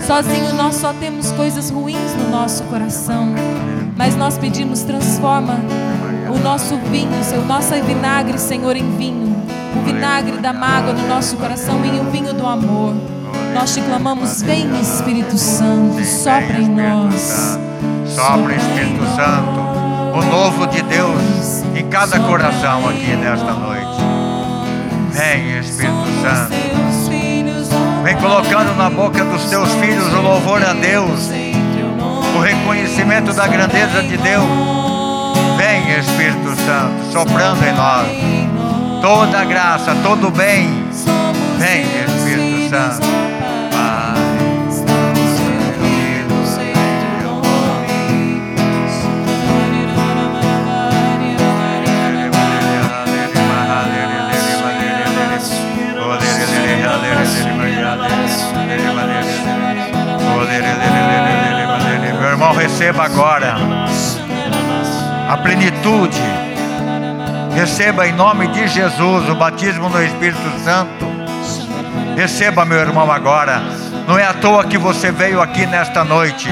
Sozinho 0.06 0.54
nós 0.56 0.76
só 0.76 0.94
temos 0.94 1.32
coisas 1.32 1.70
ruins 1.70 2.14
no 2.16 2.30
nosso 2.30 2.64
coração. 2.64 3.34
Mas 3.96 4.16
nós 4.16 4.38
pedimos, 4.38 4.84
transforma 4.84 5.60
o 6.30 6.38
nosso 6.40 6.78
vinho, 6.78 7.12
o 7.42 7.46
nosso 7.46 7.74
vinagre, 7.84 8.38
Senhor, 8.38 8.76
em 8.76 8.98
vinho. 8.98 9.29
Vinagre 10.00 10.38
da 10.38 10.54
mágoa 10.54 10.94
no 10.94 11.06
nosso 11.10 11.36
coração 11.36 11.84
em 11.84 12.00
o 12.00 12.06
vinho 12.06 12.34
do 12.34 12.48
amor. 12.48 12.96
Nós 13.54 13.74
te 13.74 13.82
clamamos, 13.82 14.42
vem 14.42 14.80
Espírito 14.80 15.38
Santo, 15.38 16.02
sopra 16.06 16.58
em 16.58 16.70
nós. 16.70 17.60
Sopra, 18.08 18.56
Espírito 18.56 19.04
Santo, 19.14 19.60
o 20.18 20.24
novo 20.24 20.68
de 20.68 20.82
Deus 20.84 21.66
em 21.76 21.86
cada 21.90 22.18
coração 22.18 22.88
aqui 22.88 23.14
nesta 23.18 23.52
noite. 23.52 24.02
Vem, 25.12 25.60
Espírito 25.60 26.08
Santo. 26.22 26.54
Vem 28.02 28.16
colocando 28.16 28.74
na 28.78 28.90
boca 28.90 29.26
dos 29.26 29.50
teus 29.50 29.70
filhos 29.74 30.14
o 30.14 30.22
louvor 30.22 30.64
a 30.64 30.72
Deus, 30.72 31.30
o 32.38 32.40
reconhecimento 32.40 33.34
da 33.34 33.48
grandeza 33.48 34.02
de 34.02 34.16
Deus. 34.16 34.48
Vem, 35.58 36.00
Espírito 36.00 36.56
Santo, 36.56 37.12
soprando 37.12 37.62
em 37.66 37.74
nós 37.74 38.39
toda 39.02 39.46
graça, 39.46 39.96
todo 40.04 40.30
bem. 40.32 40.84
Vem, 41.58 41.82
Espírito 41.82 42.70
Santo. 42.70 43.08
Pai. 43.72 44.10
Meu 62.20 62.30
irmão, 62.30 62.54
receba 62.54 63.04
agora 63.06 63.56
a 65.30 65.38
plenitude. 65.38 66.39
Receba 67.60 68.08
em 68.08 68.14
nome 68.14 68.48
de 68.48 68.70
Jesus 68.70 69.28
o 69.28 69.36
batismo 69.36 69.90
no 69.90 70.02
Espírito 70.02 70.50
Santo. 70.64 71.06
Receba, 72.16 72.64
meu 72.64 72.78
irmão, 72.78 73.12
agora. 73.12 73.62
Não 74.08 74.18
é 74.18 74.24
à 74.24 74.34
toa 74.34 74.64
que 74.64 74.78
você 74.78 75.12
veio 75.12 75.42
aqui 75.42 75.66
nesta 75.66 76.06
noite. 76.06 76.48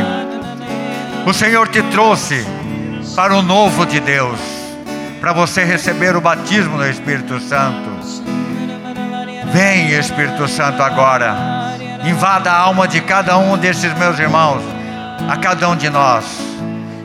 O 1.25 1.33
Senhor 1.33 1.69
te 1.69 1.81
trouxe 1.83 2.45
para 3.15 3.33
o 3.33 3.41
novo 3.41 3.85
de 3.85 4.01
Deus, 4.01 4.37
para 5.21 5.31
você 5.31 5.63
receber 5.63 6.13
o 6.13 6.19
batismo 6.19 6.75
no 6.75 6.85
Espírito 6.85 7.39
Santo. 7.39 7.89
Vem, 9.53 9.91
Espírito 9.91 10.45
Santo, 10.49 10.83
agora. 10.83 11.33
Invada 12.03 12.51
a 12.51 12.57
alma 12.59 12.85
de 12.85 12.99
cada 12.99 13.37
um 13.37 13.57
desses 13.57 13.97
meus 13.97 14.19
irmãos, 14.19 14.61
a 15.29 15.37
cada 15.37 15.69
um 15.69 15.75
de 15.77 15.89
nós. 15.89 16.25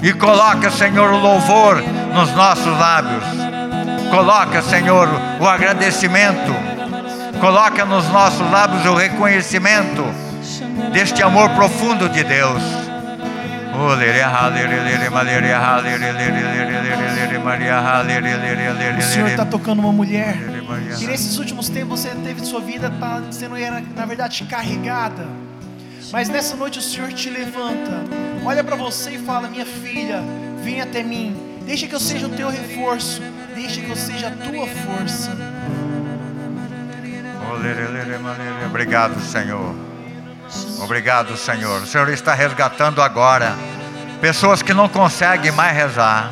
E 0.02 0.12
coloca, 0.12 0.72
Senhor, 0.72 1.08
o 1.12 1.18
louvor 1.18 1.80
nos 2.12 2.32
nossos 2.34 2.76
lábios. 2.76 3.41
Coloca, 4.12 4.60
Senhor, 4.60 5.08
o 5.40 5.48
agradecimento. 5.48 6.52
Coloca 7.40 7.82
nos 7.86 8.06
nossos 8.10 8.50
lábios 8.50 8.84
o 8.84 8.94
reconhecimento 8.94 10.04
deste 10.92 11.22
amor 11.22 11.48
profundo 11.54 12.10
de 12.10 12.22
Deus. 12.22 12.62
O 18.98 19.02
Senhor 19.02 19.28
está 19.28 19.46
tocando 19.46 19.78
uma 19.78 19.92
mulher 19.92 20.36
que 20.98 21.06
nesses 21.06 21.38
últimos 21.38 21.70
tempos 21.70 22.00
você 22.00 22.10
teve 22.10 22.44
sua 22.44 22.60
vida 22.60 22.92
tá 23.00 23.22
sendo 23.30 23.56
era, 23.56 23.82
na 23.96 24.04
verdade 24.04 24.44
carregada. 24.44 25.26
Mas 26.12 26.28
nessa 26.28 26.54
noite 26.54 26.78
o 26.78 26.82
Senhor 26.82 27.10
te 27.14 27.30
levanta, 27.30 28.04
olha 28.44 28.62
para 28.62 28.76
você 28.76 29.12
e 29.12 29.18
fala: 29.18 29.48
Minha 29.48 29.64
filha, 29.64 30.22
vem 30.62 30.82
até 30.82 31.02
mim. 31.02 31.34
Deixa 31.64 31.86
que 31.86 31.94
eu 31.94 32.00
seja 32.00 32.26
o 32.26 32.30
teu 32.30 32.50
reforço. 32.50 33.22
Deixa 33.54 33.80
que 33.80 33.90
eu 33.90 33.96
seja 33.96 34.28
a 34.28 34.30
tua 34.30 34.66
força. 34.66 35.30
Obrigado, 38.66 39.20
Senhor. 39.20 39.74
Obrigado, 40.80 41.36
Senhor. 41.36 41.82
O 41.82 41.86
Senhor 41.86 42.08
está 42.08 42.34
resgatando 42.34 43.00
agora 43.00 43.54
pessoas 44.20 44.62
que 44.62 44.74
não 44.74 44.88
conseguem 44.88 45.52
mais 45.52 45.76
rezar. 45.76 46.30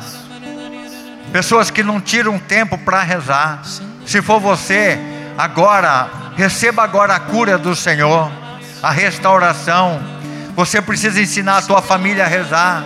pessoas 1.31 1.71
que 1.71 1.81
não 1.81 2.01
tiram 2.01 2.37
tempo 2.37 2.77
para 2.77 3.01
rezar. 3.03 3.61
Se 4.05 4.21
for 4.21 4.39
você, 4.39 4.99
agora, 5.37 6.09
receba 6.35 6.83
agora 6.83 7.15
a 7.15 7.19
cura 7.19 7.57
do 7.57 7.75
Senhor, 7.75 8.29
a 8.83 8.91
restauração. 8.91 10.01
Você 10.55 10.81
precisa 10.81 11.21
ensinar 11.21 11.57
a 11.59 11.61
tua 11.61 11.81
família 11.81 12.25
a 12.25 12.27
rezar. 12.27 12.83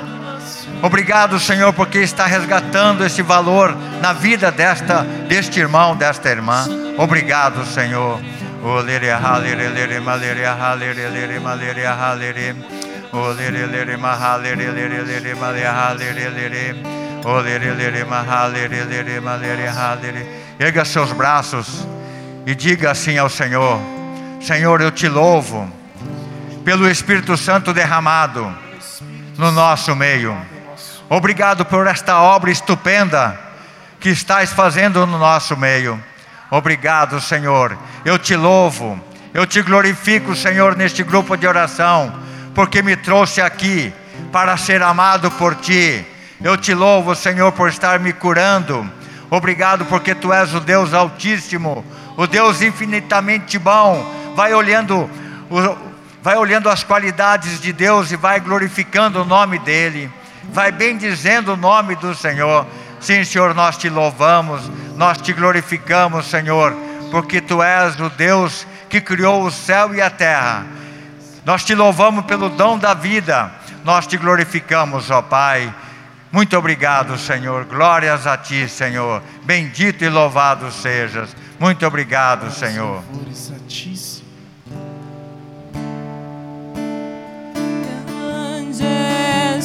Obrigado, 0.86 1.40
Senhor, 1.40 1.74
porque 1.74 1.98
está 1.98 2.28
resgatando 2.28 3.04
esse 3.04 3.24
valor 3.24 3.76
na 4.00 4.14
vida 4.14 4.52
desta 4.52 5.02
deste 5.28 5.60
irmão, 5.60 5.96
desta 5.96 6.30
irmã. 6.30 6.64
Obrigado, 6.96 7.66
Senhor. 7.66 8.22
Erga 20.60 20.86
seus 20.86 21.12
braços 21.12 21.88
e 22.46 22.54
diga 22.54 22.92
assim 22.92 23.18
ao 23.18 23.28
Senhor: 23.28 23.80
Senhor, 24.40 24.82
eu 24.82 24.92
te 24.92 25.10
louvo 25.10 25.68
pelo 26.64 26.88
Espírito 26.88 27.36
Santo 27.36 27.74
derramado 27.74 28.56
no 29.36 29.52
nosso 29.52 29.96
meio. 29.96 30.54
Obrigado 31.08 31.66
por 31.66 31.86
esta 31.86 32.20
obra 32.20 32.50
estupenda 32.50 33.40
que 34.00 34.10
estás 34.10 34.52
fazendo 34.52 35.06
no 35.06 35.20
nosso 35.20 35.56
meio. 35.56 36.04
Obrigado, 36.50 37.22
Senhor. 37.22 37.78
Eu 38.04 38.18
te 38.18 38.36
louvo, 38.36 39.00
eu 39.32 39.46
te 39.46 39.62
glorifico, 39.62 40.36
Senhor, 40.36 40.76
neste 40.76 41.04
grupo 41.04 41.38
de 41.38 41.48
oração, 41.48 42.14
porque 42.56 42.82
me 42.82 42.96
trouxe 42.96 43.40
aqui 43.40 43.94
para 44.32 44.58
ser 44.58 44.82
amado 44.82 45.30
por 45.30 45.54
ti. 45.56 46.04
Eu 46.44 46.58
te 46.58 46.74
louvo, 46.74 47.16
Senhor, 47.16 47.52
por 47.52 47.70
estar 47.70 48.00
me 48.00 48.12
curando. 48.12 48.90
Obrigado 49.30 49.86
porque 49.86 50.16
tu 50.16 50.34
és 50.34 50.56
o 50.56 50.60
Deus 50.60 50.92
Altíssimo, 50.92 51.86
o 52.18 52.26
Deus 52.26 52.64
infinitamente 52.64 53.60
bom. 53.60 54.34
Vai 54.36 54.56
olhando, 54.56 55.08
vai 56.24 56.36
olhando 56.36 56.68
as 56.68 56.84
qualidades 56.84 57.62
de 57.62 57.72
Deus 57.72 58.12
e 58.12 58.16
vai 58.16 58.40
glorificando 58.40 59.22
o 59.22 59.26
nome 59.26 59.60
dele. 59.60 60.12
Vai 60.52 60.72
bendizendo 60.72 61.54
o 61.54 61.58
nome 61.58 61.96
do 61.96 62.14
Senhor. 62.16 62.66
Sim, 63.00 63.24
Senhor, 63.24 63.54
nós 63.54 63.78
te 63.78 63.90
louvamos, 63.90 64.70
nós 64.96 65.20
te 65.20 65.34
glorificamos, 65.34 66.26
Senhor, 66.26 66.76
porque 67.12 67.40
tu 67.40 67.62
és 67.62 68.00
o 68.00 68.10
Deus 68.10 68.66
que 68.90 69.00
criou 69.00 69.44
o 69.44 69.52
céu 69.52 69.94
e 69.94 70.02
a 70.02 70.10
terra. 70.10 70.66
Nós 71.46 71.64
te 71.64 71.76
louvamos 71.76 72.26
pelo 72.26 72.50
dom 72.50 72.78
da 72.78 72.94
vida, 72.94 73.52
nós 73.84 74.08
te 74.08 74.18
glorificamos, 74.18 75.12
ó 75.12 75.22
Pai. 75.22 75.72
Muito 76.32 76.58
obrigado, 76.58 77.18
Senhor. 77.18 77.66
Glórias 77.66 78.26
a 78.28 78.36
ti, 78.36 78.68
Senhor. 78.68 79.22
Bendito 79.44 80.04
e 80.04 80.10
louvado 80.10 80.72
sejas. 80.72 81.36
Muito 81.60 81.86
obrigado, 81.86 82.52
Senhor. 82.52 83.04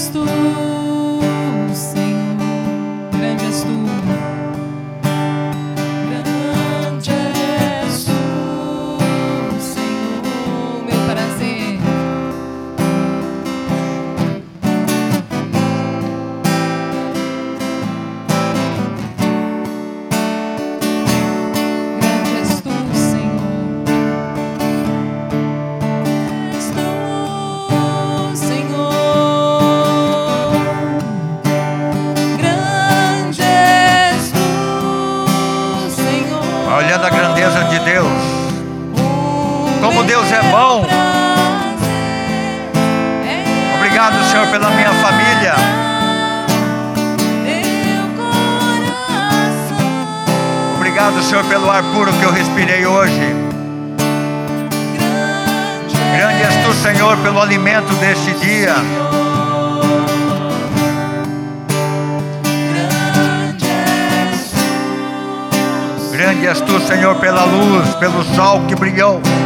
És 0.00 0.08
tu, 0.12 0.24
Senhor. 1.74 3.10
Grande 3.10 3.48
és 3.48 3.62
tu. 3.62 3.89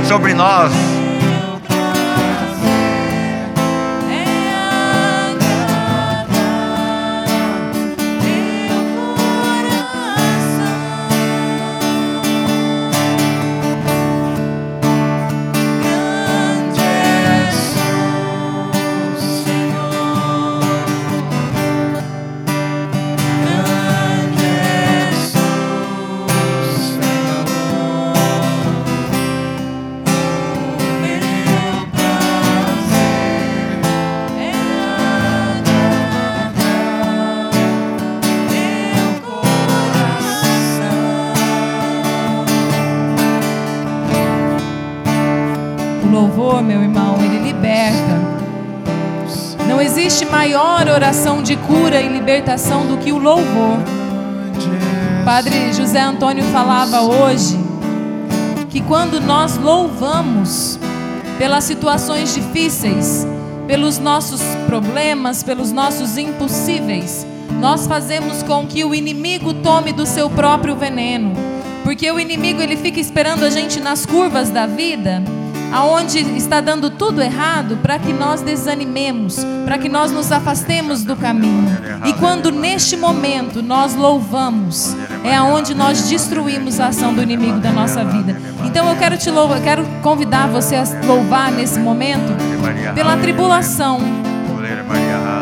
Sobre 0.09 0.33
nós. 0.33 1.04
Libertação 52.45 52.87
do 52.87 52.99
que 52.99 53.11
o 53.11 53.17
louvor. 53.17 53.79
Padre 55.25 55.73
José 55.73 55.99
Antônio 55.99 56.45
falava 56.45 57.01
hoje 57.01 57.59
que 58.69 58.83
quando 58.83 59.19
nós 59.19 59.57
louvamos 59.57 60.79
pelas 61.39 61.65
situações 61.65 62.35
difíceis, 62.35 63.27
pelos 63.67 63.99
nossos 63.99 64.43
problemas, 64.67 65.43
pelos 65.43 65.73
nossos 65.73 66.19
impossíveis, 66.19 67.27
nós 67.61 67.87
fazemos 67.87 68.43
com 68.43 68.67
que 68.67 68.85
o 68.85 68.95
inimigo 68.95 69.55
tome 69.55 69.91
do 69.91 70.05
seu 70.05 70.29
próprio 70.29 70.77
veneno. 70.77 71.33
Porque 71.83 72.11
o 72.11 72.21
inimigo 72.21 72.61
ele 72.61 72.77
fica 72.77 73.01
esperando 73.01 73.43
a 73.43 73.49
gente 73.49 73.81
nas 73.81 74.05
curvas 74.05 74.51
da 74.51 74.67
vida, 74.67 75.23
aonde 75.75 76.21
está 76.37 76.61
dando 76.61 76.89
tudo 76.89 77.21
errado, 77.21 77.79
para 77.83 77.99
que 77.99 78.13
nós 78.13 78.41
desanimemos, 78.41 79.45
para 79.65 79.77
que 79.77 79.89
nós 79.89 80.13
nos 80.13 80.31
afastemos 80.31 81.03
do 81.03 81.17
caminho. 81.17 81.77
E 82.07 82.13
quando 82.13 82.53
neste 82.53 82.97
momento 82.97 83.61
nós 83.61 83.97
louvamos, 83.97 84.97
é 85.25 85.35
aonde 85.35 85.75
nós 85.75 86.09
destruímos 86.09 86.79
a 86.79 86.87
ação 86.87 87.13
do 87.13 87.21
inimigo 87.21 87.59
da 87.59 87.73
nossa 87.73 88.05
vida. 88.05 88.41
Então 88.65 88.89
eu 88.89 88.95
quero 88.97 89.19
te 89.19 89.29
louvar, 89.31 89.61
quero 89.61 89.85
convidar 90.01 90.47
você 90.47 90.77
a 90.77 90.85
louvar 91.05 91.51
nesse 91.51 91.81
momento 91.81 92.33
pela 92.95 93.17
tribulação, 93.17 93.99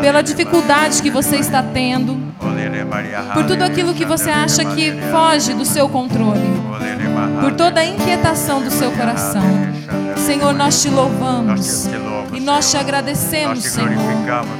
pela 0.01 0.23
dificuldade 0.23 0.99
que 1.03 1.11
você 1.11 1.35
está 1.35 1.61
tendo, 1.61 2.17
por 3.35 3.45
tudo 3.45 3.61
aquilo 3.61 3.93
que 3.93 4.03
você 4.03 4.31
acha 4.31 4.65
que 4.65 4.93
foge 5.11 5.53
do 5.53 5.63
seu 5.63 5.87
controle, 5.89 6.41
por 7.39 7.51
toda 7.51 7.81
a 7.81 7.85
inquietação 7.85 8.63
do 8.63 8.71
seu 8.71 8.91
coração. 8.93 9.62
Senhor, 10.23 10.53
nós 10.53 10.81
te 10.81 10.89
louvamos. 10.89 11.85
E 12.33 12.39
nós 12.39 12.71
te 12.71 12.77
agradecemos, 12.77 13.63
Senhor, 13.63 14.13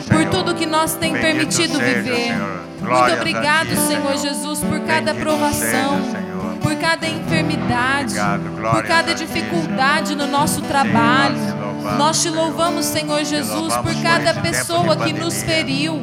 por 0.08 0.26
tudo 0.30 0.54
que 0.54 0.66
nós 0.66 0.94
tem 0.96 1.14
permitido 1.14 1.80
viver. 1.80 2.36
Muito 2.82 3.14
obrigado, 3.14 3.70
Senhor. 3.88 4.18
Jesus, 4.18 4.60
por 4.60 4.82
cada 4.82 5.14
provação, 5.14 6.02
por 6.62 6.76
cada 6.76 7.08
enfermidade, 7.08 8.16
por 8.72 8.84
cada 8.84 9.16
dificuldade 9.16 10.16
no 10.16 10.28
nosso 10.28 10.62
trabalho. 10.62 11.38
Nós 11.98 12.22
te 12.22 12.30
louvamos, 12.30 12.86
Senhor. 12.86 13.24
Jesus, 13.24 13.76
por 13.78 13.96
cada 14.02 14.34
pessoa 14.34 14.98
que 14.98 15.14
nos 15.14 15.42
feriu. 15.44 16.02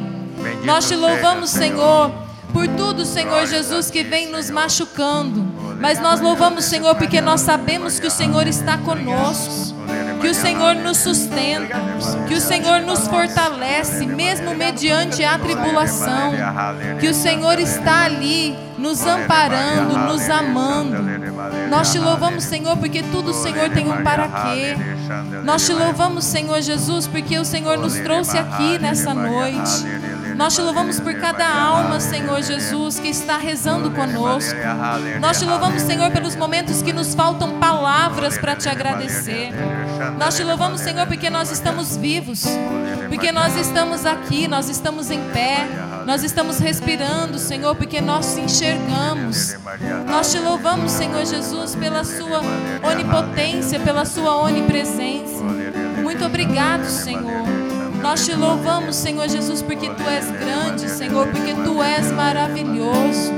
Nós 0.63 0.87
te 0.87 0.95
louvamos, 0.95 1.51
Senhor, 1.51 2.11
por 2.51 2.67
tudo, 2.67 3.05
Senhor 3.05 3.45
Jesus, 3.45 3.91
que 3.91 4.03
vem 4.03 4.31
nos 4.31 4.49
machucando. 4.49 5.60
Mas 5.81 5.99
nós 5.99 6.21
louvamos, 6.21 6.65
Senhor, 6.65 6.93
porque 6.95 7.19
nós 7.19 7.41
sabemos 7.41 7.99
que 7.99 8.05
o 8.05 8.11
Senhor 8.11 8.47
está 8.47 8.77
conosco, 8.77 9.75
que 10.21 10.27
o 10.27 10.33
Senhor 10.33 10.75
nos 10.75 10.97
sustenta, 10.97 11.81
que 12.27 12.35
o 12.35 12.39
Senhor 12.39 12.81
nos 12.81 13.07
fortalece, 13.07 14.05
mesmo 14.05 14.53
mediante 14.53 15.23
a 15.23 15.39
tribulação, 15.39 16.33
que 16.99 17.07
o 17.07 17.13
Senhor 17.13 17.59
está 17.59 18.03
ali 18.03 18.55
nos 18.77 19.05
amparando, 19.05 19.97
nos 19.97 20.29
amando. 20.29 20.97
Nós 21.69 21.91
te 21.91 21.97
louvamos, 21.97 22.43
Senhor, 22.43 22.77
porque 22.77 23.01
tudo 23.01 23.31
o 23.31 23.33
Senhor 23.33 23.69
tem 23.71 23.91
um 23.91 24.03
para 24.03 24.27
quê. 24.27 24.77
Nós 25.43 25.65
te 25.65 25.73
louvamos, 25.73 26.25
Senhor 26.25 26.61
Jesus, 26.61 27.07
porque 27.07 27.39
o 27.39 27.45
Senhor 27.45 27.77
nos 27.77 27.95
trouxe 27.95 28.37
aqui 28.37 28.77
nessa 28.77 29.13
noite. 29.13 29.85
Nós 30.41 30.55
te 30.55 30.61
louvamos 30.63 30.99
por 30.99 31.13
cada 31.13 31.47
alma, 31.47 31.99
Senhor 31.99 32.41
Jesus, 32.41 32.99
que 32.99 33.09
está 33.09 33.37
rezando 33.37 33.91
conosco. 33.91 34.57
Nós 35.19 35.37
te 35.37 35.45
louvamos, 35.45 35.83
Senhor, 35.83 36.09
pelos 36.09 36.35
momentos 36.35 36.81
que 36.81 36.91
nos 36.91 37.13
faltam 37.13 37.59
palavras 37.59 38.39
para 38.39 38.55
te 38.55 38.67
agradecer. 38.67 39.53
Nós 40.17 40.35
te 40.35 40.43
louvamos, 40.43 40.81
Senhor, 40.81 41.05
porque 41.05 41.29
nós 41.29 41.51
estamos 41.51 41.95
vivos, 41.95 42.43
porque 43.07 43.31
nós 43.31 43.55
estamos 43.55 44.03
aqui, 44.03 44.47
nós 44.47 44.67
estamos 44.67 45.11
em 45.11 45.21
pé, 45.29 45.67
nós 46.07 46.23
estamos 46.23 46.57
respirando, 46.57 47.37
Senhor, 47.37 47.75
porque 47.75 48.01
nós 48.01 48.33
te 48.33 48.41
enxergamos. 48.41 49.55
Nós 50.07 50.31
te 50.31 50.39
louvamos, 50.39 50.91
Senhor 50.91 51.23
Jesus, 51.23 51.75
pela 51.75 52.03
sua 52.03 52.41
onipotência, 52.81 53.79
pela 53.79 54.05
sua 54.05 54.37
onipresença. 54.37 55.43
Muito 56.01 56.25
obrigado, 56.25 56.85
Senhor. 56.85 57.60
Nós 58.01 58.25
te 58.25 58.35
louvamos, 58.35 58.95
Senhor 58.95 59.29
Jesus, 59.29 59.61
porque 59.61 59.89
tu 59.89 60.03
és 60.03 60.25
grande, 60.31 60.89
Senhor, 60.89 61.27
porque 61.27 61.53
tu 61.53 61.81
és 61.83 62.11
maravilhoso. 62.11 63.31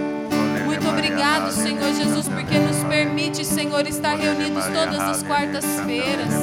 Muito 0.65 0.87
obrigado, 0.87 1.51
Senhor 1.51 1.93
Jesus, 1.93 2.27
porque 2.29 2.57
nos 2.59 2.77
permite, 2.85 3.43
Senhor, 3.45 3.85
estar 3.85 4.17
reunidos 4.17 4.65
todas 4.65 4.99
as 4.99 5.23
quartas-feiras. 5.23 6.33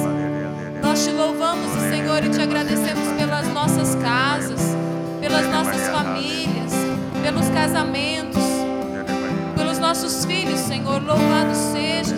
Nós 0.81 1.03
te 1.03 1.11
louvamos, 1.11 1.71
Senhor, 1.89 2.23
e 2.23 2.29
te 2.29 2.41
agradecemos 2.41 3.07
pelas 3.17 3.47
nossas 3.47 3.95
casas, 3.95 4.61
pelas 5.19 5.47
nossas 5.47 5.89
famílias, 5.89 6.71
pelos 7.23 7.47
casamentos, 7.49 8.43
pelos 9.55 9.79
nossos 9.79 10.25
filhos, 10.25 10.59
Senhor. 10.59 11.01
Louvado 11.01 11.53
seja, 11.73 12.17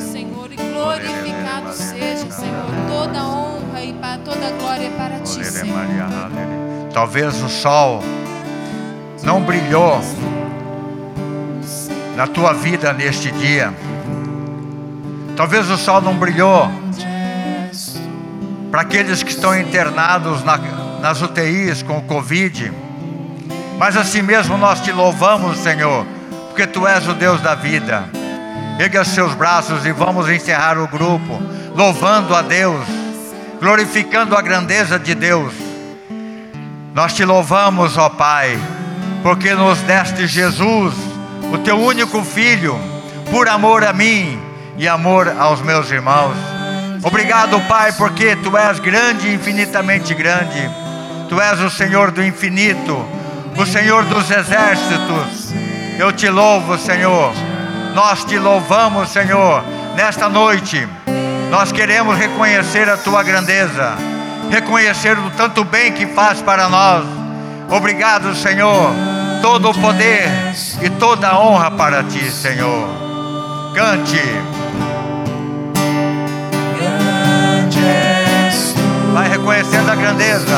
Senhor, 0.57 0.99
e 0.99 1.03
glorificado 1.03 1.73
seja, 1.73 2.31
Senhor, 2.31 2.65
toda 2.87 3.23
honra 3.23 3.83
e 3.83 3.93
para 3.93 4.17
toda 4.19 4.51
glória 4.59 4.87
é 4.87 4.89
para 4.91 5.19
ti, 5.19 5.43
Senhor. 5.45 5.77
Talvez 6.93 7.41
o 7.41 7.49
sol 7.49 8.03
não 9.23 9.41
brilhou 9.41 9.99
na 12.15 12.27
tua 12.27 12.53
vida 12.53 12.93
neste 12.93 13.31
dia. 13.31 13.73
Talvez 15.35 15.69
o 15.69 15.77
sol 15.77 16.01
não 16.01 16.13
brilhou 16.13 16.69
para 18.69 18.81
aqueles 18.81 19.23
que 19.23 19.31
estão 19.31 19.57
internados 19.57 20.43
na, 20.43 20.57
nas 21.01 21.21
UTIs 21.21 21.81
com 21.81 21.97
o 21.97 22.01
Covid. 22.03 22.71
Mas 23.79 23.97
assim 23.97 24.21
mesmo 24.21 24.57
nós 24.57 24.81
te 24.81 24.91
louvamos, 24.91 25.57
Senhor, 25.57 26.05
porque 26.49 26.67
tu 26.67 26.87
és 26.87 27.07
o 27.07 27.13
Deus 27.13 27.41
da 27.41 27.55
vida. 27.55 28.22
Erga 28.79 29.03
seus 29.03 29.33
braços 29.33 29.85
e 29.85 29.91
vamos 29.91 30.29
encerrar 30.29 30.77
o 30.77 30.87
grupo, 30.87 31.41
louvando 31.75 32.35
a 32.35 32.41
Deus 32.41 33.03
glorificando 33.63 34.35
a 34.35 34.41
grandeza 34.41 34.99
de 34.99 35.15
Deus. 35.15 35.53
Nós 36.93 37.13
te 37.13 37.23
louvamos, 37.23 37.97
ó 37.97 38.09
Pai, 38.09 38.59
porque 39.23 39.55
nos 39.55 39.79
deste 39.79 40.27
Jesus, 40.27 40.93
o 41.49 41.57
teu 41.59 41.79
único 41.79 42.25
filho, 42.25 42.77
por 43.31 43.47
amor 43.47 43.85
a 43.85 43.93
mim 43.93 44.37
e 44.77 44.85
amor 44.85 45.33
aos 45.39 45.61
meus 45.61 45.89
irmãos. 45.89 46.35
Obrigado, 47.01 47.57
Pai, 47.61 47.93
porque 47.93 48.35
tu 48.35 48.57
és 48.57 48.79
grande, 48.79 49.33
infinitamente 49.33 50.13
grande. 50.13 50.69
Tu 51.29 51.39
és 51.39 51.61
o 51.61 51.69
Senhor 51.69 52.11
do 52.11 52.21
infinito, 52.21 53.05
o 53.55 53.65
Senhor 53.65 54.03
dos 54.03 54.29
exércitos. 54.29 55.53
Eu 55.97 56.11
te 56.11 56.29
louvo, 56.29 56.77
Senhor. 56.77 57.31
Nós 57.93 58.23
te 58.25 58.37
louvamos, 58.37 59.09
Senhor, 59.09 59.63
nesta 59.95 60.27
noite 60.27 60.87
nós 61.53 61.71
queremos 61.71 62.17
reconhecer 62.17 62.89
a 62.89 62.97
tua 62.97 63.21
grandeza, 63.21 63.93
reconhecer 64.49 65.15
o 65.19 65.29
tanto 65.29 65.63
bem 65.63 65.91
que 65.91 66.07
faz 66.07 66.41
para 66.41 66.67
nós. 66.67 67.05
Obrigado, 67.69 68.33
Senhor. 68.33 68.91
Todo 69.39 69.69
o 69.69 69.73
poder 69.73 70.27
e 70.81 70.89
toda 70.89 71.27
a 71.27 71.39
honra 71.39 71.69
para 71.69 72.03
ti, 72.03 72.31
Senhor. 72.31 72.89
Cante. 73.75 74.19
Vai 79.13 79.29
reconhecendo 79.29 79.91
a 79.91 79.95
grandeza. 79.95 80.57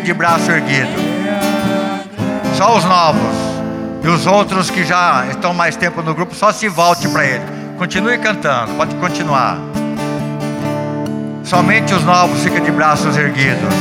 Fica 0.00 0.02
de 0.02 0.14
braço 0.14 0.50
erguido. 0.50 0.90
Só 2.56 2.76
os 2.76 2.84
novos. 2.84 3.20
E 4.02 4.08
os 4.08 4.26
outros 4.26 4.70
que 4.70 4.82
já 4.82 5.26
estão 5.28 5.52
mais 5.52 5.76
tempo 5.76 6.02
no 6.02 6.14
grupo, 6.14 6.34
só 6.34 6.52
se 6.52 6.68
volte 6.68 7.06
para 7.08 7.24
ele. 7.24 7.44
Continue 7.76 8.18
cantando, 8.18 8.72
pode 8.74 8.94
continuar. 8.96 9.58
Somente 11.44 11.92
os 11.92 12.02
novos 12.04 12.42
ficam 12.42 12.60
de 12.60 12.70
braços 12.70 13.16
erguidos. 13.16 13.74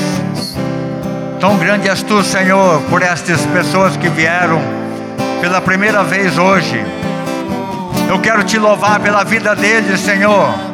Tão 1.40 1.58
grande 1.58 1.88
és 1.88 2.04
tu, 2.04 2.22
Senhor, 2.22 2.82
por 2.90 3.02
estas 3.02 3.46
pessoas 3.48 3.96
que 3.96 4.10
vieram 4.10 4.62
pela 5.40 5.62
primeira 5.62 6.04
vez 6.04 6.38
hoje. 6.38 6.84
Eu 8.10 8.20
quero 8.20 8.44
te 8.44 8.58
louvar 8.58 9.00
pela 9.00 9.24
vida 9.24 9.56
deles, 9.56 10.02
Senhor 10.02 10.70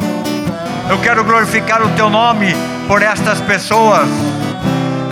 eu 0.88 1.00
quero 1.00 1.24
glorificar 1.24 1.82
o 1.82 1.90
teu 1.90 2.12
nome 2.12 2.56
por 2.88 3.02
estas 3.02 3.42
pessoas 3.42 4.08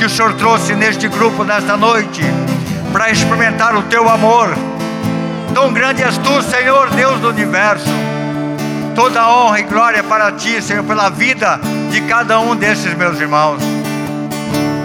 que 0.03 0.07
o 0.07 0.09
Senhor 0.09 0.33
trouxe 0.33 0.75
neste 0.75 1.07
grupo 1.07 1.45
nesta 1.45 1.77
noite 1.77 2.21
para 2.91 3.09
experimentar 3.09 3.73
o 3.73 3.83
teu 3.83 4.09
amor. 4.09 4.53
Tão 5.53 5.71
grande 5.71 6.03
és 6.03 6.17
tu, 6.17 6.41
Senhor, 6.41 6.89
Deus 6.89 7.21
do 7.21 7.29
universo. 7.29 7.87
Toda 8.95 9.29
honra 9.29 9.61
e 9.61 9.63
glória 9.63 10.03
para 10.03 10.33
ti, 10.33 10.61
Senhor, 10.61 10.83
pela 10.83 11.07
vida 11.07 11.57
de 11.89 12.01
cada 12.01 12.37
um 12.41 12.53
desses 12.53 12.93
meus 12.95 13.17
irmãos. 13.17 13.61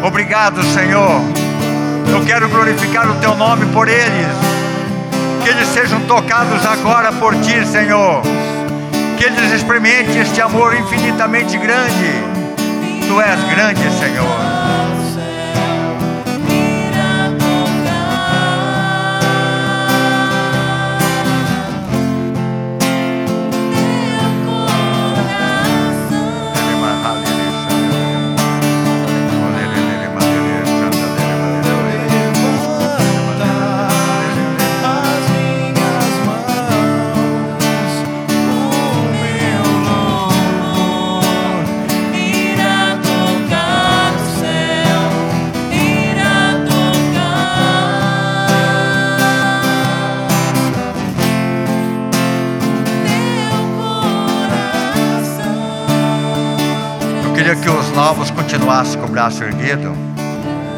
Obrigado, 0.05 0.63
Senhor. 0.63 1.21
Eu 2.13 2.25
quero 2.25 2.49
glorificar 2.49 3.11
o 3.11 3.17
teu 3.17 3.35
nome 3.35 3.67
por 3.73 3.89
eles. 3.89 4.29
Que 5.43 5.49
eles 5.49 5.67
sejam 5.67 6.01
tocados 6.03 6.65
agora 6.65 7.11
por 7.11 7.35
ti, 7.41 7.67
Senhor 7.67 8.23
que 9.17 9.25
eles 9.25 9.53
experimentem 9.53 10.21
este 10.21 10.41
amor 10.41 10.77
infinitamente 10.77 11.59
grande. 11.59 12.39
Tu 13.09 13.21
és 13.21 13.43
grande, 13.51 13.83
Senhor. 13.99 14.98
Novos 58.09 58.31
continuassem 58.31 58.99
com 58.99 59.07
o 59.07 59.11
braço 59.11 59.45
erguido. 59.45 59.95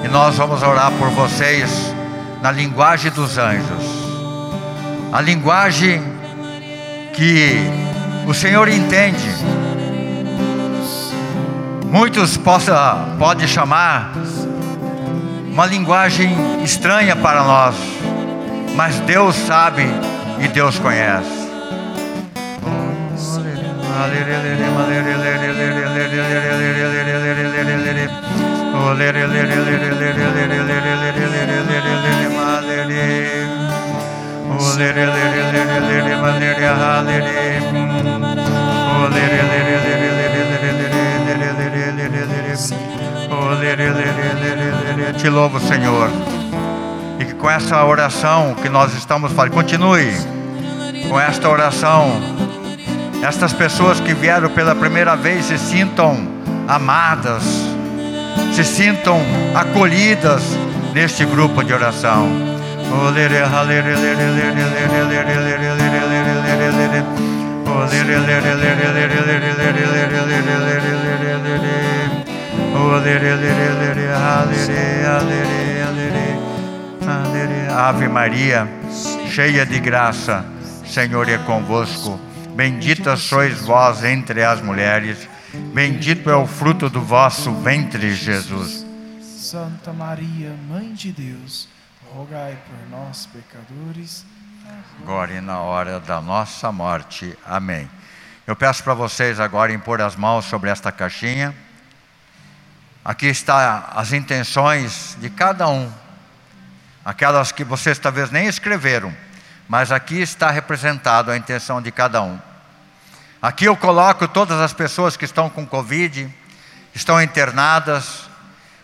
E 0.04 0.08
nós 0.08 0.36
vamos 0.36 0.64
orar 0.64 0.90
por 0.98 1.10
vocês 1.10 1.94
na 2.42 2.50
linguagem 2.50 3.08
dos 3.12 3.38
anjos. 3.38 3.84
A 5.12 5.20
linguagem 5.20 6.02
que 7.14 7.54
o 8.26 8.34
Senhor 8.34 8.68
entende. 8.68 9.30
Muitos 11.86 12.36
possa, 12.36 13.14
pode 13.16 13.46
chamar 13.46 14.12
uma 15.52 15.66
linguagem 15.66 16.34
estranha 16.64 17.14
para 17.14 17.44
nós, 17.44 17.76
mas 18.74 18.98
Deus 19.00 19.36
sabe 19.36 19.84
e 20.40 20.48
Deus 20.48 20.80
conhece. 20.80 21.40
Te 45.18 45.28
louvo, 45.28 45.60
Senhor. 45.60 46.10
E 47.18 47.24
que 47.24 47.34
com 47.34 47.50
essa 47.50 47.84
oração 47.84 48.54
que 48.54 48.68
nós 48.68 48.94
estamos 48.94 49.32
fazendo, 49.32 49.52
continue 49.52 50.12
com 51.08 51.20
esta 51.20 51.48
oração. 51.48 52.10
Estas 53.22 53.52
pessoas 53.52 54.00
que 54.00 54.14
vieram 54.14 54.48
pela 54.48 54.74
primeira 54.74 55.14
vez 55.14 55.44
se 55.44 55.58
sintam 55.58 56.26
amadas, 56.66 57.42
se 58.52 58.64
sintam 58.64 59.20
acolhidas 59.54 60.42
neste 60.92 61.24
grupo 61.24 61.62
de 61.62 61.72
oração. 61.72 62.28
Ave 77.76 78.08
Maria, 78.08 78.68
cheia 79.28 79.64
de 79.64 79.78
graça, 79.78 80.44
Senhor 80.84 81.28
é 81.28 81.38
convosco. 81.38 82.20
Bendita 82.54 83.16
sois 83.16 83.60
vós 83.60 84.04
entre 84.04 84.42
as 84.42 84.60
mulheres, 84.60 85.28
bendito 85.72 86.30
é 86.30 86.36
o 86.36 86.46
fruto 86.46 86.88
do 86.88 87.00
vosso 87.00 87.52
ventre, 87.54 88.14
Jesus. 88.14 88.86
Santa 89.22 89.92
Maria, 89.92 90.54
Mãe 90.68 90.92
de 90.92 91.12
Deus, 91.12 91.68
rogai 92.14 92.56
por 92.66 92.90
nós, 92.90 93.26
pecadores, 93.26 94.24
agora 95.00 95.32
e 95.32 95.40
na 95.40 95.58
hora 95.58 95.98
da 95.98 96.20
nossa 96.20 96.70
morte. 96.70 97.36
Amém. 97.44 97.88
Eu 98.46 98.54
peço 98.54 98.82
para 98.82 98.94
vocês 98.94 99.38
agora 99.38 99.72
impor 99.72 100.00
as 100.00 100.16
mãos 100.16 100.44
sobre 100.44 100.70
esta 100.70 100.90
caixinha. 100.92 101.54
Aqui 103.04 103.26
está 103.26 103.92
as 103.94 104.12
intenções 104.12 105.16
de 105.20 105.30
cada 105.30 105.68
um, 105.68 105.90
aquelas 107.04 107.50
que 107.50 107.64
vocês 107.64 107.98
talvez 107.98 108.30
nem 108.30 108.46
escreveram, 108.46 109.14
mas 109.68 109.90
aqui 109.90 110.20
está 110.20 110.50
representado 110.50 111.30
a 111.30 111.36
intenção 111.36 111.80
de 111.80 111.90
cada 111.90 112.22
um. 112.22 112.49
Aqui 113.42 113.64
eu 113.64 113.74
coloco 113.74 114.28
todas 114.28 114.60
as 114.60 114.74
pessoas 114.74 115.16
que 115.16 115.24
estão 115.24 115.48
com 115.48 115.66
Covid, 115.66 116.28
estão 116.94 117.22
internadas, 117.22 118.28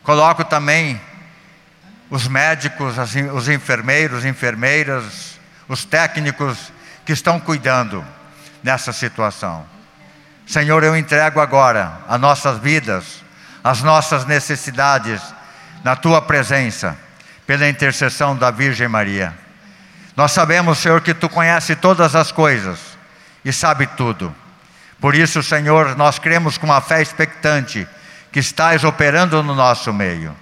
coloco 0.02 0.44
também 0.44 0.98
os 2.08 2.26
médicos, 2.26 2.94
os 3.34 3.48
enfermeiros, 3.50 4.24
enfermeiras, 4.24 5.38
os 5.68 5.84
técnicos 5.84 6.72
que 7.04 7.12
estão 7.12 7.38
cuidando 7.38 8.02
nessa 8.62 8.94
situação. 8.94 9.66
Senhor, 10.46 10.82
eu 10.82 10.96
entrego 10.96 11.38
agora 11.38 12.00
as 12.08 12.18
nossas 12.18 12.58
vidas, 12.58 13.22
as 13.62 13.82
nossas 13.82 14.24
necessidades 14.24 15.20
na 15.84 15.96
tua 15.96 16.22
presença, 16.22 16.96
pela 17.46 17.68
intercessão 17.68 18.34
da 18.34 18.50
Virgem 18.50 18.88
Maria. 18.88 19.36
Nós 20.16 20.32
sabemos, 20.32 20.78
Senhor, 20.78 21.02
que 21.02 21.12
tu 21.12 21.28
conhece 21.28 21.76
todas 21.76 22.16
as 22.16 22.32
coisas 22.32 22.78
e 23.44 23.52
sabe 23.52 23.86
tudo. 23.86 24.34
Por 25.00 25.14
isso, 25.14 25.42
Senhor, 25.42 25.96
nós 25.96 26.18
cremos 26.18 26.56
com 26.58 26.66
uma 26.66 26.80
fé 26.80 27.02
expectante 27.02 27.86
que 28.32 28.38
estás 28.38 28.84
operando 28.84 29.42
no 29.42 29.54
nosso 29.54 29.92
meio. 29.92 30.34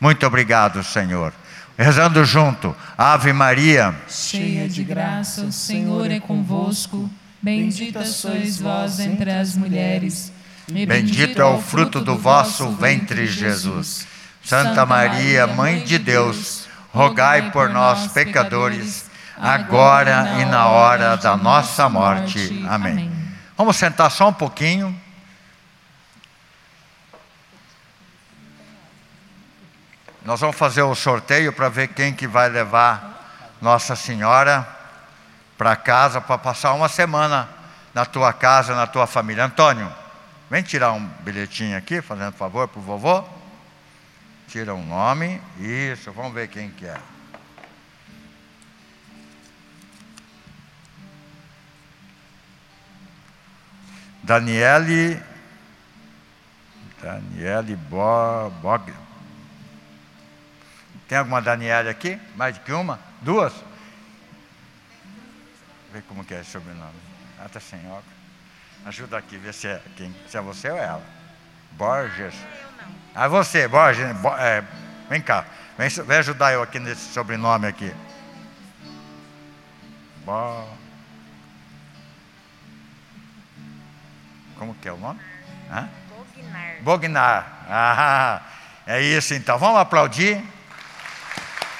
Muito 0.00 0.26
obrigado, 0.26 0.82
Senhor. 0.82 1.32
Rezando 1.76 2.24
junto, 2.24 2.74
Ave 2.96 3.32
Maria, 3.32 3.94
cheia 4.08 4.68
de 4.68 4.82
graça, 4.82 5.42
o 5.42 5.52
Senhor 5.52 6.10
é 6.10 6.18
convosco. 6.18 7.08
Bendita 7.40 8.04
sois 8.04 8.58
vós 8.58 8.98
entre 8.98 9.30
as 9.30 9.54
mulheres 9.54 10.32
Bendito 10.70 11.40
é 11.40 11.44
o 11.44 11.60
fruto 11.60 12.00
do 12.00 12.14
vosso 12.16 12.68
ventre, 12.72 13.26
Jesus. 13.26 14.06
Santa 14.44 14.84
Maria, 14.84 15.46
Mãe 15.46 15.82
de 15.82 15.98
Deus, 15.98 16.66
rogai 16.92 17.50
por 17.50 17.70
nós, 17.70 18.12
pecadores, 18.12 19.06
agora 19.36 20.40
e 20.40 20.44
na 20.44 20.66
hora 20.66 21.16
da 21.16 21.36
nossa 21.36 21.88
morte. 21.88 22.64
Amém. 22.68 23.17
Vamos 23.58 23.76
sentar 23.76 24.08
só 24.08 24.28
um 24.28 24.32
pouquinho. 24.32 24.96
Nós 30.24 30.38
vamos 30.38 30.54
fazer 30.54 30.82
o 30.82 30.94
sorteio 30.94 31.52
para 31.52 31.68
ver 31.68 31.88
quem 31.88 32.14
que 32.14 32.28
vai 32.28 32.48
levar 32.48 33.56
Nossa 33.60 33.96
Senhora 33.96 34.64
para 35.56 35.74
casa 35.74 36.20
para 36.20 36.38
passar 36.38 36.72
uma 36.74 36.88
semana 36.88 37.48
na 37.92 38.06
tua 38.06 38.32
casa, 38.32 38.76
na 38.76 38.86
tua 38.86 39.08
família. 39.08 39.44
Antônio. 39.44 39.92
Vem 40.48 40.62
tirar 40.62 40.92
um 40.92 41.04
bilhetinho 41.04 41.76
aqui, 41.76 42.00
fazendo 42.00 42.34
favor 42.34 42.68
para 42.68 42.78
o 42.78 42.82
vovô. 42.82 43.24
Tira 44.46 44.72
um 44.72 44.86
nome. 44.86 45.42
Isso, 45.58 46.12
vamos 46.12 46.32
ver 46.32 46.46
quem 46.46 46.70
que 46.70 46.86
é. 46.86 46.96
Daniele. 54.28 55.22
Daniele 57.00 57.76
Bog. 57.76 58.92
Tem 61.08 61.16
alguma 61.16 61.40
Daniele 61.40 61.88
aqui? 61.88 62.20
Mais 62.36 62.58
do 62.58 62.62
que 62.62 62.70
uma? 62.70 63.00
Duas? 63.22 63.54
Vê 65.94 66.02
como 66.02 66.22
que 66.22 66.34
é 66.34 66.40
esse 66.40 66.50
sobrenome. 66.50 66.92
Ah, 67.40 67.46
está 67.46 67.58
sem 67.58 67.80
óculos. 67.86 68.04
Ajuda 68.84 69.16
aqui, 69.16 69.38
vê 69.38 69.50
se 69.50 69.66
é, 69.66 69.80
quem, 69.96 70.14
se 70.28 70.36
é 70.36 70.40
você 70.42 70.68
ou 70.68 70.76
ela. 70.76 71.02
Borges. 71.72 72.34
Ah, 73.14 73.28
você, 73.28 73.66
Borges. 73.66 74.14
Bo, 74.18 74.36
é, 74.36 74.62
vem 75.08 75.22
cá. 75.22 75.46
Vem, 75.78 75.88
vem, 75.88 76.18
ajudar 76.18 76.52
eu 76.52 76.62
aqui 76.62 76.78
nesse 76.78 77.14
sobrenome 77.14 77.66
aqui. 77.66 77.94
Bo... 80.26 80.68
Como 84.58 84.74
que 84.74 84.88
é 84.88 84.92
o 84.92 84.96
nome? 84.96 85.20
Hã? 85.70 85.88
Bognar. 86.08 86.76
Bognar. 86.82 87.64
Ah, 87.70 88.42
é 88.86 89.00
isso 89.00 89.34
então. 89.34 89.58
Vamos 89.58 89.80
aplaudir 89.80 90.42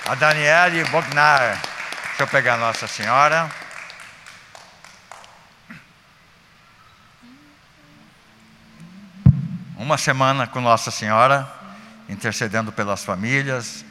a 0.06 0.14
Daniele 0.14 0.84
Bognar. 0.84 1.60
Deixa 2.08 2.22
eu 2.22 2.28
pegar 2.28 2.54
a 2.54 2.58
Nossa 2.58 2.86
Senhora. 2.86 3.50
uma 9.88 9.96
semana 9.96 10.46
com 10.46 10.60
Nossa 10.60 10.90
Senhora, 10.90 11.48
intercedendo 12.10 12.70
pelas 12.70 13.04
famílias, 13.04 13.84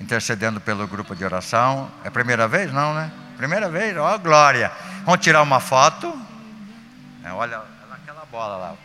intercedendo 0.00 0.60
pelo 0.60 0.86
grupo 0.86 1.14
de 1.14 1.24
oração. 1.24 1.90
É 2.04 2.08
a 2.08 2.10
primeira 2.10 2.48
vez? 2.48 2.72
Não, 2.72 2.94
né? 2.94 3.12
Primeira 3.36 3.68
vez? 3.68 3.94
Ó, 3.96 4.14
oh, 4.14 4.18
glória. 4.18 4.72
Vamos 5.04 5.20
tirar 5.20 5.42
uma 5.42 5.60
foto. 5.60 6.18
É, 7.22 7.32
olha 7.32 7.60
bola 8.32 8.56
lá. 8.56 8.76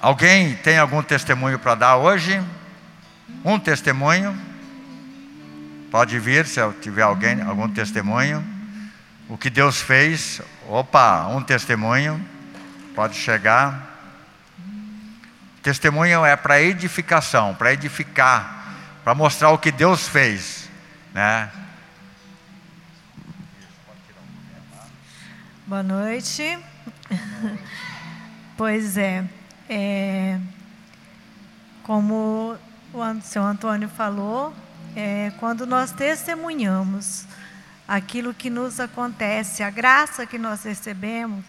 Alguém 0.00 0.56
tem 0.56 0.76
algum 0.76 1.00
testemunho 1.00 1.58
para 1.60 1.76
dar 1.76 1.96
hoje? 1.96 2.42
Um 3.44 3.60
testemunho? 3.60 4.36
Pode 5.88 6.18
vir 6.18 6.46
se 6.46 6.60
tiver 6.82 7.02
alguém, 7.02 7.40
algum 7.42 7.68
testemunho. 7.68 8.44
O 9.28 9.38
que 9.38 9.48
Deus 9.48 9.80
fez? 9.80 10.42
Opa, 10.68 11.28
um 11.28 11.40
testemunho. 11.40 12.33
Pode 12.94 13.16
chegar. 13.16 13.92
Testemunho 15.62 16.24
é 16.24 16.36
para 16.36 16.60
edificação, 16.60 17.54
para 17.54 17.72
edificar, 17.72 18.76
para 19.02 19.14
mostrar 19.14 19.50
o 19.50 19.58
que 19.58 19.72
Deus 19.72 20.06
fez, 20.06 20.68
né? 21.12 21.50
Boa 25.66 25.82
noite. 25.82 26.58
Pois 28.56 28.96
é, 28.96 29.24
é 29.68 30.38
como 31.82 32.56
o 32.92 33.20
senhor 33.20 33.46
Antônio 33.46 33.88
falou, 33.88 34.54
é, 34.94 35.32
quando 35.40 35.66
nós 35.66 35.90
testemunhamos 35.90 37.26
aquilo 37.88 38.32
que 38.32 38.48
nos 38.48 38.78
acontece, 38.78 39.64
a 39.64 39.70
graça 39.70 40.24
que 40.24 40.38
nós 40.38 40.62
recebemos, 40.62 41.44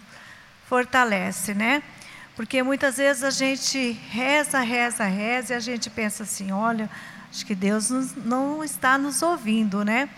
fortalece, 0.67 1.53
né? 1.53 1.81
Porque 2.35 2.61
muitas 2.61 2.97
vezes 2.97 3.23
a 3.23 3.29
gente 3.29 3.91
reza, 4.09 4.59
reza, 4.59 5.05
reza 5.05 5.53
e 5.53 5.57
a 5.57 5.59
gente 5.59 5.89
pensa 5.89 6.23
assim: 6.23 6.51
olha, 6.51 6.89
acho 7.29 7.45
que 7.45 7.55
Deus 7.55 7.89
não 8.17 8.63
está 8.63 8.97
nos 8.97 9.21
ouvindo, 9.21 9.85
né? 9.85 10.09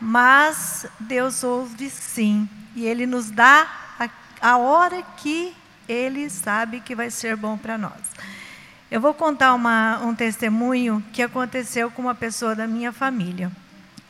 Mas 0.00 0.84
Deus 0.98 1.44
ouve 1.44 1.88
sim, 1.88 2.48
e 2.74 2.84
Ele 2.84 3.06
nos 3.06 3.30
dá 3.30 3.68
a, 4.00 4.08
a 4.40 4.56
hora 4.58 5.00
que 5.16 5.54
Ele 5.88 6.28
sabe 6.28 6.80
que 6.80 6.94
vai 6.94 7.08
ser 7.08 7.36
bom 7.36 7.56
para 7.56 7.78
nós. 7.78 8.12
Eu 8.90 9.00
vou 9.00 9.14
contar 9.14 9.54
uma, 9.54 10.00
um 10.02 10.14
testemunho 10.14 11.02
que 11.12 11.22
aconteceu 11.22 11.90
com 11.90 12.02
uma 12.02 12.14
pessoa 12.14 12.54
da 12.54 12.66
minha 12.66 12.92
família. 12.92 13.50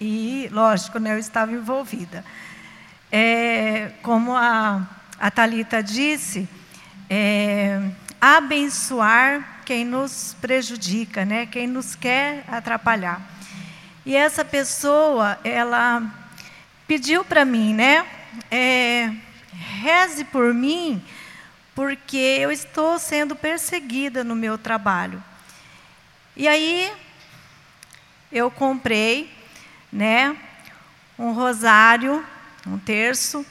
E, 0.01 0.48
lógico, 0.51 0.98
né, 0.98 1.12
eu 1.12 1.19
estava 1.19 1.52
envolvida. 1.52 2.24
É, 3.12 3.93
como 4.02 4.35
a, 4.35 4.82
a 5.23 5.31
Talita 5.31 5.81
disse, 5.81 6.49
é, 7.09 7.81
abençoar 8.20 9.62
quem 9.65 9.85
nos 9.85 10.36
prejudica, 10.40 11.24
né, 11.24 11.47
quem 11.47 11.69
nos 11.69 11.94
quer 11.94 12.43
atrapalhar. 12.49 13.23
E 14.05 14.16
essa 14.16 14.44
pessoa, 14.44 15.39
ela 15.44 16.03
pediu 16.89 17.24
para 17.24 17.44
mim, 17.44 17.73
né, 17.73 18.05
é, 18.51 19.12
reze 19.81 20.24
por 20.24 20.53
mim 20.53 21.01
porque 21.73 22.16
eu 22.16 22.51
estou 22.51 22.99
sendo 22.99 23.36
perseguida 23.36 24.24
no 24.24 24.35
meu 24.35 24.59
trabalho. 24.59 25.23
E 26.36 26.49
aí 26.49 26.93
eu 28.32 28.51
comprei, 28.51 29.32
né, 29.93 30.36
um 31.16 31.31
rosário, 31.32 32.27
um 32.66 32.77
terço 32.77 33.47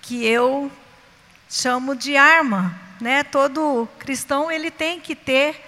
que 0.00 0.24
eu 0.24 0.70
chamo 1.52 1.94
de 1.94 2.16
arma, 2.16 2.74
né? 2.98 3.22
Todo 3.22 3.86
cristão 3.98 4.50
ele 4.50 4.70
tem 4.70 4.98
que 4.98 5.14
ter, 5.14 5.62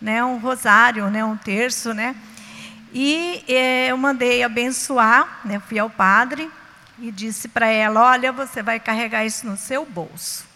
né, 0.00 0.24
um 0.24 0.38
rosário, 0.38 1.10
né, 1.10 1.22
um 1.22 1.36
terço, 1.36 1.92
né? 1.92 2.16
E 2.94 3.44
eh, 3.46 3.88
eu 3.88 3.96
mandei 3.98 4.42
abençoar, 4.42 5.40
né? 5.44 5.60
Fui 5.60 5.78
ao 5.78 5.90
padre 5.90 6.50
e 6.98 7.10
disse 7.10 7.48
para 7.48 7.66
ela: 7.66 8.02
Olha, 8.02 8.32
você 8.32 8.62
vai 8.62 8.80
carregar 8.80 9.24
isso 9.24 9.46
no 9.46 9.56
seu 9.56 9.84
bolso. 9.84 10.46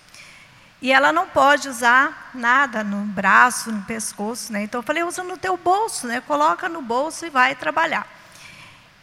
E 0.80 0.92
ela 0.92 1.12
não 1.12 1.26
pode 1.26 1.68
usar 1.68 2.30
nada 2.34 2.84
no 2.84 2.98
braço, 2.98 3.72
no 3.72 3.82
pescoço, 3.82 4.52
né? 4.52 4.62
Então 4.62 4.80
eu 4.80 4.82
falei, 4.82 5.02
usa 5.02 5.22
no 5.22 5.38
teu 5.38 5.56
bolso, 5.56 6.06
né? 6.06 6.20
Coloca 6.20 6.68
no 6.68 6.82
bolso 6.82 7.24
e 7.24 7.30
vai 7.30 7.54
trabalhar. 7.54 8.06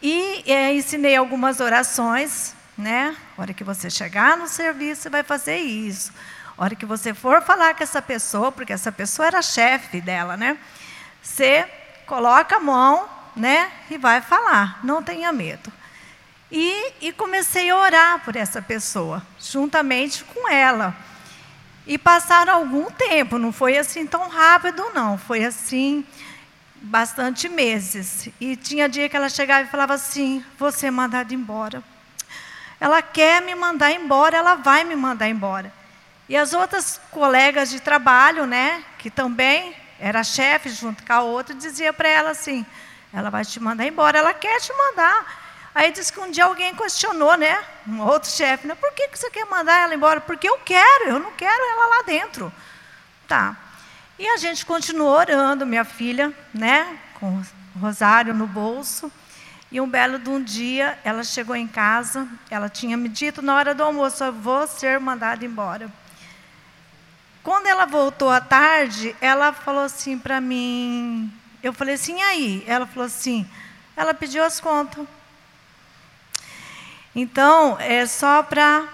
E 0.00 0.44
é, 0.46 0.72
ensinei 0.72 1.16
algumas 1.16 1.58
orações, 1.58 2.53
né? 2.76 3.16
A 3.36 3.40
hora 3.40 3.54
que 3.54 3.64
você 3.64 3.88
chegar 3.88 4.36
no 4.36 4.48
serviço, 4.48 5.02
você 5.02 5.10
vai 5.10 5.22
fazer 5.22 5.56
isso. 5.56 6.12
A 6.56 6.64
hora 6.64 6.74
que 6.74 6.86
você 6.86 7.12
for 7.12 7.42
falar 7.42 7.74
com 7.74 7.82
essa 7.82 8.00
pessoa, 8.00 8.52
porque 8.52 8.72
essa 8.72 8.92
pessoa 8.92 9.26
era 9.26 9.42
chefe 9.42 10.00
dela, 10.00 10.36
né? 10.36 10.56
Você 11.22 11.68
coloca 12.06 12.56
a 12.56 12.60
mão, 12.60 13.08
né? 13.34 13.70
E 13.90 13.98
vai 13.98 14.20
falar. 14.20 14.80
Não 14.84 15.02
tenha 15.02 15.32
medo. 15.32 15.72
E, 16.50 16.92
e 17.00 17.12
comecei 17.12 17.70
a 17.70 17.76
orar 17.76 18.20
por 18.24 18.36
essa 18.36 18.62
pessoa, 18.62 19.22
juntamente 19.40 20.22
com 20.24 20.48
ela. 20.48 20.94
E 21.86 21.98
passaram 21.98 22.54
algum 22.54 22.90
tempo, 22.90 23.38
não 23.38 23.52
foi 23.52 23.76
assim 23.76 24.06
tão 24.06 24.28
rápido, 24.28 24.84
não. 24.94 25.18
Foi 25.18 25.44
assim, 25.44 26.06
bastante 26.76 27.48
meses. 27.48 28.28
E 28.40 28.56
tinha 28.56 28.88
dia 28.88 29.08
que 29.08 29.16
ela 29.16 29.28
chegava 29.28 29.66
e 29.66 29.70
falava 29.70 29.94
assim: 29.94 30.44
Você 30.58 30.86
é 30.86 30.90
mandada 30.90 31.34
embora. 31.34 31.82
Ela 32.84 33.00
quer 33.00 33.40
me 33.40 33.54
mandar 33.54 33.92
embora, 33.92 34.36
ela 34.36 34.56
vai 34.56 34.84
me 34.84 34.94
mandar 34.94 35.26
embora. 35.26 35.72
E 36.28 36.36
as 36.36 36.52
outras 36.52 37.00
colegas 37.10 37.70
de 37.70 37.80
trabalho, 37.80 38.44
né, 38.44 38.84
que 38.98 39.08
também 39.08 39.74
era 39.98 40.22
chefe 40.22 40.68
junto 40.68 41.02
com 41.02 41.10
a 41.10 41.22
outra, 41.22 41.54
dizia 41.54 41.94
para 41.94 42.10
ela 42.10 42.32
assim: 42.32 42.66
Ela 43.10 43.30
vai 43.30 43.42
te 43.42 43.58
mandar 43.58 43.86
embora, 43.86 44.18
ela 44.18 44.34
quer 44.34 44.60
te 44.60 44.70
mandar. 44.74 45.70
Aí 45.74 45.92
diz 45.92 46.10
que 46.10 46.20
um 46.20 46.30
dia 46.30 46.44
alguém 46.44 46.74
questionou, 46.74 47.38
né? 47.38 47.58
Um 47.88 48.02
outro 48.02 48.28
chefe, 48.28 48.66
né? 48.66 48.74
Por 48.74 48.92
que, 48.92 49.08
que 49.08 49.18
você 49.18 49.30
quer 49.30 49.46
mandar 49.46 49.84
ela 49.84 49.94
embora? 49.94 50.20
Porque 50.20 50.46
eu 50.46 50.58
quero, 50.58 51.08
eu 51.08 51.18
não 51.18 51.32
quero 51.32 51.64
ela 51.64 51.86
lá 51.86 52.02
dentro. 52.02 52.52
Tá. 53.26 53.56
E 54.18 54.28
a 54.28 54.36
gente 54.36 54.66
continuou 54.66 55.16
orando, 55.16 55.64
minha 55.64 55.86
filha, 55.86 56.34
né? 56.52 56.98
Com 57.14 57.42
o 57.74 57.78
rosário 57.78 58.34
no 58.34 58.46
bolso. 58.46 59.10
E 59.74 59.80
um 59.80 59.88
belo 59.88 60.20
de 60.20 60.30
um 60.30 60.40
dia, 60.40 60.96
ela 61.02 61.24
chegou 61.24 61.56
em 61.56 61.66
casa, 61.66 62.28
ela 62.48 62.68
tinha 62.68 62.96
me 62.96 63.08
dito 63.08 63.42
na 63.42 63.56
hora 63.56 63.74
do 63.74 63.82
almoço, 63.82 64.22
eu 64.22 64.32
vou 64.32 64.68
ser 64.68 65.00
mandada 65.00 65.44
embora. 65.44 65.90
Quando 67.42 67.66
ela 67.66 67.84
voltou 67.84 68.30
à 68.30 68.40
tarde, 68.40 69.16
ela 69.20 69.52
falou 69.52 69.82
assim 69.82 70.16
para 70.16 70.40
mim, 70.40 71.28
eu 71.60 71.72
falei 71.72 71.96
assim, 71.96 72.20
e 72.20 72.22
aí? 72.22 72.64
Ela 72.68 72.86
falou 72.86 73.06
assim, 73.06 73.44
ela 73.96 74.14
pediu 74.14 74.44
as 74.44 74.60
contas. 74.60 75.04
Então, 77.12 77.76
é 77.80 78.06
só 78.06 78.44
para 78.44 78.86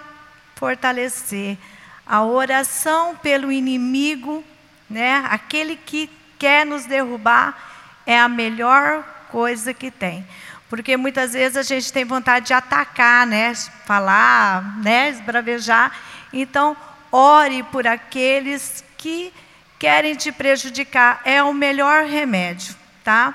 fortalecer 0.55 1.59
a 2.07 2.23
oração 2.23 3.15
pelo 3.17 3.51
inimigo, 3.51 4.43
né? 4.89 5.23
Aquele 5.29 5.75
que 5.75 6.09
quer 6.39 6.65
nos 6.65 6.87
derrubar 6.87 7.55
é 8.03 8.19
a 8.19 8.27
melhor 8.27 9.03
coisa 9.29 9.75
que 9.75 9.91
tem. 9.91 10.27
Porque 10.71 10.95
muitas 10.95 11.33
vezes 11.33 11.57
a 11.57 11.63
gente 11.63 11.91
tem 11.91 12.05
vontade 12.05 12.45
de 12.45 12.53
atacar, 12.53 13.27
né? 13.27 13.53
Falar, 13.85 14.77
né? 14.81 15.09
Esbravejar. 15.09 15.91
Então, 16.31 16.77
ore 17.11 17.61
por 17.63 17.85
aqueles 17.85 18.81
que 18.97 19.33
querem 19.77 20.15
te 20.15 20.31
prejudicar. 20.31 21.19
É 21.25 21.43
o 21.43 21.53
melhor 21.53 22.05
remédio, 22.05 22.73
tá? 23.03 23.33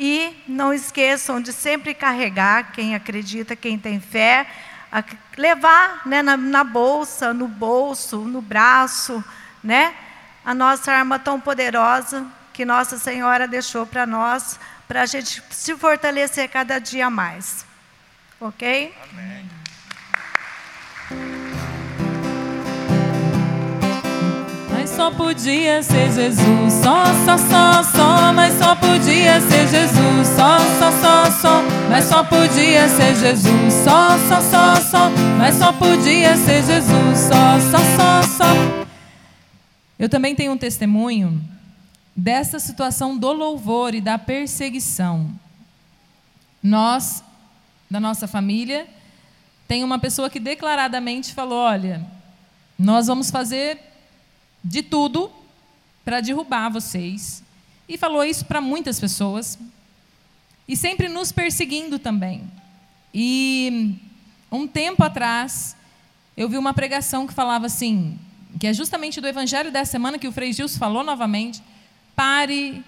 E 0.00 0.34
não 0.48 0.72
esqueçam 0.72 1.42
de 1.42 1.52
sempre 1.52 1.92
carregar, 1.92 2.72
quem 2.72 2.94
acredita, 2.94 3.54
quem 3.54 3.78
tem 3.78 4.00
fé, 4.00 4.46
levar 5.36 6.00
né, 6.06 6.22
na, 6.22 6.38
na 6.38 6.64
bolsa, 6.64 7.34
no 7.34 7.48
bolso, 7.48 8.16
no 8.16 8.40
braço, 8.40 9.22
né, 9.62 9.94
a 10.42 10.54
nossa 10.54 10.90
arma 10.90 11.18
tão 11.18 11.38
poderosa 11.38 12.26
que 12.52 12.64
Nossa 12.64 12.98
Senhora 12.98 13.46
deixou 13.48 13.86
para 13.86 14.06
nós, 14.06 14.58
para 14.92 15.04
a 15.04 15.06
gente 15.06 15.42
se 15.48 15.74
fortalecer 15.74 16.50
cada 16.50 16.78
dia 16.78 17.08
mais. 17.08 17.64
Ok? 18.38 18.92
Amém. 19.10 19.48
só 24.86 25.10
podia 25.10 25.82
ser 25.82 26.12
Jesus. 26.12 26.72
Só, 26.82 27.06
só, 27.24 27.38
só, 27.38 27.82
só, 27.82 28.32
mas 28.34 28.52
só 28.58 28.76
podia 28.76 29.40
ser 29.40 29.66
Jesus. 29.66 30.28
Só, 30.36 30.58
só, 30.58 30.92
só, 31.00 31.30
só, 31.30 31.62
mas 31.88 32.04
só 32.04 32.22
podia 32.22 32.86
ser 32.86 33.14
Jesus. 33.14 33.72
Só, 33.72 34.18
só, 34.28 34.40
só, 34.42 34.76
só, 34.76 35.10
mas 35.38 35.54
só 35.54 35.72
podia 35.72 36.36
ser 36.36 36.62
Jesus. 36.62 37.18
Só, 37.18 37.58
só, 37.70 37.78
só, 37.96 38.22
só. 38.22 38.86
Eu 39.98 40.10
também 40.10 40.34
tenho 40.34 40.52
um 40.52 40.58
testemunho 40.58 41.51
dessa 42.16 42.58
situação 42.58 43.16
do 43.16 43.32
louvor 43.32 43.94
e 43.94 44.00
da 44.00 44.18
perseguição. 44.18 45.32
Nós, 46.62 47.24
da 47.90 47.98
nossa 47.98 48.28
família, 48.28 48.86
tem 49.66 49.82
uma 49.82 49.98
pessoa 49.98 50.30
que 50.30 50.38
declaradamente 50.38 51.32
falou: 51.32 51.58
olha, 51.58 52.06
nós 52.78 53.06
vamos 53.06 53.30
fazer 53.30 53.78
de 54.62 54.82
tudo 54.82 55.30
para 56.04 56.20
derrubar 56.20 56.68
vocês. 56.68 57.42
E 57.88 57.98
falou 57.98 58.24
isso 58.24 58.44
para 58.44 58.60
muitas 58.60 59.00
pessoas. 59.00 59.58
E 60.66 60.76
sempre 60.76 61.08
nos 61.08 61.32
perseguindo 61.32 61.98
também. 61.98 62.48
E 63.12 63.98
um 64.50 64.66
tempo 64.66 65.02
atrás, 65.02 65.76
eu 66.36 66.48
vi 66.48 66.56
uma 66.56 66.72
pregação 66.72 67.26
que 67.26 67.34
falava 67.34 67.66
assim, 67.66 68.18
que 68.58 68.66
é 68.66 68.72
justamente 68.72 69.20
do 69.20 69.26
evangelho 69.26 69.72
dessa 69.72 69.92
semana 69.92 70.18
que 70.18 70.28
o 70.28 70.32
Frei 70.32 70.52
Gilson 70.52 70.78
falou 70.78 71.02
novamente. 71.02 71.62
Pare 72.14 72.84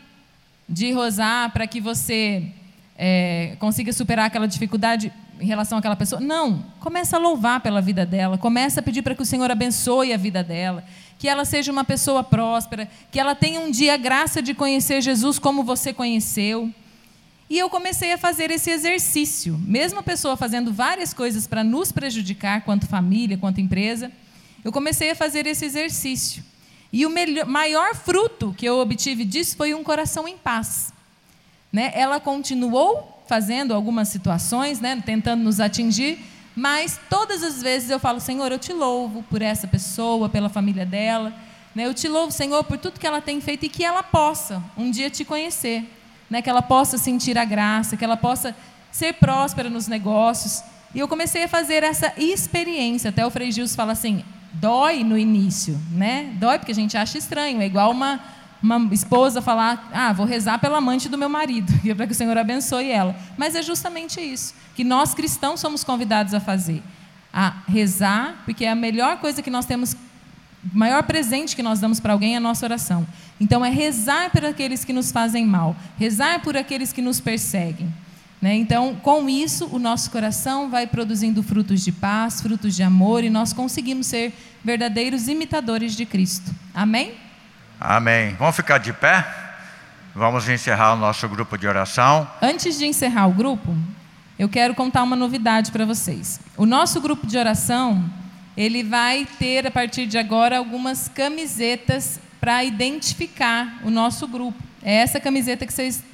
de 0.69 0.93
rosar 0.93 1.53
para 1.53 1.67
que 1.67 1.81
você 1.81 2.51
é, 2.97 3.57
consiga 3.59 3.93
superar 3.93 4.27
aquela 4.27 4.47
dificuldade 4.47 5.13
em 5.41 5.47
relação 5.47 5.79
àquela 5.79 5.97
pessoa. 5.97 6.21
Não, 6.21 6.65
começa 6.81 7.17
a 7.17 7.19
louvar 7.19 7.61
pela 7.61 7.81
vida 7.81 8.07
dela, 8.07 8.39
começa 8.39 8.81
a 8.81 8.83
pedir 8.83 9.03
para 9.03 9.15
que 9.15 9.23
o 9.23 9.27
Senhor 9.27 9.51
abençoe 9.51 10.13
a 10.13 10.17
vida 10.17 10.43
dela, 10.43 10.85
que 11.19 11.29
ela 11.29 11.45
seja 11.45 11.73
uma 11.73 11.85
pessoa 11.85 12.23
próspera, 12.23 12.89
que 13.11 13.19
ela 13.19 13.35
tenha 13.35 13.61
um 13.61 13.71
dia 13.71 13.95
a 13.95 13.97
graça 13.97 14.41
de 14.41 14.55
conhecer 14.55 15.01
Jesus 15.01 15.39
como 15.39 15.63
você 15.63 15.93
conheceu. 15.93 16.73
E 17.49 17.59
eu 17.59 17.69
comecei 17.69 18.13
a 18.13 18.19
fazer 18.19 18.51
esse 18.51 18.71
exercício. 18.71 19.61
Mesmo 19.67 20.01
a 20.01 20.03
pessoa 20.03 20.37
fazendo 20.37 20.73
várias 20.73 21.13
coisas 21.13 21.47
para 21.47 21.63
nos 21.63 21.93
prejudicar, 21.93 22.63
quanto 22.63 22.87
família, 22.87 23.37
quanto 23.37 23.61
empresa, 23.61 24.11
eu 24.65 24.73
comecei 24.73 25.11
a 25.11 25.15
fazer 25.15 25.47
esse 25.47 25.65
exercício. 25.65 26.43
E 26.95 27.05
o 27.05 27.11
melhor, 27.11 27.45
maior 27.45 27.93
fruto 27.97 28.55
que 28.57 28.65
eu 28.65 28.79
obtive 28.79 29.25
disso 29.25 29.57
foi 29.57 29.75
um 29.75 29.83
coração 29.83 30.29
em 30.29 30.39
paz. 30.39 30.93
Né? 31.73 31.91
Ela 31.93 32.21
continuou 32.21 33.25
fazendo 33.27 33.75
algumas 33.75 34.07
situações, 34.07 34.79
né, 34.79 35.03
tentando 35.05 35.43
nos 35.43 35.59
atingir, 35.59 36.21
mas 36.55 37.01
todas 37.11 37.43
as 37.43 37.61
vezes 37.61 37.91
eu 37.91 37.99
falo, 37.99 38.21
Senhor, 38.21 38.53
eu 38.53 38.61
te 38.61 38.73
louvo 38.73 39.25
por 39.25 39.43
essa 39.43 39.67
pessoa, 39.67 40.29
pela 40.29 40.49
família 40.49 40.87
dela. 40.87 41.35
Né? 41.75 41.85
Eu 41.85 41.95
te 41.95 42.07
louvo, 42.07 42.31
Senhor, 42.31 42.63
por 42.63 42.79
tudo 42.79 43.01
que 43.01 43.07
ela 43.09 43.21
tem 43.21 43.41
feito 43.41 43.67
e 43.67 43.69
que 43.69 43.85
ela 43.85 44.05
possa 44.05 44.63
um 44.77 44.89
dia 44.89 45.11
te 45.11 45.25
conhecer 45.25 45.85
né, 46.31 46.41
que 46.41 46.49
ela 46.49 46.63
possa 46.63 46.97
sentir 46.97 47.37
a 47.37 47.45
graça, 47.45 47.97
que 47.97 48.05
ela 48.05 48.17
possa 48.17 48.55
ser 48.93 49.15
próspera 49.15 49.69
nos 49.69 49.89
negócios. 49.89 50.63
E 50.95 51.01
eu 51.01 51.09
comecei 51.09 51.43
a 51.43 51.49
fazer 51.49 51.83
essa 51.83 52.13
experiência. 52.17 53.11
Até 53.11 53.27
o 53.27 53.31
Frei 53.31 53.51
Gilson 53.51 53.75
fala 53.75 53.93
assim: 53.93 54.25
dói 54.55 55.05
no 55.05 55.19
início, 55.19 55.81
né? 55.93 56.33
Dói 56.37 56.59
porque 56.59 56.73
a 56.73 56.75
gente 56.75 56.97
acha 56.97 57.19
estranho. 57.19 57.61
É 57.61 57.67
igual 57.67 57.91
uma, 57.91 58.21
uma 58.63 58.93
esposa 58.93 59.43
falar: 59.43 59.91
ah, 59.93 60.13
vou 60.13 60.27
rezar 60.27 60.59
pela 60.59 60.79
amante 60.79 61.09
do 61.09 61.19
meu 61.19 61.29
marido, 61.29 61.73
para 61.97 62.07
que 62.07 62.13
o 62.13 62.17
Senhor 62.17 62.37
abençoe 62.37 62.91
ela. 62.91 63.15
Mas 63.37 63.55
é 63.55 63.63
justamente 63.63 64.21
isso 64.21 64.55
que 64.75 64.85
nós 64.85 65.15
cristãos 65.15 65.61
somos 65.61 65.85
convidados 65.85 66.35
a 66.35 66.41
fazer: 66.41 66.83
a 67.33 67.55
rezar, 67.69 68.43
porque 68.45 68.65
é 68.65 68.71
a 68.71 68.75
melhor 68.75 69.19
coisa 69.19 69.43
que 69.43 69.51
nós 69.51 69.67
temos 69.67 69.97
o 70.73 70.79
maior 70.79 71.03
presente 71.03 71.55
que 71.55 71.63
nós 71.63 71.79
damos 71.79 72.01
para 72.01 72.15
alguém 72.15 72.35
é 72.35 72.37
a 72.39 72.41
nossa 72.41 72.65
oração. 72.65 73.07
Então, 73.39 73.65
é 73.65 73.69
rezar 73.69 74.31
por 74.31 74.45
aqueles 74.45 74.85
que 74.85 74.93
nos 74.93 75.13
fazem 75.13 75.45
mal, 75.45 75.77
rezar 75.99 76.41
por 76.41 76.57
aqueles 76.57 76.93
que 76.93 77.03
nos 77.03 77.21
perseguem. 77.21 77.93
Né? 78.45 78.57
Então, 78.57 78.95
com 78.97 79.27
isso, 79.27 79.71
o 79.73 79.79
nosso 79.79 80.11
coração 80.11 80.69
vai 80.69 80.87
produzindo 80.87 81.43
frutos 81.43 81.83
de 81.83 81.91
paz, 81.91 82.43
frutos 82.43 82.77
de 82.77 82.83
amor, 82.83 83.25
e 83.25 83.31
nós 83.31 83.55
conseguimos 83.55 84.07
ser 84.07 84.35
verdadeiros 84.63 85.29
imitadores 85.29 85.97
de 85.97 86.05
Cristo. 86.05 86.55
Amém? 86.75 87.15
Amém. 87.81 88.35
Vamos 88.39 88.55
ficar 88.55 88.77
de 88.77 88.93
pé? 88.93 89.27
Vamos 90.15 90.47
encerrar 90.47 90.93
o 90.93 90.97
nosso 90.97 91.27
grupo 91.27 91.57
de 91.57 91.67
oração. 91.67 92.31
Antes 92.43 92.79
de 92.79 92.85
encerrar 92.85 93.29
o 93.29 93.33
grupo, 93.33 93.75
eu 94.39 94.47
quero 94.47 94.75
contar 94.75 95.05
uma 95.05 95.17
novidade 95.17 95.73
para 95.73 95.87
vocês. 95.87 96.39
O 96.55 96.67
nosso 96.67 97.01
grupo 97.01 97.27
de 97.27 97.39
oração 97.39 98.05
ele 98.55 98.83
vai 98.83 99.27
ter, 99.39 99.67
a 99.67 99.71
partir 99.71 100.05
de 100.05 100.19
agora, 100.19 100.59
algumas 100.59 101.09
camisetas 101.09 102.21
para 102.39 102.63
identificar 102.63 103.81
o 103.83 103.91
nosso 103.91 104.29
grupo. 104.29 104.63
É 104.83 104.97
essa 104.97 105.19
camiseta 105.19 105.65
que 105.65 105.73
vocês 105.73 106.05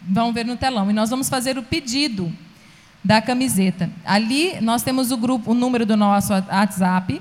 vão 0.00 0.32
ver 0.32 0.44
no 0.44 0.56
telão. 0.56 0.90
E 0.90 0.92
nós 0.92 1.10
vamos 1.10 1.28
fazer 1.28 1.58
o 1.58 1.62
pedido 1.62 2.32
da 3.04 3.22
camiseta. 3.22 3.90
Ali 4.04 4.60
nós 4.60 4.82
temos 4.82 5.10
o 5.10 5.16
grupo, 5.16 5.52
o 5.52 5.54
número 5.54 5.84
do 5.86 5.96
nosso 5.96 6.32
WhatsApp. 6.32 7.20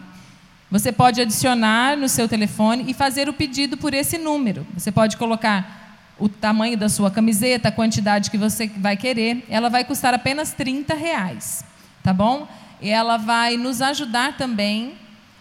Você 0.70 0.92
pode 0.92 1.22
adicionar 1.22 1.96
no 1.96 2.10
seu 2.10 2.28
telefone 2.28 2.86
e 2.88 2.94
fazer 2.94 3.30
o 3.30 3.34
pedido 3.34 3.78
por 3.78 3.94
esse 3.94 4.18
número. 4.18 4.68
Você 4.76 4.92
pode 4.92 5.18
colocar 5.18 6.00
o 6.20 6.28
tamanho 6.28 6.78
da 6.78 6.90
sua 6.90 7.12
camiseta, 7.12 7.70
a 7.70 7.72
quantidade 7.72 8.30
que 8.30 8.38
você 8.38 8.68
vai 8.68 8.98
querer. 8.98 9.46
Ela 9.48 9.70
vai 9.70 9.84
custar 9.84 10.14
apenas 10.14 10.52
30 10.54 10.94
reais. 10.94 11.64
Tá 12.04 12.14
bom? 12.14 12.48
ela 12.82 13.18
vai 13.18 13.58
nos 13.58 13.82
ajudar 13.82 14.38
também 14.38 14.94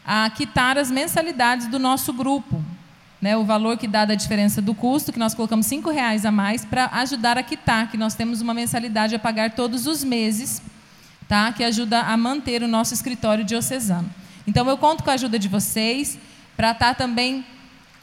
a 0.04 0.30
quitar 0.30 0.78
as 0.78 0.90
mensalidades 0.90 1.66
do 1.66 1.78
nosso 1.78 2.12
grupo. 2.12 2.62
Né, 3.20 3.34
o 3.34 3.44
valor 3.44 3.78
que 3.78 3.88
dá 3.88 4.04
da 4.04 4.14
diferença 4.14 4.60
do 4.60 4.74
custo, 4.74 5.10
que 5.10 5.18
nós 5.18 5.34
colocamos 5.34 5.64
cinco 5.64 5.90
reais 5.90 6.26
a 6.26 6.30
mais 6.30 6.66
para 6.66 6.90
ajudar 6.92 7.38
a 7.38 7.42
quitar, 7.42 7.90
que 7.90 7.96
nós 7.96 8.14
temos 8.14 8.42
uma 8.42 8.52
mensalidade 8.52 9.14
a 9.14 9.18
pagar 9.18 9.52
todos 9.52 9.86
os 9.86 10.04
meses, 10.04 10.60
tá? 11.26 11.50
que 11.50 11.64
ajuda 11.64 12.00
a 12.00 12.16
manter 12.16 12.62
o 12.62 12.68
nosso 12.68 12.92
escritório 12.92 13.42
diocesano. 13.42 14.08
Então, 14.46 14.68
eu 14.68 14.76
conto 14.76 15.02
com 15.02 15.10
a 15.10 15.14
ajuda 15.14 15.38
de 15.38 15.48
vocês 15.48 16.18
para 16.56 16.72
estar 16.72 16.88
tá 16.88 16.94
também 16.94 17.44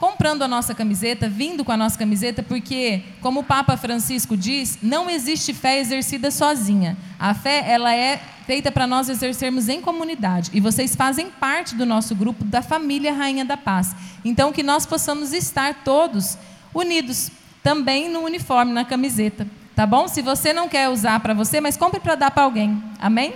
comprando 0.04 0.42
a 0.42 0.48
nossa 0.48 0.74
camiseta, 0.74 1.30
vindo 1.30 1.64
com 1.64 1.72
a 1.72 1.78
nossa 1.78 1.98
camiseta, 1.98 2.42
porque, 2.42 3.02
como 3.22 3.40
o 3.40 3.42
Papa 3.42 3.74
Francisco 3.74 4.36
diz, 4.36 4.78
não 4.82 5.08
existe 5.08 5.54
fé 5.54 5.78
exercida 5.78 6.30
sozinha. 6.30 6.94
A 7.18 7.32
fé, 7.32 7.64
ela 7.66 7.90
é 7.94 8.20
feita 8.44 8.70
para 8.70 8.86
nós 8.86 9.08
exercermos 9.08 9.66
em 9.66 9.80
comunidade. 9.80 10.50
E 10.52 10.60
vocês 10.60 10.94
fazem 10.94 11.30
parte 11.30 11.74
do 11.74 11.86
nosso 11.86 12.14
grupo, 12.14 12.44
da 12.44 12.60
família 12.60 13.14
Rainha 13.14 13.46
da 13.46 13.56
Paz. 13.56 13.96
Então, 14.22 14.52
que 14.52 14.62
nós 14.62 14.84
possamos 14.84 15.32
estar 15.32 15.72
todos 15.82 16.36
unidos, 16.74 17.30
também 17.62 18.10
no 18.10 18.20
uniforme, 18.20 18.74
na 18.74 18.84
camiseta. 18.84 19.46
Tá 19.74 19.86
bom? 19.86 20.06
Se 20.06 20.20
você 20.20 20.52
não 20.52 20.68
quer 20.68 20.90
usar 20.90 21.18
para 21.20 21.32
você, 21.32 21.62
mas 21.62 21.78
compre 21.78 21.98
para 21.98 22.14
dar 22.14 22.30
para 22.30 22.42
alguém. 22.42 22.84
Amém? 23.00 23.34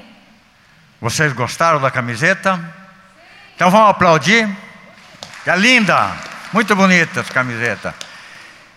Vocês 1.00 1.32
gostaram 1.32 1.80
da 1.80 1.90
camiseta? 1.90 2.62
Então 3.56 3.70
vamos 3.70 3.88
aplaudir. 3.88 4.54
É 5.46 5.56
linda! 5.56 6.27
Muito 6.52 6.74
bonita 6.74 7.20
essa 7.20 7.32
camiseta. 7.32 7.94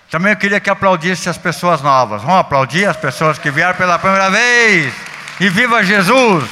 Também 0.09 0.33
eu 0.33 0.37
queria 0.37 0.59
que 0.59 0.69
aplaudisse 0.69 1.29
as 1.29 1.37
pessoas 1.37 1.81
novas. 1.81 2.21
Vamos 2.21 2.39
aplaudir 2.39 2.85
as 2.85 2.97
pessoas 2.97 3.37
que 3.37 3.49
vieram 3.49 3.75
pela 3.75 3.97
primeira 3.97 4.29
vez. 4.29 4.93
E 5.39 5.49
viva 5.49 5.83
Jesus! 5.83 6.49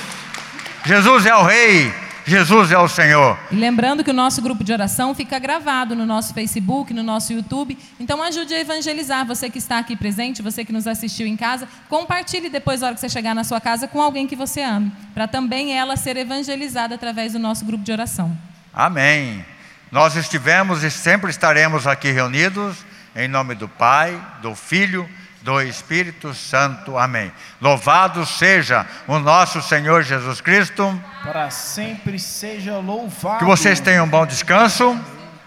Jesus 0.86 1.26
é 1.26 1.36
o 1.36 1.44
Rei. 1.44 1.94
Jesus 2.26 2.72
é 2.72 2.78
o 2.78 2.88
Senhor. 2.88 3.38
E 3.52 3.56
lembrando 3.56 4.04
que 4.04 4.12
o 4.12 4.14
nosso 4.14 4.41
grupo 4.41 4.64
de 4.64 4.72
oração 4.72 5.16
fica 5.16 5.40
gravado 5.40 5.96
no 5.96 6.06
nosso 6.06 6.34
Facebook, 6.34 6.94
no 6.94 7.02
nosso 7.02 7.34
YouTube. 7.34 7.78
Então 8.00 8.22
ajude 8.22 8.54
a 8.54 8.60
evangelizar. 8.60 9.26
Você 9.26 9.50
que 9.50 9.58
está 9.58 9.80
aqui 9.80 9.96
presente, 9.96 10.41
você 10.41 10.64
que 10.64 10.72
nos 10.72 10.86
assistiu 10.86 11.26
em 11.26 11.36
casa, 11.36 11.68
compartilhe 11.90 12.48
depois, 12.48 12.82
na 12.82 12.88
hora 12.88 12.96
que 12.96 13.02
você 13.02 13.10
chegar 13.10 13.34
na 13.34 13.44
sua 13.44 13.60
casa, 13.60 13.88
com 13.88 14.02
alguém 14.02 14.28
que 14.28 14.36
você 14.36 14.62
ame. 14.62 14.91
Para 15.14 15.28
também 15.28 15.78
ela 15.78 15.98
ser 15.98 16.18
evangelizada 16.18 16.96
através 16.96 17.34
do 17.34 17.40
nosso 17.40 17.66
grupo 17.66 17.84
de 17.84 17.91
oração. 17.91 18.38
Amém. 18.74 19.44
Nós 19.91 20.16
estivemos 20.16 20.84
e 20.84 20.91
sempre 20.91 21.32
estaremos 21.32 21.88
aqui 21.88 22.11
reunidos 22.11 22.78
em 23.16 23.28
nome 23.28 23.56
do 23.56 23.68
Pai, 23.68 24.20
do 24.41 24.56
Filho, 24.56 25.10
do 25.41 25.61
Espírito 25.61 26.34
Santo. 26.34 26.98
Amém. 26.98 27.32
Louvado 27.60 28.26
seja 28.26 28.86
o 29.07 29.18
nosso 29.20 29.61
Senhor 29.61 30.03
Jesus 30.03 30.41
Cristo. 30.41 31.02
Para 31.24 31.49
sempre 31.49 32.20
seja 32.20 32.78
louvado. 32.78 33.40
Que 33.40 33.45
vocês 33.45 33.80
tenham 33.80 34.06
um 34.06 34.10
bom 34.10 34.26
descanso, 34.26 34.99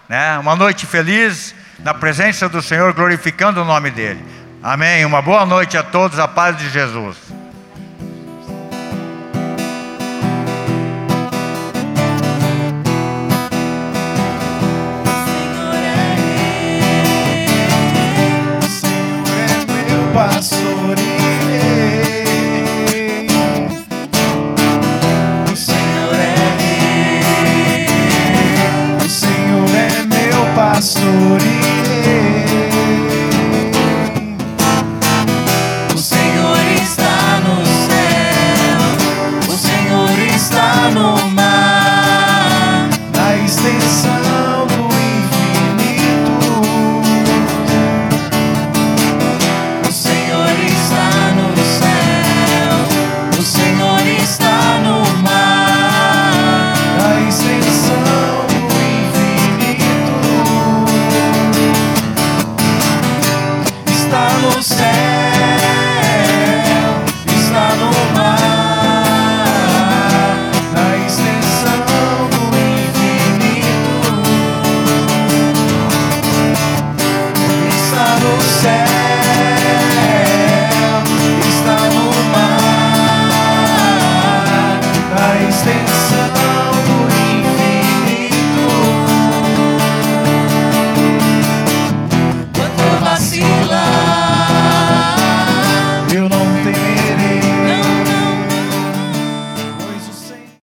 né? 0.09 0.37
Uma 0.39 0.55
noite 0.55 0.85
feliz 0.85 1.55
na 1.79 1.93
presença 1.93 2.49
do 2.49 2.61
Senhor, 2.61 2.93
glorificando 2.93 3.61
o 3.61 3.65
nome 3.65 3.91
dele. 3.91 4.23
Amém. 4.61 5.05
Uma 5.05 5.21
boa 5.21 5.45
noite 5.45 5.77
a 5.77 5.83
todos, 5.83 6.19
a 6.19 6.27
paz 6.27 6.57
de 6.57 6.69
Jesus. 6.69 7.17